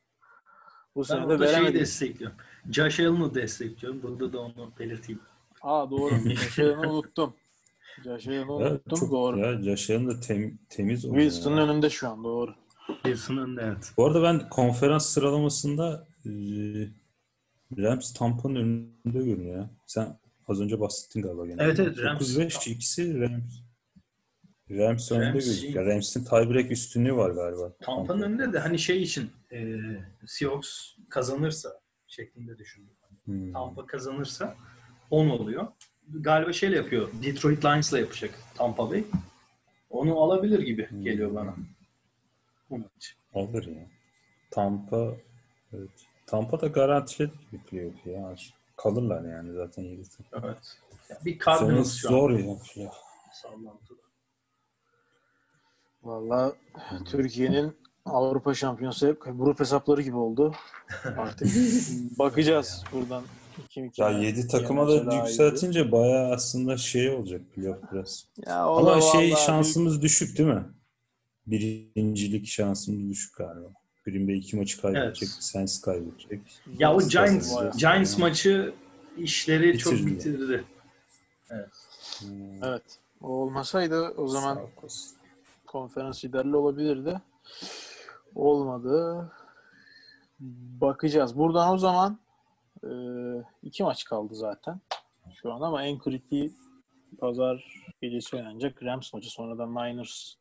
Bu 0.96 1.00
Ben 1.00 1.04
sene 1.04 1.22
de 1.22 1.28
burada 1.28 1.46
şeyi 1.46 1.56
veremedi. 1.56 1.80
destekliyorum. 1.80 2.36
Josh 2.70 3.00
Allen'ı 3.00 3.34
destekliyorum. 3.34 4.02
Burada 4.02 4.32
da 4.32 4.40
onu 4.40 4.72
belirteyim. 4.78 5.20
Aa 5.62 5.90
doğru. 5.90 6.14
Josh 6.28 6.58
Allen'ı 6.58 6.92
unuttum. 6.92 7.34
Josh 8.04 8.28
Allen'ı 8.28 8.52
unuttum. 8.52 8.98
çok, 8.98 9.10
doğru. 9.10 9.38
Ya 9.38 9.62
Josh 9.62 9.90
Allen 9.90 10.08
da 10.08 10.12
tem- 10.12 10.54
temiz 10.68 11.04
oynuyor. 11.04 11.22
Wilson'ın 11.30 11.56
ya. 11.56 11.62
önünde 11.62 11.90
şu 11.90 12.08
an 12.08 12.24
doğru. 12.24 12.54
Wilson 13.02 13.36
önde 13.36 13.62
evet. 13.64 13.92
Bu 13.96 14.06
arada 14.06 14.22
ben 14.22 14.48
konferans 14.48 15.06
sıralamasında 15.06 16.06
e, 16.26 16.30
Rams 17.78 18.12
Tampa'nın 18.12 18.54
önünde 18.54 19.18
görünüyor 19.24 19.56
ya. 19.56 19.70
Sen 19.86 20.18
az 20.48 20.60
önce 20.60 20.80
bahsettin 20.80 21.22
galiba 21.22 21.46
gene. 21.46 21.62
Evet, 21.62 21.80
evet, 21.80 21.98
Rams. 21.98 22.36
9-5 22.36 22.70
ikisi 22.70 23.20
Rams. 23.20 23.42
Rams 24.78 25.12
önünde 25.12 25.26
Rams 25.26 25.34
gözüküyor. 25.34 25.86
Rams'in 25.86 26.24
tiebreak 26.24 26.70
üstünlüğü 26.70 27.16
var 27.16 27.30
galiba. 27.30 27.72
Tampa'nın 27.82 28.22
önünde 28.22 28.52
de 28.52 28.58
hani 28.58 28.78
şey 28.78 29.02
için 29.02 29.30
e, 29.52 29.80
Seahawks 30.26 30.96
kazanırsa 31.08 31.80
şeklinde 32.06 32.58
düşündüm. 32.58 32.94
Hmm. 33.24 33.52
Tampa 33.52 33.86
kazanırsa 33.86 34.56
10 35.10 35.28
oluyor. 35.28 35.66
Galiba 36.08 36.52
şeyle 36.52 36.76
yapıyor. 36.76 37.08
Detroit 37.22 37.64
Lions'la 37.64 37.98
yapacak 37.98 38.34
Tampa 38.54 38.90
Bay. 38.90 39.04
Onu 39.90 40.20
alabilir 40.20 40.60
gibi 40.60 40.90
Hmm. 40.90 41.02
geliyor 41.02 41.34
bana. 41.34 41.54
Bu 42.70 42.78
maç. 42.78 43.16
Alır 43.34 43.66
ya. 43.66 43.86
Tampa 44.50 45.14
evet. 45.72 45.90
Tampa 46.26 46.60
da 46.60 46.66
garantili 46.66 47.30
bir 47.52 47.58
playoff 47.58 48.06
ya. 48.06 48.34
Kalırlar 48.76 49.24
yani 49.32 49.52
zaten 49.52 49.82
7 49.82 50.02
Evet. 50.32 50.76
Ya 51.10 51.18
bir 51.24 51.38
Cardinals 51.38 51.94
şu 51.96 52.08
an 52.08 52.12
zor 52.12 52.30
ya. 52.30 52.46
ya. 52.76 52.92
sallantıda. 53.32 54.01
Valla 56.04 56.52
Türkiye'nin 57.04 57.76
Avrupa 58.04 58.54
Şampiyonası 58.54 59.08
hep 59.08 59.22
grup 59.34 59.60
hesapları 59.60 60.02
gibi 60.02 60.16
oldu. 60.16 60.54
Artık 61.18 61.48
bakacağız 62.18 62.84
buradan 62.92 63.22
Kim 63.68 63.84
Ya 63.84 63.90
kime 63.90 64.24
7 64.24 64.48
takıma 64.48 64.88
da 64.88 65.06
daha 65.06 65.14
iyiydi. 65.14 65.28
yükseltince 65.28 65.92
bayağı 65.92 66.32
aslında 66.34 66.76
şey 66.76 67.10
olacak 67.10 67.40
playoff 67.54 67.78
biraz. 67.92 68.26
Ya 68.46 68.64
Ama 68.64 69.00
şey 69.00 69.34
şansımız 69.34 70.02
düşük 70.02 70.38
değil 70.38 70.48
mi? 70.48 70.64
Birincilik 71.46 72.46
şansımız 72.46 73.10
düşük 73.10 73.36
galiba. 73.36 73.66
Green 74.04 74.28
Bay 74.28 74.38
iki 74.38 74.56
maçı 74.56 74.80
kaybedecek, 74.82 75.28
Evet. 75.32 75.42
Saints 75.44 75.80
kaybedecek. 75.80 76.40
Ya 76.78 76.94
o 76.94 77.00
Giants? 77.08 77.52
Giants 77.78 78.18
maçı 78.18 78.74
işleri 79.18 79.78
çok 79.78 79.92
Bitirdi. 79.92 80.06
bitirdi. 80.10 80.64
Hmm, 81.48 82.64
Evet. 82.64 82.82
O 83.20 83.28
olmasaydı 83.28 84.08
o 84.16 84.28
zaman 84.28 84.58
olsun. 84.82 85.10
Konferans 85.76 86.24
liderli 86.24 86.56
olabilirdi. 86.56 87.20
Olmadı. 88.34 89.30
Bakacağız. 90.80 91.38
Buradan 91.38 91.72
o 91.72 91.78
zaman 91.78 92.18
e, 92.84 92.90
iki 93.62 93.82
maç 93.82 94.04
kaldı 94.04 94.34
zaten 94.34 94.80
şu 95.34 95.52
an 95.52 95.60
ama 95.60 95.84
en 95.84 95.98
kritiği 95.98 96.52
pazar 97.20 97.84
gecesi 98.02 98.36
oynanacak 98.36 98.82
Rams 98.82 99.12
maçı. 99.14 99.30
Sonradan 99.30 99.70
Niners 99.74 100.34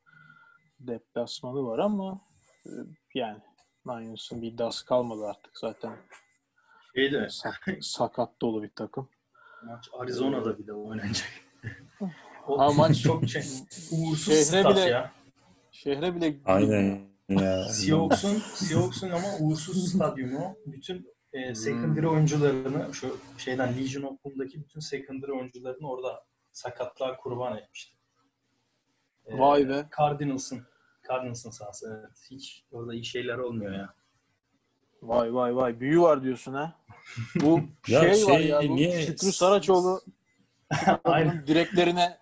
deplasmanı 0.80 1.66
var 1.68 1.80
ama 1.80 2.22
e, 2.66 2.72
yani 3.16 3.40
Niners'ın 3.86 4.42
bir 4.42 4.48
iddiası 4.48 4.86
kalmadı 4.86 5.26
artık 5.28 5.58
zaten. 5.58 5.98
Şeyde 6.96 7.30
Sak- 7.30 7.78
sakat 7.82 8.42
dolu 8.42 8.64
bir 8.64 8.72
takım. 8.76 9.10
maç 9.64 9.90
Arizona'da 10.00 10.58
bir 10.60 10.68
de 10.68 10.74
oynanacak. 10.74 11.30
o 12.48 12.60
Ha, 12.60 12.72
maç- 12.72 13.02
çok 13.04 13.30
şey, 13.30 13.42
uğursuz 13.92 14.52
Şehre 14.52 14.70
bile- 14.70 14.80
ya. 14.80 15.12
Şehre 15.84 16.16
bile 16.16 16.38
Aynen 16.46 17.00
ya. 17.30 17.64
Seahawks'un 17.64 18.38
Seahawks'un 18.40 19.10
ama 19.10 19.28
uğursuz 19.40 19.90
stadyumu 19.90 20.56
bütün 20.66 21.10
e, 21.34 21.56
secondary 21.56 22.08
oyuncularını 22.08 22.94
şu 22.94 23.18
şeyden 23.38 23.78
Legion 23.78 24.04
of 24.04 24.24
Boom'daki 24.26 24.62
bütün 24.64 24.80
secondary 24.80 25.32
oyuncularını 25.32 25.90
orada 25.90 26.24
sakatlığa 26.52 27.18
kurban 27.18 27.58
etmişti. 27.58 27.98
E, 29.26 29.40
Vay 29.40 29.70
be. 29.70 29.86
Cardinals'ın 29.98 30.62
Cardinals'ın 31.10 31.50
sahası 31.50 32.00
evet. 32.00 32.18
Hiç 32.32 32.64
orada 32.72 32.94
iyi 32.94 33.06
şeyler 33.06 33.38
olmuyor 33.38 33.72
ya. 33.74 33.94
Vay 35.02 35.34
vay 35.34 35.56
vay 35.56 35.80
büyü 35.80 36.02
var 36.02 36.24
diyorsun 36.24 36.54
ha. 36.54 36.76
Bu 37.42 37.60
Ya 37.88 38.14
şey, 38.14 38.26
var 38.26 38.40
şey, 38.40 38.48
ya 38.48 38.62
bu 38.70 38.76
niye- 38.76 39.02
Şükrü 39.02 39.32
Saraçoğlu 39.32 40.02
Aynen. 41.04 41.44
Direklerine 41.48 42.18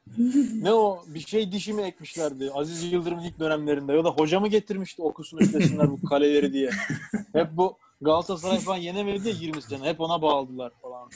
ne 0.61 0.73
o 0.73 1.03
bir 1.07 1.19
şey 1.19 1.51
dişi 1.51 1.73
mi 1.73 1.81
ekmişlerdi 1.81 2.51
Aziz 2.53 2.93
Yıldırım'ın 2.93 3.23
ilk 3.23 3.39
dönemlerinde 3.39 3.93
ya 3.93 4.03
da 4.03 4.09
hoca 4.09 4.39
mı 4.39 4.47
getirmişti 4.47 5.01
okusun 5.01 5.37
üstlesinler 5.37 5.89
bu 5.91 6.01
kaleleri 6.09 6.53
diye. 6.53 6.69
Hep 7.33 7.47
bu 7.57 7.77
Galatasaray 8.01 8.59
falan 8.59 8.77
yenemedi 8.77 9.27
ya 9.27 9.33
20 9.33 9.61
sene. 9.61 9.83
Hep 9.83 10.01
ona 10.01 10.21
bağladılar 10.21 10.71
falan. 10.81 11.09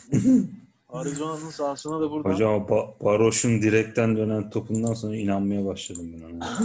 Arizona'nın 0.89 1.49
sahasına 1.49 2.01
da 2.01 2.11
buradan. 2.11 2.29
Hocam 2.29 2.53
o 2.53 2.57
Ba- 2.57 3.03
Baroş'un 3.03 3.61
direkten 3.61 4.17
dönen 4.17 4.49
topundan 4.49 4.93
sonra 4.93 5.15
inanmaya 5.15 5.65
başladım 5.65 6.13
ben 6.13 6.35
ona. 6.35 6.59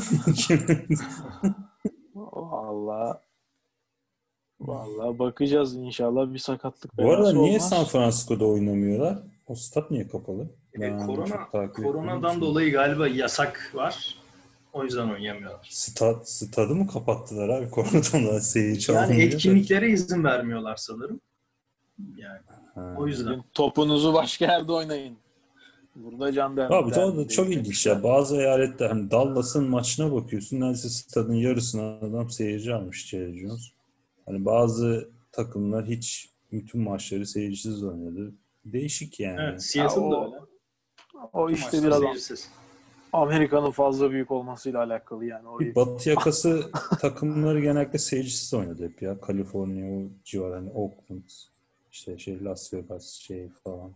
Valla 2.14 3.22
Valla 4.60 5.18
bakacağız 5.18 5.76
inşallah 5.76 6.32
bir 6.32 6.38
sakatlık 6.38 6.98
Bu 6.98 7.10
arada 7.12 7.32
niye 7.32 7.56
olmaz. 7.56 7.68
San 7.68 7.84
Francisco'da 7.84 8.46
oynamıyorlar? 8.46 9.18
O 9.49 9.55
stat 9.55 9.90
niye 9.90 10.09
kapalı? 10.09 10.42
E, 10.74 10.80
Ben 10.80 11.07
korona 11.07 11.26
çok 11.26 11.53
takip 11.53 11.84
koronadan 11.84 12.40
dolayı 12.40 12.72
galiba 12.72 13.09
yasak 13.09 13.70
var. 13.74 14.14
O 14.72 14.84
yüzden 14.84 15.09
oynayamıyorlar. 15.11 15.68
Stat, 15.70 16.30
stadı 16.30 16.74
mı 16.74 16.86
kapattılar 16.88 17.49
abi? 17.49 17.70
Koronadan 17.70 18.26
da 18.26 18.40
seyirci 18.40 18.92
Yani 18.92 19.22
etkinliklere 19.22 19.90
izin 19.90 20.24
vermiyorlar 20.24 20.76
sanırım. 20.76 21.20
Yani 22.16 22.38
Ha. 22.74 22.94
o 22.99 23.07
yüzden. 23.07 23.44
Topunuzu 23.55 24.14
başka 24.14 24.44
yerde 24.44 24.72
oynayın. 24.72 25.16
Burada 25.96 26.32
can 26.32 26.57
der. 26.57 26.70
Abi 26.70 26.90
der- 26.94 27.16
da 27.16 27.28
çok 27.28 27.51
ilginç 27.51 27.86
ya. 27.86 28.03
Bazı 28.03 28.36
eyalette 28.36 28.86
hani 28.86 29.11
Dallas'ın 29.11 29.68
maçına 29.70 30.12
bakıyorsun. 30.12 30.61
Neredeyse 30.61 30.88
stadın 30.88 31.34
yarısına 31.34 31.82
adam 31.99 32.30
seyirci 32.30 32.74
almış 32.74 33.07
Jerry 33.07 33.40
Jones. 33.40 33.68
Hani 34.26 34.44
bazı 34.44 35.11
takımlar 35.32 35.86
hiç 35.86 36.30
bütün 36.53 36.80
maçları 36.82 37.26
seyircisiz 37.26 37.84
oynadı. 37.84 38.34
Değişik 38.72 39.20
yani. 39.20 39.40
Evet, 39.40 39.62
Seattle'da 39.62 40.04
Ya 40.04 40.10
o- 40.10 40.24
öyle. 40.24 40.36
O 41.32 41.50
işte 41.50 41.82
biraz 41.82 42.02
seyircisiz. 42.02 42.48
Amerika'nın 43.12 43.70
fazla 43.70 44.10
büyük 44.10 44.30
olmasıyla 44.30 44.82
alakalı 44.82 45.24
yani. 45.24 45.48
Orayı 45.48 45.70
Bir 45.70 45.74
Batı 45.74 46.10
yakası 46.10 46.70
takımları 47.00 47.60
genellikle 47.60 47.98
seyircisiz 47.98 48.54
oynadı 48.54 48.88
hep 48.88 49.02
ya. 49.02 49.20
Kaliforniya 49.20 49.98
o 49.98 50.10
civar 50.24 50.52
hani 50.52 50.70
Oakland, 50.70 51.28
işte 51.90 52.18
şey 52.18 52.44
Las 52.44 52.74
Vegas 52.74 53.12
şey 53.12 53.48
falan. 53.64 53.92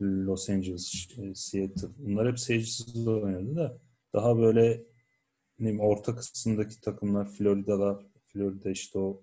Los 0.00 0.50
Angeles, 0.50 0.86
şey, 0.86 1.34
Seattle. 1.34 1.88
Bunlar 1.98 2.28
hep 2.28 2.38
seyircisiz 2.40 3.08
oynadı 3.08 3.56
da 3.56 3.78
daha 4.12 4.38
böyle 4.38 4.70
ne 4.70 4.82
bileyim, 5.58 5.80
orta 5.80 6.16
kısımdaki 6.16 6.80
takımlar 6.80 7.28
Florida'lar, 7.28 8.06
Florida 8.26 8.70
işte 8.70 8.98
o 8.98 9.20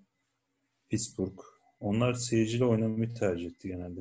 Pittsburgh. 0.88 1.42
Onlar 1.80 2.14
seyirciyle 2.14 2.64
oynamayı 2.64 3.14
tercih 3.14 3.46
etti 3.46 3.68
genelde. 3.68 4.00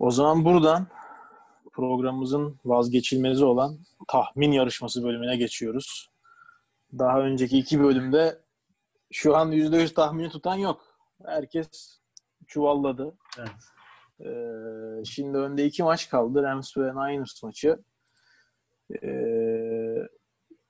O 0.00 0.10
zaman 0.10 0.44
buradan 0.44 0.86
programımızın 1.72 2.60
vazgeçilmezi 2.64 3.44
olan 3.44 3.78
tahmin 4.08 4.52
yarışması 4.52 5.04
bölümüne 5.04 5.36
geçiyoruz. 5.36 6.10
Daha 6.98 7.20
önceki 7.20 7.58
iki 7.58 7.80
bölümde 7.80 8.38
şu 9.12 9.36
an 9.36 9.52
%100 9.52 9.94
tahmini 9.94 10.28
tutan 10.28 10.54
yok. 10.54 10.80
Herkes 11.26 12.00
çuvalladı. 12.46 13.14
Evet. 13.38 13.50
Ee, 14.20 15.04
şimdi 15.04 15.38
önde 15.38 15.64
iki 15.64 15.82
maç 15.82 16.08
kaldı. 16.08 16.42
Rams 16.42 16.76
ve 16.76 16.92
Niners 16.92 17.42
maçı. 17.42 17.78
Ee, 19.02 20.08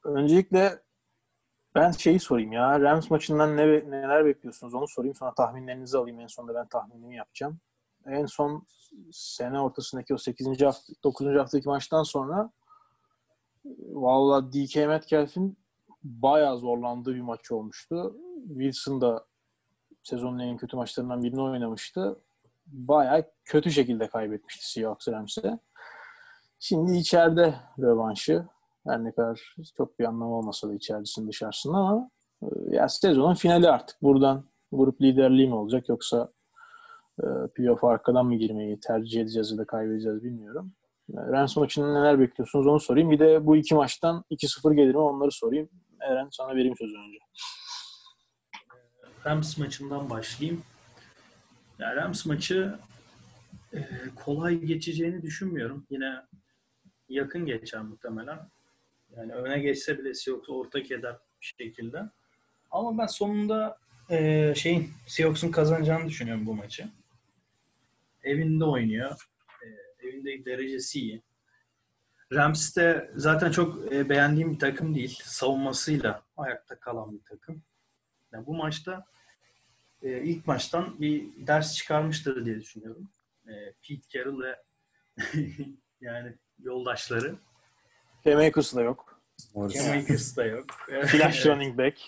öncelikle 0.05 0.83
ben 1.75 1.91
şeyi 1.91 2.21
sorayım 2.21 2.53
ya. 2.53 2.81
Rams 2.81 3.11
maçından 3.11 3.57
ne, 3.57 3.67
neler 3.67 4.25
bekliyorsunuz 4.25 4.75
onu 4.75 4.89
sorayım. 4.89 5.15
Sonra 5.15 5.35
tahminlerinizi 5.35 5.99
alayım. 5.99 6.21
En 6.21 6.27
sonunda 6.27 6.55
ben 6.55 6.69
tahminimi 6.69 7.17
yapacağım. 7.17 7.61
En 8.07 8.27
son 8.27 8.67
sene 9.13 9.61
ortasındaki 9.61 10.15
o 10.15 10.19
8. 10.19 10.63
hafta, 10.63 10.93
9. 11.05 11.27
haftaki 11.27 11.69
maçtan 11.69 12.03
sonra 12.03 12.51
valla 13.93 14.53
DK 14.53 14.77
Metcalf'in 14.77 15.59
bayağı 16.03 16.59
zorlandığı 16.59 17.15
bir 17.15 17.21
maç 17.21 17.53
olmuştu. 17.53 18.17
Wilson 18.49 19.01
da 19.01 19.27
sezonun 20.03 20.39
en 20.39 20.57
kötü 20.57 20.77
maçlarından 20.77 21.23
birini 21.23 21.43
oynamıştı. 21.43 22.21
Bayağı 22.67 23.25
kötü 23.45 23.71
şekilde 23.71 24.09
kaybetmişti 24.09 24.71
Seahawks 24.71 25.09
Rams'e. 25.09 25.59
Şimdi 26.59 26.97
içeride 26.97 27.55
rövanşı. 27.79 28.47
Her 28.87 29.05
ne 29.05 29.13
kadar 29.13 29.57
çok 29.77 29.99
bir 29.99 30.05
anlamı 30.05 30.37
olmasa 30.37 30.69
da 30.69 30.75
içerisin 30.75 31.29
dışarısında 31.29 31.77
ama 31.77 32.11
e, 32.43 32.47
ya 32.71 32.89
sezonun 32.89 33.35
finali 33.35 33.69
artık. 33.69 34.03
Buradan 34.03 34.45
grup 34.73 35.03
liderliği 35.03 35.49
mi 35.49 35.55
olacak 35.55 35.89
yoksa 35.89 36.33
e, 37.23 37.53
playoff 37.55 37.85
arkadan 37.85 38.27
mı 38.27 38.35
girmeyi 38.35 38.81
tercih 38.81 39.21
edeceğiz 39.21 39.53
ya 39.53 39.59
da 39.59 39.65
kaybedeceğiz 39.65 40.25
bilmiyorum. 40.25 40.73
E, 41.11 41.17
Rams 41.17 41.57
maçında 41.57 42.01
neler 42.01 42.21
bekliyorsunuz 42.21 42.67
onu 42.67 42.81
sorayım. 42.81 43.11
Bir 43.11 43.19
de 43.19 43.47
bu 43.47 43.57
iki 43.57 43.75
maçtan 43.75 44.25
2-0 44.31 44.75
gelir 44.75 44.95
mi 44.95 44.99
onları 44.99 45.31
sorayım. 45.31 45.69
Eren 46.01 46.29
sana 46.31 46.57
vereyim 46.57 46.77
sözü 46.79 46.97
önce. 46.97 47.19
Rams 49.27 49.59
maçından 49.59 50.11
başlayayım. 50.11 50.63
Ya 51.79 51.97
Rams 51.97 52.27
maçı 52.27 52.75
e, 53.75 53.89
kolay 54.17 54.59
geçeceğini 54.59 55.23
düşünmüyorum. 55.23 55.87
Yine 55.91 56.15
yakın 57.09 57.47
geçer 57.47 57.83
muhtemelen. 57.83 58.39
Yani 59.17 59.33
öne 59.33 59.59
geçse 59.59 59.99
bile 59.99 60.15
Seahawks 60.15 60.49
ortak 60.49 60.91
eder 60.91 61.17
bir 61.41 61.55
şekilde. 61.59 62.03
Ama 62.71 62.99
ben 62.99 63.07
sonunda 63.07 63.79
e, 64.11 64.53
şeyin 64.57 64.91
Seahawks'un 65.07 65.51
kazanacağını 65.51 66.09
düşünüyorum 66.09 66.47
bu 66.47 66.55
maçı. 66.55 66.89
Evinde 68.25 68.65
oynuyor. 68.65 69.29
E, 69.63 69.67
evinde 70.07 70.45
derecesi 70.45 71.01
iyi. 71.01 71.23
Rams 72.33 72.77
de 72.77 73.11
zaten 73.15 73.51
çok 73.51 73.93
e, 73.93 74.09
beğendiğim 74.09 74.53
bir 74.53 74.59
takım 74.59 74.95
değil. 74.95 75.21
Savunmasıyla 75.25 76.23
ayakta 76.37 76.81
kalan 76.81 77.13
bir 77.13 77.25
takım. 77.25 77.63
Yani 78.33 78.47
bu 78.47 78.55
maçta 78.55 79.05
e, 80.03 80.23
ilk 80.23 80.47
maçtan 80.47 81.01
bir 81.01 81.47
ders 81.47 81.75
çıkarmıştır 81.75 82.45
diye 82.45 82.61
düşünüyorum. 82.61 83.09
E, 83.47 83.53
Pete 83.89 84.09
Carroll 84.09 84.43
ve 84.43 84.57
yani 86.01 86.35
yoldaşları. 86.59 87.35
Cam 88.25 88.41
Akers 88.41 88.75
da 88.75 88.83
yok. 88.83 89.21
Cam 89.55 89.99
Akers 89.99 90.37
da 90.37 90.45
yok. 90.45 90.67
Flash 91.07 91.47
running 91.47 91.79
back. 91.79 91.99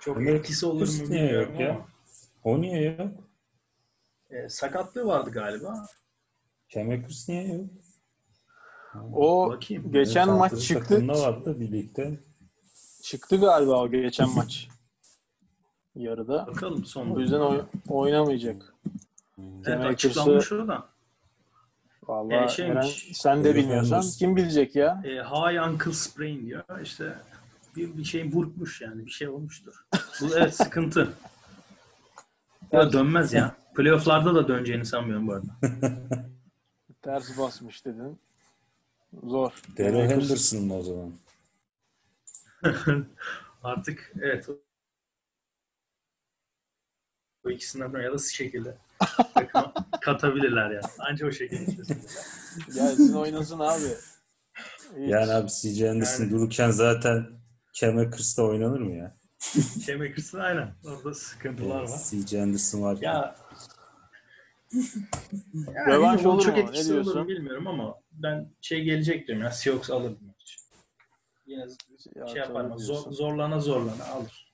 Çok 0.00 0.26
etkisi 0.26 0.66
olur 0.66 0.88
mu 0.88 1.04
bilmiyorum 1.04 1.52
yok 1.52 1.60
ya? 1.60 1.70
ama. 1.70 1.86
O 2.44 2.60
niye 2.60 2.96
yok? 2.98 3.29
E, 4.30 4.48
sakatlığı 4.48 5.06
vardı 5.06 5.30
galiba. 5.30 5.86
Cam 6.68 6.90
Akers 6.90 7.28
niye 7.28 7.48
yok? 7.54 7.66
O 9.12 9.50
Bakayım. 9.50 9.92
geçen 9.92 10.28
Evet, 10.28 10.38
maç 10.38 10.62
çıktı. 10.62 11.08
vardı 11.08 11.60
birlikte. 11.60 12.20
Çıktı 13.02 13.36
galiba 13.40 13.82
o 13.82 13.90
geçen 13.90 14.30
maç. 14.30 14.68
Yarıda. 15.94 16.46
Bakalım 16.46 16.84
son. 16.84 17.10
O 17.10 17.20
yüzden 17.20 17.40
oy- 17.40 17.64
oynamayacak. 17.88 18.74
Evet 19.38 19.64
Cam 19.66 19.80
açıklanmış 19.86 20.52
o 20.52 20.68
da. 20.68 20.88
Vallahi 22.02 22.44
Ee, 22.44 22.48
şeymiş. 22.48 23.04
Eren, 23.06 23.12
sen 23.14 23.44
de 23.44 23.54
bilmiyorsan 23.54 24.02
kim 24.18 24.36
bilecek 24.36 24.76
ya? 24.76 25.02
E, 25.04 25.08
high 25.08 25.62
ankle 25.62 25.92
sprain 25.92 26.46
diyor. 26.46 26.80
İşte 26.82 27.18
bir, 27.76 27.96
bir 27.96 28.04
şey 28.04 28.32
burkmuş 28.32 28.80
yani. 28.80 29.06
Bir 29.06 29.10
şey 29.10 29.28
olmuştur. 29.28 29.74
Bu 30.20 30.36
evet 30.36 30.54
sıkıntı. 30.56 31.12
Ya 32.72 32.92
dönmez 32.92 33.32
ya. 33.32 33.56
Playoff'larda 33.80 34.34
da 34.34 34.48
döneceğini 34.48 34.84
sanmıyorum 34.84 35.28
bu 35.28 35.32
arada. 35.32 35.46
Ters 37.02 37.38
basmış 37.38 37.84
dedin. 37.84 38.18
Zor. 39.24 39.52
Daryl 39.78 39.94
Akers- 39.94 40.08
Henderson 40.10 40.64
mı 40.64 40.74
o 40.76 40.82
zaman? 40.82 41.12
Artık 43.62 44.12
evet. 44.22 44.46
Bu 47.44 47.50
ikisinden 47.50 48.00
ya 48.02 48.12
da 48.12 48.18
şekilde 48.18 48.76
katabilirler 50.00 50.70
ya. 50.70 50.80
Anca 50.98 51.26
o 51.26 51.32
şekilde. 51.32 51.72
Gelsin 52.74 53.14
oynasın 53.14 53.58
abi. 53.58 53.80
Hiç. 54.96 55.10
Yani 55.10 55.32
abi 55.32 55.48
CJ 55.50 55.82
Anderson 55.82 56.22
Yani- 56.24 56.32
dururken 56.32 56.70
zaten 56.70 57.26
Cam 57.72 57.98
Akers'ta 57.98 58.42
oynanır 58.42 58.80
mı 58.80 58.94
ya? 58.96 59.14
Şemekirs'in 59.86 60.38
aynen. 60.38 60.74
Orada 60.84 61.14
sıkıntılar 61.14 61.82
var. 61.82 62.00
CJ 62.10 62.34
Anderson 62.34 62.82
var. 62.82 62.98
Ya 63.00 63.36
yani 65.74 65.86
Rövanş 65.86 66.24
olur 66.24 66.42
çok 66.42 66.56
mu? 66.56 66.62
etkisi 66.62 66.94
olur 66.94 67.02
diyorsun? 67.04 67.22
mu 67.22 67.28
bilmiyorum 67.28 67.66
ama 67.66 67.94
ben 68.12 68.50
şey 68.60 68.82
gelecek 68.84 69.26
diyorum 69.28 69.44
ya 69.44 69.50
Seahawks 69.50 69.90
alır 69.90 70.12
bu 70.20 70.24
maç. 70.24 70.56
Yine 71.46 71.66
Ya, 72.14 72.26
şey 72.26 72.36
yapar 72.36 72.46
tabii 72.54 72.58
ama 72.58 72.78
diyorsun. 72.78 72.94
zor, 72.94 73.12
zorlana 73.12 73.60
zorlana 73.60 74.04
alır. 74.04 74.52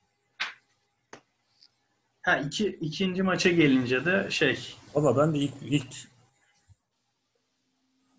Ha 2.21 2.37
iki, 2.37 2.67
ikinci 2.67 3.23
maça 3.23 3.49
gelince 3.49 4.05
de 4.05 4.27
şey 4.29 4.75
Valla 4.95 5.17
ben 5.17 5.33
de 5.33 5.37
ilk, 5.39 5.53
ilk 5.61 5.95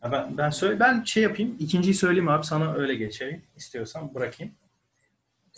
ya 0.03 0.13
ben 0.13 0.39
ben 0.39 0.51
söyle 0.51 0.81
ben 0.81 1.03
şey 1.05 1.23
yapayım 1.23 1.57
ikinciyi 1.61 1.95
söyleyeyim 1.95 2.29
abi 2.29 2.47
sana 2.47 2.75
öyle 2.75 2.95
geçeyim 2.95 3.45
istiyorsan 3.57 4.15
bırakayım. 4.15 4.55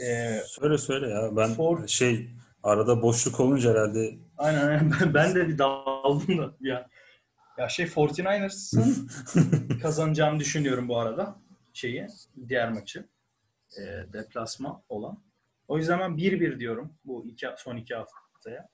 Ee, 0.00 0.40
söyle 0.46 0.78
söyle 0.78 1.08
ya 1.08 1.36
ben 1.36 1.50
For- 1.50 1.88
şey 1.88 2.30
arada 2.62 3.02
boşluk 3.02 3.40
olunca 3.40 3.70
herhalde 3.70 4.18
aynen 4.38 4.68
aynen 4.68 4.92
Ben- 5.00 5.14
ben 5.14 5.34
de 5.34 5.48
bir 5.48 5.58
daldım 5.58 6.38
da 6.38 6.56
ya. 6.60 6.88
Ya 7.58 7.68
şey 7.68 7.86
49ers'ın 7.86 9.08
kazanacağını 9.82 10.40
düşünüyorum 10.40 10.88
bu 10.88 10.98
arada 10.98 11.36
şeyi 11.72 12.06
diğer 12.48 12.72
maçı 12.72 13.08
e, 13.78 13.82
deplasma 14.12 14.82
olan. 14.88 15.22
O 15.68 15.78
yüzden 15.78 15.98
ben 16.00 16.10
1-1 16.16 16.58
diyorum 16.58 16.94
bu 17.04 17.26
iki, 17.26 17.46
son 17.58 17.76
iki 17.76 17.94
haftaya. 17.94 18.68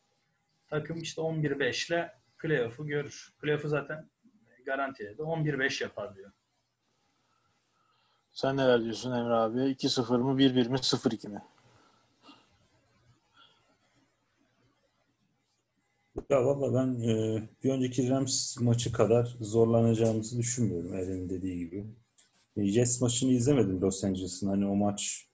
Takım 0.71 0.99
işte 0.99 1.21
11-5 1.21 1.89
ile 1.95 2.13
playoff'u 2.39 2.87
görür. 2.87 3.35
Playoff'u 3.43 3.69
zaten 3.69 4.11
garantiledi. 4.67 5.23
11-5 5.23 5.83
yapar 5.83 6.15
diyor. 6.17 6.33
Sen 8.37 8.57
neler 8.57 8.85
diyorsun 8.85 9.13
Emre 9.13 9.35
abi? 9.35 9.59
2-0 9.59 10.19
mı 10.19 10.39
1-1 10.39 10.69
mi 10.69 10.79
0-2 10.79 11.29
mi? 11.29 11.43
ya 16.31 16.47
valla 16.47 16.75
ben 16.75 17.01
e, 17.09 17.43
bir 17.65 17.71
önceki 17.71 18.11
Rams 18.11 18.61
maçı 18.61 18.93
kadar 18.93 19.37
zorlanacağımızı 19.41 20.39
düşünmüyorum 20.39 20.95
Eren'in 20.95 21.29
dediği 21.29 21.59
gibi. 21.59 21.87
E, 22.57 22.67
Jets 22.67 23.01
maçını 23.01 23.31
izlemedim 23.31 23.81
Los 23.81 24.05
Angeles'ın. 24.05 24.49
Hani 24.49 24.67
o 24.67 24.77
maç 24.77 25.29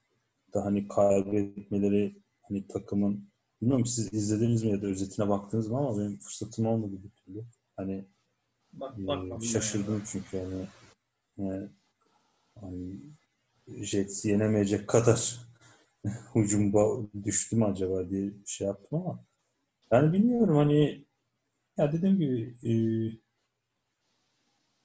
da 0.55 0.65
hani 0.65 0.89
kaybetmeleri 0.89 2.23
hani 2.43 2.67
takımın 2.67 3.29
bilmiyorum 3.63 3.87
siz 3.87 4.13
izlediniz 4.13 4.65
mi 4.65 4.71
ya 4.71 4.83
da 4.83 4.87
özetine 4.87 5.29
baktınız 5.29 5.69
mı 5.69 5.79
ama 5.79 5.99
benim 5.99 6.19
fırsatım 6.19 6.67
olmadı 6.67 6.93
bir 7.05 7.11
türlü. 7.11 7.45
Hani 7.77 8.05
Bak, 8.73 8.99
bakmadım 8.99 9.43
şaşırdım 9.43 10.03
çünkü 10.07 10.37
yani, 10.37 10.69
yani 11.39 11.69
hani 12.63 12.97
Jets 13.69 14.27
yenemeyecek 14.27 14.89
kadar 14.89 15.41
hücum 16.37 16.73
ba- 16.73 17.25
düştü 17.25 17.57
mü 17.57 17.65
acaba 17.67 18.11
diye 18.11 18.33
şey 18.47 18.69
yaptım 18.69 19.01
ama 19.01 19.21
yani 19.93 20.15
bilmiyorum 20.15 20.57
hani 20.57 21.07
ya 21.79 21.93
dediğim 21.93 22.19
gibi 22.21 22.57
e, 22.65 22.73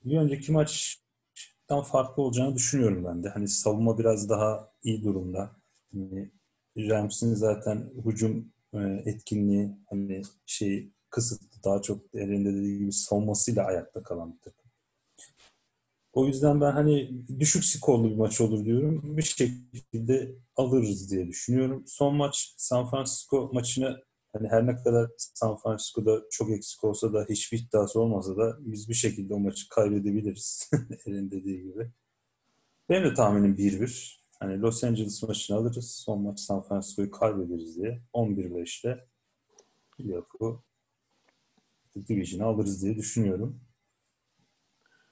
bir 0.05 0.17
önceki 0.17 0.51
maçtan 0.51 1.81
farklı 1.85 2.23
olacağını 2.23 2.55
düşünüyorum 2.55 3.05
ben 3.05 3.23
de. 3.23 3.29
Hani 3.29 3.47
savunma 3.47 3.99
biraz 3.99 4.29
daha 4.29 4.73
iyi 4.83 5.03
durumda. 5.03 5.51
Hani 5.93 6.31
Rams'in 6.77 7.33
zaten 7.35 7.91
hücum 8.05 8.53
e, 8.73 8.79
etkinliği 9.05 9.71
hani 9.89 10.21
şey 10.45 10.91
kısıtlı. 11.09 11.63
Daha 11.65 11.81
çok 11.81 12.15
elinde 12.15 12.53
dediği 12.55 12.79
gibi 12.79 12.93
savunmasıyla 12.93 13.65
ayakta 13.65 14.03
kalan 14.03 14.33
bir 14.35 14.39
takım. 14.39 14.66
O 16.17 16.25
yüzden 16.25 16.61
ben 16.61 16.71
hani 16.71 17.25
düşük 17.39 17.65
skorlu 17.65 18.09
bir 18.09 18.15
maç 18.15 18.41
olur 18.41 18.65
diyorum. 18.65 19.17
Bir 19.17 19.21
şekilde 19.21 20.35
alırız 20.55 21.11
diye 21.11 21.27
düşünüyorum. 21.27 21.83
Son 21.87 22.15
maç 22.15 22.53
San 22.57 22.89
Francisco 22.89 23.49
maçını 23.53 24.03
hani 24.33 24.47
her 24.47 24.67
ne 24.67 24.75
kadar 24.75 25.09
San 25.17 25.57
Francisco'da 25.57 26.21
çok 26.31 26.51
eksik 26.51 26.83
olsa 26.83 27.13
da 27.13 27.25
hiçbir 27.29 27.59
iddiası 27.59 27.99
olmasa 27.99 28.37
da 28.37 28.57
biz 28.59 28.89
bir 28.89 28.93
şekilde 28.93 29.33
o 29.33 29.39
maçı 29.39 29.69
kaybedebiliriz. 29.69 30.69
Elin 31.05 31.31
dediği 31.31 31.63
gibi. 31.63 31.91
Benim 32.89 33.09
de 33.09 33.13
tahminim 33.13 33.55
1-1. 33.55 34.17
Hani 34.39 34.61
Los 34.61 34.83
Angeles 34.83 35.23
maçını 35.23 35.57
alırız. 35.57 35.91
Son 36.05 36.21
maç 36.21 36.39
San 36.39 36.61
Francisco'yu 36.61 37.11
kaybederiz 37.11 37.77
diye. 37.77 38.01
11-5'te 38.13 39.05
playoff'u 39.97 40.63
Division'ı 42.09 42.45
alırız 42.45 42.83
diye 42.83 42.97
düşünüyorum. 42.97 43.66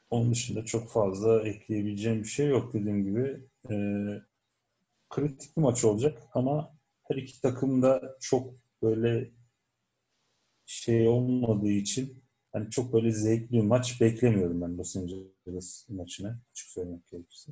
Onun 0.09 0.31
dışında 0.31 0.65
çok 0.65 0.89
fazla 0.91 1.41
ekleyebileceğim 1.47 2.23
bir 2.23 2.27
şey 2.27 2.47
yok 2.47 2.73
dediğim 2.73 3.03
gibi. 3.03 3.47
Ee, 3.71 4.21
kritik 5.09 5.57
bir 5.57 5.61
maç 5.61 5.85
olacak 5.85 6.23
ama 6.33 6.77
her 7.03 7.15
iki 7.15 7.41
takım 7.41 7.81
da 7.81 8.17
çok 8.19 8.53
böyle 8.81 9.31
şey 10.65 11.07
olmadığı 11.07 11.71
için 11.71 12.23
hani 12.51 12.69
çok 12.71 12.93
böyle 12.93 13.11
zevkli 13.11 13.51
bir 13.51 13.63
maç 13.63 14.01
beklemiyorum 14.01 14.61
ben 14.61 14.77
Los 14.77 14.95
Angeles 14.95 15.89
maçını 15.89 16.39
açık 16.51 16.69
söylemek 16.69 17.07
gerekirse. 17.07 17.51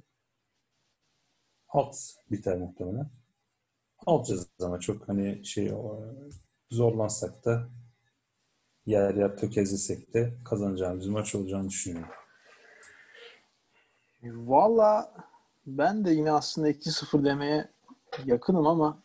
Alt 1.69 1.95
biter 2.31 2.57
muhtemelen. 2.57 3.09
Alacağız 4.05 4.47
ama 4.61 4.79
çok 4.79 5.09
hani 5.09 5.45
şey 5.45 5.71
zorlansak 6.71 7.45
da 7.45 7.69
yer 8.85 9.15
yer 9.15 9.37
tökezlesek 9.37 10.13
de 10.13 10.33
kazanacağımız 10.45 11.07
maç 11.07 11.35
olacağını 11.35 11.69
düşünüyorum. 11.69 12.09
Valla 14.23 15.13
ben 15.65 16.05
de 16.05 16.11
yine 16.11 16.31
aslında 16.31 16.69
2-0 16.69 17.25
demeye 17.25 17.69
yakınım 18.25 18.67
ama 18.67 18.97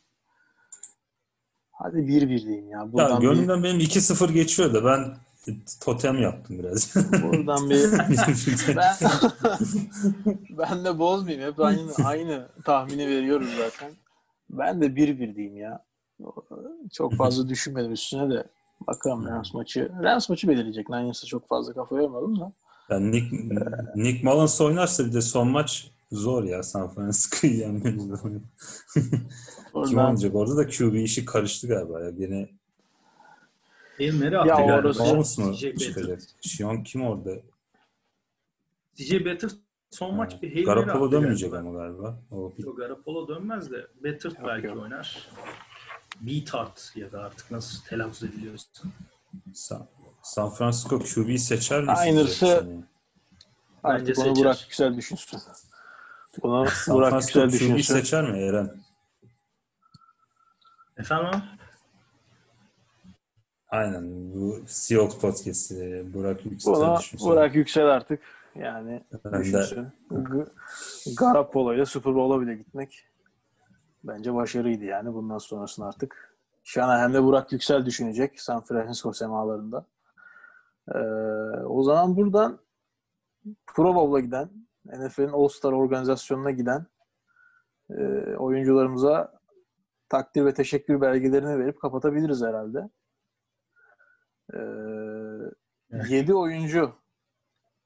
hadi 1.73 1.97
1-1 1.97 2.29
diyeyim 2.29 2.71
ya. 2.71 2.79
Ya 2.79 2.93
Buradan 2.93 3.23
bir, 3.23 3.29
gönlümden 3.29 3.63
benim 3.63 3.81
2-0 3.81 4.33
geçiyor 4.33 4.75
da 4.75 4.85
ben 4.85 5.17
totem 5.81 6.19
yaptım 6.19 6.59
biraz. 6.59 6.95
buradan 7.23 7.71
bir 7.71 7.93
ben 8.77 8.95
ben 10.59 10.85
de 10.85 10.99
bozmayayım. 10.99 11.53
Hep 11.53 11.61
aynı 11.61 11.93
aynı 12.05 12.49
tahmini 12.65 13.09
veriyoruz 13.09 13.49
zaten. 13.59 13.93
Ben 14.51 14.81
de 14.81 14.87
1-1 14.87 15.35
diyeyim 15.35 15.57
ya. 15.57 15.85
Çok 16.93 17.15
fazla 17.15 17.49
düşünmedim 17.49 17.93
üstüne 17.93 18.31
de. 18.31 18.45
Bakalım 18.87 19.27
Rams 19.27 19.55
maçı. 19.55 19.93
Rams 20.03 20.29
maçı 20.29 20.49
belirleyecek. 20.49 20.89
Niners'a 20.89 21.27
çok 21.27 21.49
fazla 21.49 21.73
kafa 21.73 21.97
yormadım 21.97 22.41
da. 22.41 22.53
Yani 22.91 23.13
Nick, 23.13 23.37
Nick 23.97 24.23
Mullins 24.25 24.61
oynarsa 24.61 25.07
bir 25.07 25.13
de 25.13 25.21
son 25.21 25.49
maç 25.49 25.91
zor 26.13 26.45
ya 26.45 26.63
San 26.63 26.89
Francisco'yu 26.95 27.53
yenmemiz 27.61 28.23
Kim 28.23 29.29
Oradan, 29.75 29.95
oynayacak? 29.97 30.35
Orada 30.35 30.57
da 30.57 30.67
QB 30.69 30.95
işi 30.95 31.25
karıştı 31.25 31.69
galiba 31.69 32.01
ya. 32.01 32.11
Gene 32.11 32.49
Eğimleri 33.99 34.35
Ya 34.35 34.41
attı 34.41 34.49
galiba. 34.67 35.03
orası- 35.13 35.53
CJ 35.55 35.63
Beathard. 35.65 35.79
çıkacak? 35.79 36.21
Sean 36.41 36.83
kim 36.83 37.03
orada? 37.07 37.31
DJ 38.99 39.25
Better 39.25 39.51
son 39.91 40.15
maç 40.15 40.43
bir 40.43 40.55
Hail 40.55 40.65
Garoppolo 40.65 41.13
dönmeyecek 41.13 41.53
galiba. 41.53 41.69
ama 41.69 41.79
galiba. 41.79 42.21
O 42.31 42.53
bir 42.59 42.65
Yok 42.65 42.79
Garoppolo 42.79 43.29
dönmez 43.29 43.71
de 43.71 43.87
Better 44.05 44.33
belki 44.47 44.67
yok. 44.67 44.77
oynar. 44.83 45.29
Beatard 46.21 46.77
ya 46.95 47.13
da 47.13 47.21
artık 47.23 47.51
nasıl 47.51 47.85
telaffuz 47.85 48.23
ediliyorsa. 48.23 48.67
San, 49.55 49.87
San 50.29 50.51
Francisco 50.51 50.99
QB'yi 50.99 51.39
seçer 51.39 51.83
mi? 51.83 51.91
Aynısı- 51.91 52.67
Bence 53.85 54.13
onu 54.13 54.15
seçer. 54.15 54.37
Burak 54.37 54.61
Yüksel 54.63 54.97
düşünsün. 54.97 55.41
Bunu 56.43 56.67
San 56.71 56.95
Burak 56.97 57.11
Francisco 57.11 57.41
Yüksel 57.41 57.59
QB'yi 57.59 57.75
düşünsün. 57.79 57.95
seçer 58.01 58.31
mi 58.31 58.39
Eren? 58.39 58.71
Efendim? 60.97 61.41
Aynen. 63.69 64.35
Bu 64.35 64.61
Seahawks 64.67 65.19
podcast'i 65.19 66.07
Burak 66.15 66.45
Yüksel 66.47 66.73
Bunu 66.75 66.99
düşünsün. 66.99 67.29
Burak 67.31 67.55
Yüksel 67.55 67.87
artık 67.87 68.21
yani 68.55 69.05
Ben 69.25 69.33
de 69.33 69.39
düşünsün. 69.45 69.87
G- 70.11 71.15
Garoppolo'yla 71.17 71.87
Super 71.87 72.15
Bowl'a 72.15 72.41
bile 72.41 72.55
gitmek 72.55 73.05
bence 74.05 74.35
başarıydı 74.35 74.85
yani 74.85 75.15
bundan 75.15 75.39
sonrasını 75.39 75.87
artık. 75.89 76.35
Shanahan'de 76.65 77.23
Burak 77.23 77.53
Yüksel 77.53 77.87
düşünecek 77.87 78.41
San 78.41 78.61
Francisco 78.61 79.13
semalarında. 79.13 79.85
Ee, 80.95 80.99
o 81.65 81.83
zaman 81.83 82.17
buradan 82.17 82.61
Pro 83.67 83.95
Bowl'a 83.95 84.21
giden, 84.21 84.51
NFL'in 84.87 85.29
All-Star 85.29 85.73
organizasyonuna 85.73 86.51
giden 86.51 86.87
e, 87.91 88.03
oyuncularımıza 88.37 89.41
takdir 90.09 90.45
ve 90.45 90.55
teşekkür 90.55 91.01
belgelerini 91.01 91.59
verip 91.59 91.81
kapatabiliriz 91.81 92.43
herhalde. 92.43 92.91
Ee, 94.55 94.59
Evet. 95.91 96.11
7 96.11 96.35
oyuncu 96.35 96.93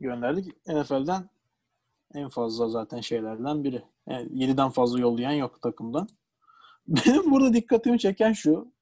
gönderdik. 0.00 0.68
NFL'den 0.68 1.30
en 2.14 2.28
fazla 2.28 2.68
zaten 2.68 3.00
şeylerden 3.00 3.64
biri. 3.64 3.82
Yani 4.08 4.28
7'den 4.28 4.70
fazla 4.70 5.00
yollayan 5.00 5.32
yok 5.32 5.62
takımdan. 5.62 6.08
Benim 6.86 7.30
burada 7.30 7.54
dikkatimi 7.54 7.98
çeken 7.98 8.32
şu. 8.32 8.72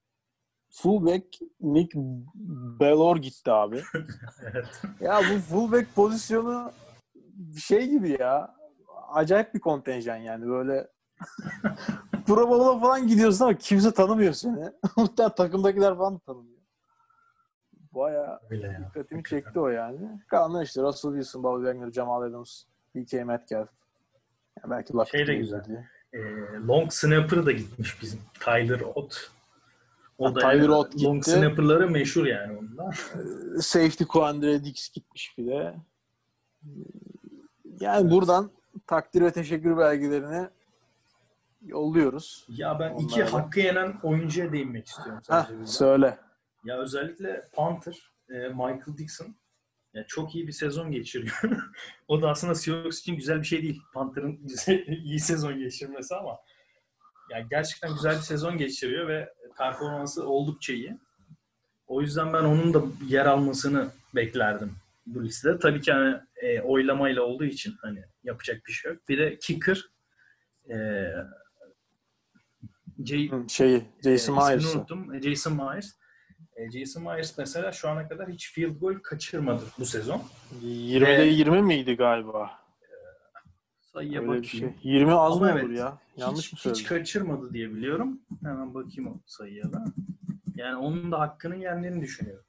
Fullback 0.70 1.24
Nick 1.60 1.92
Bellor 2.80 3.16
gitti 3.16 3.50
abi. 3.52 3.82
Evet. 4.52 4.82
Ya 5.00 5.20
bu 5.20 5.38
fullback 5.40 5.94
pozisyonu 5.94 6.72
şey 7.58 7.88
gibi 7.90 8.16
ya. 8.20 8.54
Acayip 9.12 9.54
bir 9.54 9.60
kontenjan 9.60 10.16
yani 10.16 10.46
böyle 10.48 10.88
Pro 12.26 12.48
Bowl'a 12.50 12.78
falan 12.80 13.06
gidiyorsun 13.06 13.44
ama 13.44 13.54
kimse 13.58 13.90
tanımıyor 13.94 14.32
seni. 14.32 14.64
Muhtemelen 14.96 15.34
takımdakiler 15.34 15.96
falan 15.96 16.18
tanımıyor. 16.18 16.60
Bayağı 17.94 18.40
Öyle 18.50 18.66
ya. 18.66 18.80
dikkatimi 18.88 19.24
çekti 19.24 19.60
o 19.60 19.68
yani. 19.68 19.98
Kalanlar 20.28 20.62
işte 20.64 20.82
Russell 20.82 21.10
Wilson, 21.10 21.42
Bobby 21.42 21.64
Wagner, 21.64 21.92
Jamal 21.92 22.22
Adams, 22.22 22.62
DK 22.96 23.12
Metcalf. 23.12 23.68
Yani 24.62 24.70
belki 24.70 24.94
Lockett 24.94 25.12
Şey 25.12 25.22
de 25.26 25.26
de 25.26 25.34
güzel. 25.36 25.64
diye. 25.64 25.88
Ee, 26.12 26.18
long 26.66 26.92
snapper 26.92 27.46
da 27.46 27.52
gitmiş 27.52 28.02
bizim. 28.02 28.20
Tyler 28.40 28.80
Ott. 28.94 29.30
O 30.20 30.34
da 30.34 30.40
Tyler 30.40 30.54
yani 30.54 30.70
Ott 30.70 31.02
long 31.02 31.16
gitti. 31.24 31.30
snapper'ları 31.30 31.90
meşhur 31.90 32.26
yani 32.26 32.58
ondan. 32.58 32.90
Safety 33.60 34.04
Quandre 34.04 34.64
Dix 34.64 34.90
gitmiş 34.90 35.34
bir 35.38 35.46
de. 35.46 35.74
Yani 37.80 38.10
buradan 38.10 38.50
takdir 38.86 39.22
ve 39.22 39.32
teşekkür 39.32 39.76
belgelerini 39.78 40.48
yolluyoruz. 41.62 42.46
Ya 42.48 42.78
ben 42.78 42.94
iki 42.94 43.14
Onlara 43.14 43.26
da- 43.26 43.32
hakkı 43.32 43.60
yenen 43.60 43.94
oyuncuya 44.02 44.52
değinmek 44.52 44.86
istiyorum 44.86 45.14
Heh, 45.16 45.22
sadece. 45.22 45.54
burada. 45.54 45.66
söyle. 45.66 46.18
Ya 46.64 46.78
özellikle 46.78 47.48
Panther, 47.52 48.12
e, 48.30 48.34
Michael 48.48 48.96
Dixon 48.98 49.34
ya 49.94 50.06
çok 50.06 50.34
iyi 50.34 50.46
bir 50.46 50.52
sezon 50.52 50.90
geçiriyor. 50.90 51.40
o 52.08 52.22
da 52.22 52.30
aslında 52.30 52.54
Seahawks 52.54 53.00
için 53.00 53.16
güzel 53.16 53.38
bir 53.38 53.46
şey 53.46 53.62
değil. 53.62 53.82
Panther'ın 53.94 54.40
iyi 55.04 55.20
sezon 55.20 55.58
geçirmesi 55.58 56.14
ama 56.14 56.38
ya 57.30 57.40
gerçekten 57.50 57.94
güzel 57.94 58.16
bir 58.16 58.20
sezon 58.22 58.56
geçiriyor 58.58 59.08
ve 59.08 59.32
performansı 59.58 60.26
oldukça 60.28 60.72
iyi. 60.72 60.98
O 61.86 62.00
yüzden 62.02 62.32
ben 62.32 62.44
onun 62.44 62.74
da 62.74 62.82
yer 63.08 63.26
almasını 63.26 63.88
beklerdim 64.14 64.72
bu 65.06 65.24
listede. 65.24 65.58
Tabii 65.58 65.80
ki 65.80 65.92
hani 65.92 66.16
e, 66.42 66.60
oylamayla 66.60 67.22
olduğu 67.22 67.44
için 67.44 67.74
hani 67.82 68.02
yapacak 68.24 68.66
bir 68.66 68.72
şey 68.72 68.92
yok. 68.92 69.08
Bir 69.08 69.18
de 69.18 69.38
kicker 69.38 69.84
e, 70.70 70.76
Jay, 73.04 73.28
Hı, 73.30 73.48
Şeyi, 73.48 73.84
Jason 74.04 74.36
e, 74.36 74.48
Myers'ı. 74.48 74.78
unuttum. 74.78 75.14
E, 75.14 75.22
Jason 75.22 75.52
Myers. 75.56 75.90
E, 76.56 76.70
Jason 76.70 77.02
Myers 77.02 77.38
mesela 77.38 77.72
şu 77.72 77.88
ana 77.88 78.08
kadar 78.08 78.28
hiç 78.28 78.52
field 78.52 78.80
goal 78.80 78.94
kaçırmadı 79.02 79.62
bu 79.78 79.86
sezon. 79.86 80.22
20'de 80.64 81.18
Ve- 81.18 81.24
20 81.26 81.62
miydi 81.62 81.96
galiba? 81.96 82.50
Sayıya 83.92 84.20
Öyle 84.20 84.32
bir 84.32 84.38
bakayım. 84.38 84.74
şey. 84.82 84.92
20 84.92 85.12
az 85.14 85.36
Ama 85.36 85.44
mı 85.44 85.50
evet, 85.52 85.64
olur 85.64 85.72
ya? 85.72 85.98
Yanlış 86.16 86.44
hiç, 86.44 86.52
mı 86.52 86.56
hiç 86.56 86.62
söyledim? 86.62 86.84
kaçırmadı 86.86 87.52
diye 87.52 87.70
biliyorum. 87.70 88.20
Hemen 88.42 88.74
bakayım 88.74 89.06
o 89.10 89.20
sayıya 89.26 89.72
da. 89.72 89.84
Yani 90.54 90.76
onun 90.76 91.12
da 91.12 91.20
hakkının 91.20 91.54
yendiğini 91.54 92.02
düşünüyorum. 92.02 92.44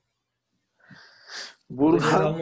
Burada 1.69 2.37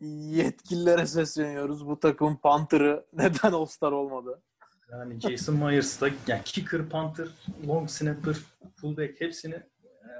yetkililere 0.00 1.06
sesleniyoruz. 1.06 1.86
Bu 1.86 2.00
takımın 2.00 2.36
Panther'ı 2.36 3.06
neden 3.12 3.52
All-Star 3.52 3.92
olmadı? 3.92 4.42
Yani 4.90 5.20
Jason 5.20 5.56
Myers 5.56 6.00
da 6.00 6.08
yani 6.26 6.42
kicker, 6.44 6.88
punter, 6.88 7.28
long 7.66 7.88
snapper, 7.90 8.36
fullback 8.76 9.20
hepsini 9.20 9.62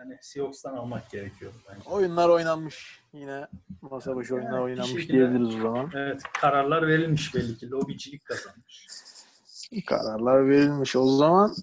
yani 0.05 0.19
Seahawks'tan 0.23 0.77
almak 0.77 1.11
gerekiyor 1.11 1.53
bence. 1.69 1.91
Oyunlar 1.91 2.29
oynanmış. 2.29 3.01
Yine 3.13 3.49
masa 3.81 4.17
başı 4.17 4.35
oyunlar 4.35 4.51
Yani 4.53 4.59
bir 4.59 4.65
oynanmış 4.65 4.91
şekilde- 4.91 5.13
diyebiliriz 5.13 5.55
o 5.57 5.61
zaman. 5.61 5.91
Evet, 5.95 6.23
kararlar 6.41 6.87
verilmiş 6.87 7.35
belli 7.35 7.59
ki. 7.59 7.71
Lobicilik 7.71 8.25
kazanmış. 8.25 8.87
Kararlar 9.87 10.49
verilmiş. 10.49 10.97
O 10.97 11.07
zaman 11.07 11.55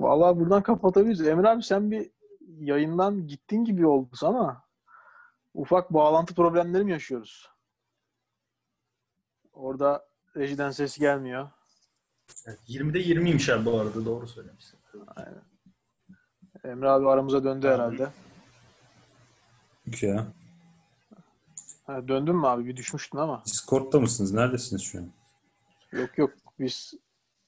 vallahi 0.00 0.36
buradan 0.40 0.62
kapatabiliriz. 0.62 1.26
Emre 1.26 1.48
abi 1.48 1.62
sen 1.62 1.90
bir 1.90 2.10
yayından 2.58 3.26
gittin 3.26 3.64
gibi 3.64 3.86
oldu 3.86 4.16
ama 4.22 4.64
ufak 5.54 5.92
bağlantı 5.92 6.34
problemleri 6.34 6.84
mi 6.84 6.90
yaşıyoruz? 6.92 7.48
Orada 9.52 10.06
rejiden 10.36 10.70
ses 10.70 10.98
gelmiyor. 10.98 11.48
Evet, 12.46 12.58
20'de 12.68 12.98
20'ymiş 12.98 13.52
abi 13.52 13.64
bu 13.66 13.80
arada. 13.80 14.04
Doğru 14.04 14.28
söylemişsin. 14.28 14.78
Emre 16.64 16.88
abi 16.90 17.08
aramıza 17.08 17.44
döndü 17.44 17.68
herhalde. 17.68 18.08
Yok 19.86 20.02
ya. 20.02 20.26
Ha, 21.86 22.08
döndün 22.08 22.36
mü 22.36 22.46
abi? 22.46 22.66
Bir 22.66 22.76
düşmüştün 22.76 23.18
ama. 23.18 23.42
Discord'da 23.46 24.00
mısınız? 24.00 24.32
Neredesiniz 24.32 24.82
şu 24.82 24.98
an? 24.98 25.08
Yok 25.92 26.18
yok. 26.18 26.30
Biz 26.58 26.94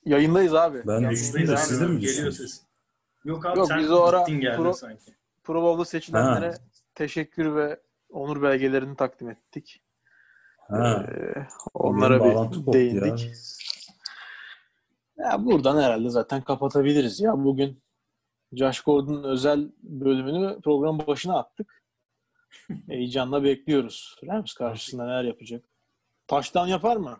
yayındayız 0.04 0.54
abi. 0.54 0.82
Ben 0.86 0.92
Yayındayız 0.92 1.20
düştüm 1.34 1.48
de 1.48 1.56
siz 1.56 1.80
de 1.80 1.86
mi 1.86 1.92
Geliyor 2.00 2.08
düştünüz? 2.12 2.36
ses. 2.36 2.62
Yok 3.24 3.46
abi 3.46 3.58
Yok, 3.58 3.68
sen 3.68 3.78
biz 3.78 3.90
o 3.90 4.02
ara 4.02 4.18
gittin 4.18 4.40
geldin 4.40 4.62
pro- 4.62 4.74
sanki. 4.76 5.14
Pro 5.44 5.62
Bowl'da 5.62 5.84
seçilenlere 5.84 6.50
Ha. 6.50 6.56
teşekkür 6.94 7.54
ve 7.54 7.80
onur 8.10 8.42
belgelerini 8.42 8.96
takdim 8.96 9.30
ettik. 9.30 9.82
Ha. 10.68 11.06
Ee, 11.08 11.46
onlara 11.74 12.20
Benim 12.20 12.34
bağlantı 12.34 12.50
bir 12.60 12.64
koptu 12.64 12.72
değindik. 12.72 13.30
Ya. 15.18 15.44
buradan 15.44 15.82
herhalde 15.82 16.10
zaten 16.10 16.42
kapatabiliriz 16.42 17.20
ya. 17.20 17.44
Bugün 17.44 17.82
Josh 18.56 18.80
Gordon'un 18.80 19.24
özel 19.24 19.68
bölümünü 19.82 20.60
programın 20.60 21.06
başına 21.06 21.38
attık. 21.38 21.82
Heyecanla 22.88 23.44
bekliyoruz. 23.44 24.16
Rams 24.26 24.54
karşısında 24.54 25.04
neler 25.06 25.24
yapacak? 25.24 25.64
Taştan 26.26 26.66
yapar 26.66 26.96
mı? 26.96 27.18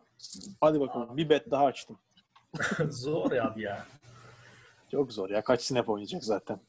Hadi 0.61 0.81
bakalım. 0.81 1.17
Bir 1.17 1.29
bet 1.29 1.51
daha 1.51 1.65
açtım. 1.65 1.99
Zor 2.89 3.33
ya 3.33 3.45
abi 3.45 3.63
ya. 3.63 3.87
Çok 4.91 5.13
zor 5.13 5.31
ya. 5.31 5.45
Kaç 5.45 5.63
snap 5.63 5.89
oynayacak 5.89 6.25
zaten. 6.25 6.61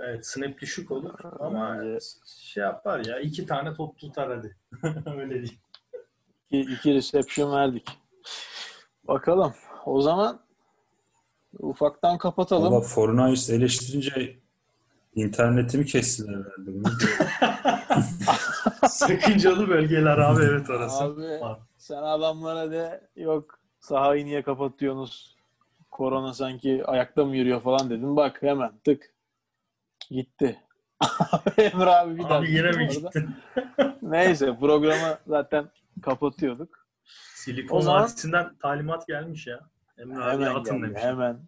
Evet 0.00 0.26
snap 0.26 0.60
düşük 0.60 0.90
olur 0.90 1.14
ama 1.40 1.78
Bence- 1.78 1.98
şey 2.36 2.62
yapar 2.62 3.04
ya 3.04 3.20
iki 3.20 3.46
tane 3.46 3.74
top 3.74 3.98
tutar 3.98 4.36
hadi. 4.36 4.56
Öyle 5.18 5.34
değil. 5.34 5.58
İki, 6.50 6.72
iki 6.72 6.94
reception 6.94 7.52
verdik. 7.52 7.88
Bakalım. 9.04 9.54
O 9.86 10.00
zaman 10.00 10.43
ufaktan 11.58 12.18
kapatalım. 12.18 12.72
Valla 12.72 12.80
Fortnite 12.80 13.54
eleştirince 13.54 14.36
internetimi 15.14 15.86
kestiler 15.86 16.34
herhalde. 16.34 16.70
Sakıncalı 18.88 19.68
bölgeler 19.68 20.18
abi 20.18 20.42
evet 20.42 20.70
orası. 20.70 21.04
Abi 21.04 21.22
sen 21.76 22.02
adamlara 22.02 22.70
de 22.70 23.08
yok 23.16 23.58
sahayı 23.80 24.24
niye 24.24 24.42
kapatıyorsunuz? 24.42 25.34
Korona 25.90 26.34
sanki 26.34 26.82
ayakta 26.86 27.24
mı 27.24 27.36
yürüyor 27.36 27.60
falan 27.60 27.90
dedim. 27.90 28.16
Bak 28.16 28.42
hemen 28.42 28.72
tık. 28.84 29.14
Gitti. 30.10 30.60
Emre 31.58 31.90
abi 31.90 32.16
bir 32.16 32.22
daha. 32.22 32.34
Abi 32.38 32.50
yine 32.50 32.70
mi 32.70 32.88
gitti? 32.88 33.26
Neyse 34.02 34.56
programı 34.60 35.18
zaten 35.26 35.70
kapatıyorduk. 36.02 36.86
Silikon 37.34 37.76
O 37.76 37.80
zaman- 37.80 38.02
Vadisi'nden 38.02 38.54
talimat 38.62 39.06
gelmiş 39.06 39.46
ya. 39.46 39.60
Emre 39.98 40.22
abi 40.24 40.32
Hemen 40.44 40.54
atın 40.54 40.76
geldi, 40.76 40.82
demiş. 40.88 41.02
hemen. 41.02 41.40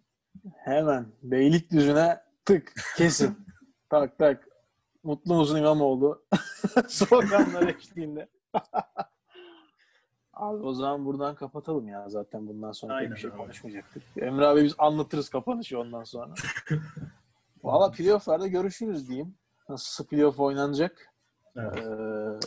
Hemen. 0.55 1.05
Beylikdüzü'ne 1.23 2.21
tık. 2.45 2.73
Kesin. 2.97 3.37
tak 3.89 4.17
tak. 4.17 4.47
Mutlu 5.03 5.33
musun 5.35 5.57
İmamoğlu? 5.57 6.25
Sloganlar 6.87 7.67
eşliğinde. 7.67 8.27
Abi 10.33 10.63
o 10.63 10.73
zaman 10.73 11.05
buradan 11.05 11.35
kapatalım 11.35 11.87
ya. 11.87 12.09
Zaten 12.09 12.47
bundan 12.47 12.71
sonra 12.71 12.93
Aynen 12.93 13.11
bir 13.11 13.17
şey 13.17 13.29
abi. 13.29 13.37
konuşmayacaktık. 13.37 14.03
Emre 14.17 14.45
abi 14.45 14.63
biz 14.63 14.75
anlatırız 14.77 15.29
kapanışı 15.29 15.79
ondan 15.79 16.03
sonra. 16.03 16.33
Valla 17.63 17.91
playoff'larda 17.91 18.47
görüşürüz 18.47 19.07
diyeyim. 19.09 19.35
Nasıl 19.69 20.05
playoff 20.05 20.39
oynanacak? 20.39 21.13
Evet. 21.55 21.77
Ee, 21.77 22.39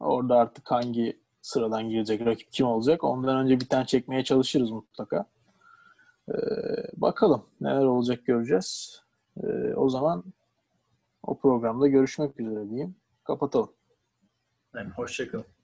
orada 0.00 0.36
artık 0.38 0.70
hangi 0.70 1.20
sıradan 1.42 1.88
girecek, 1.88 2.26
rakip 2.26 2.52
kim 2.52 2.66
olacak? 2.66 3.04
Ondan 3.04 3.36
önce 3.36 3.60
bir 3.60 3.68
tane 3.68 3.86
çekmeye 3.86 4.24
çalışırız 4.24 4.70
mutlaka. 4.70 5.26
Ee, 6.28 6.34
bakalım 6.96 7.46
neler 7.60 7.84
olacak 7.84 8.26
göreceğiz. 8.26 9.02
Ee, 9.42 9.74
o 9.74 9.88
zaman 9.88 10.24
o 11.22 11.38
programda 11.38 11.88
görüşmek 11.88 12.40
üzere 12.40 12.70
diyeyim. 12.70 12.96
Kapatalım. 13.24 13.72
Yani 14.74 14.90
hoşçakalın. 14.90 15.55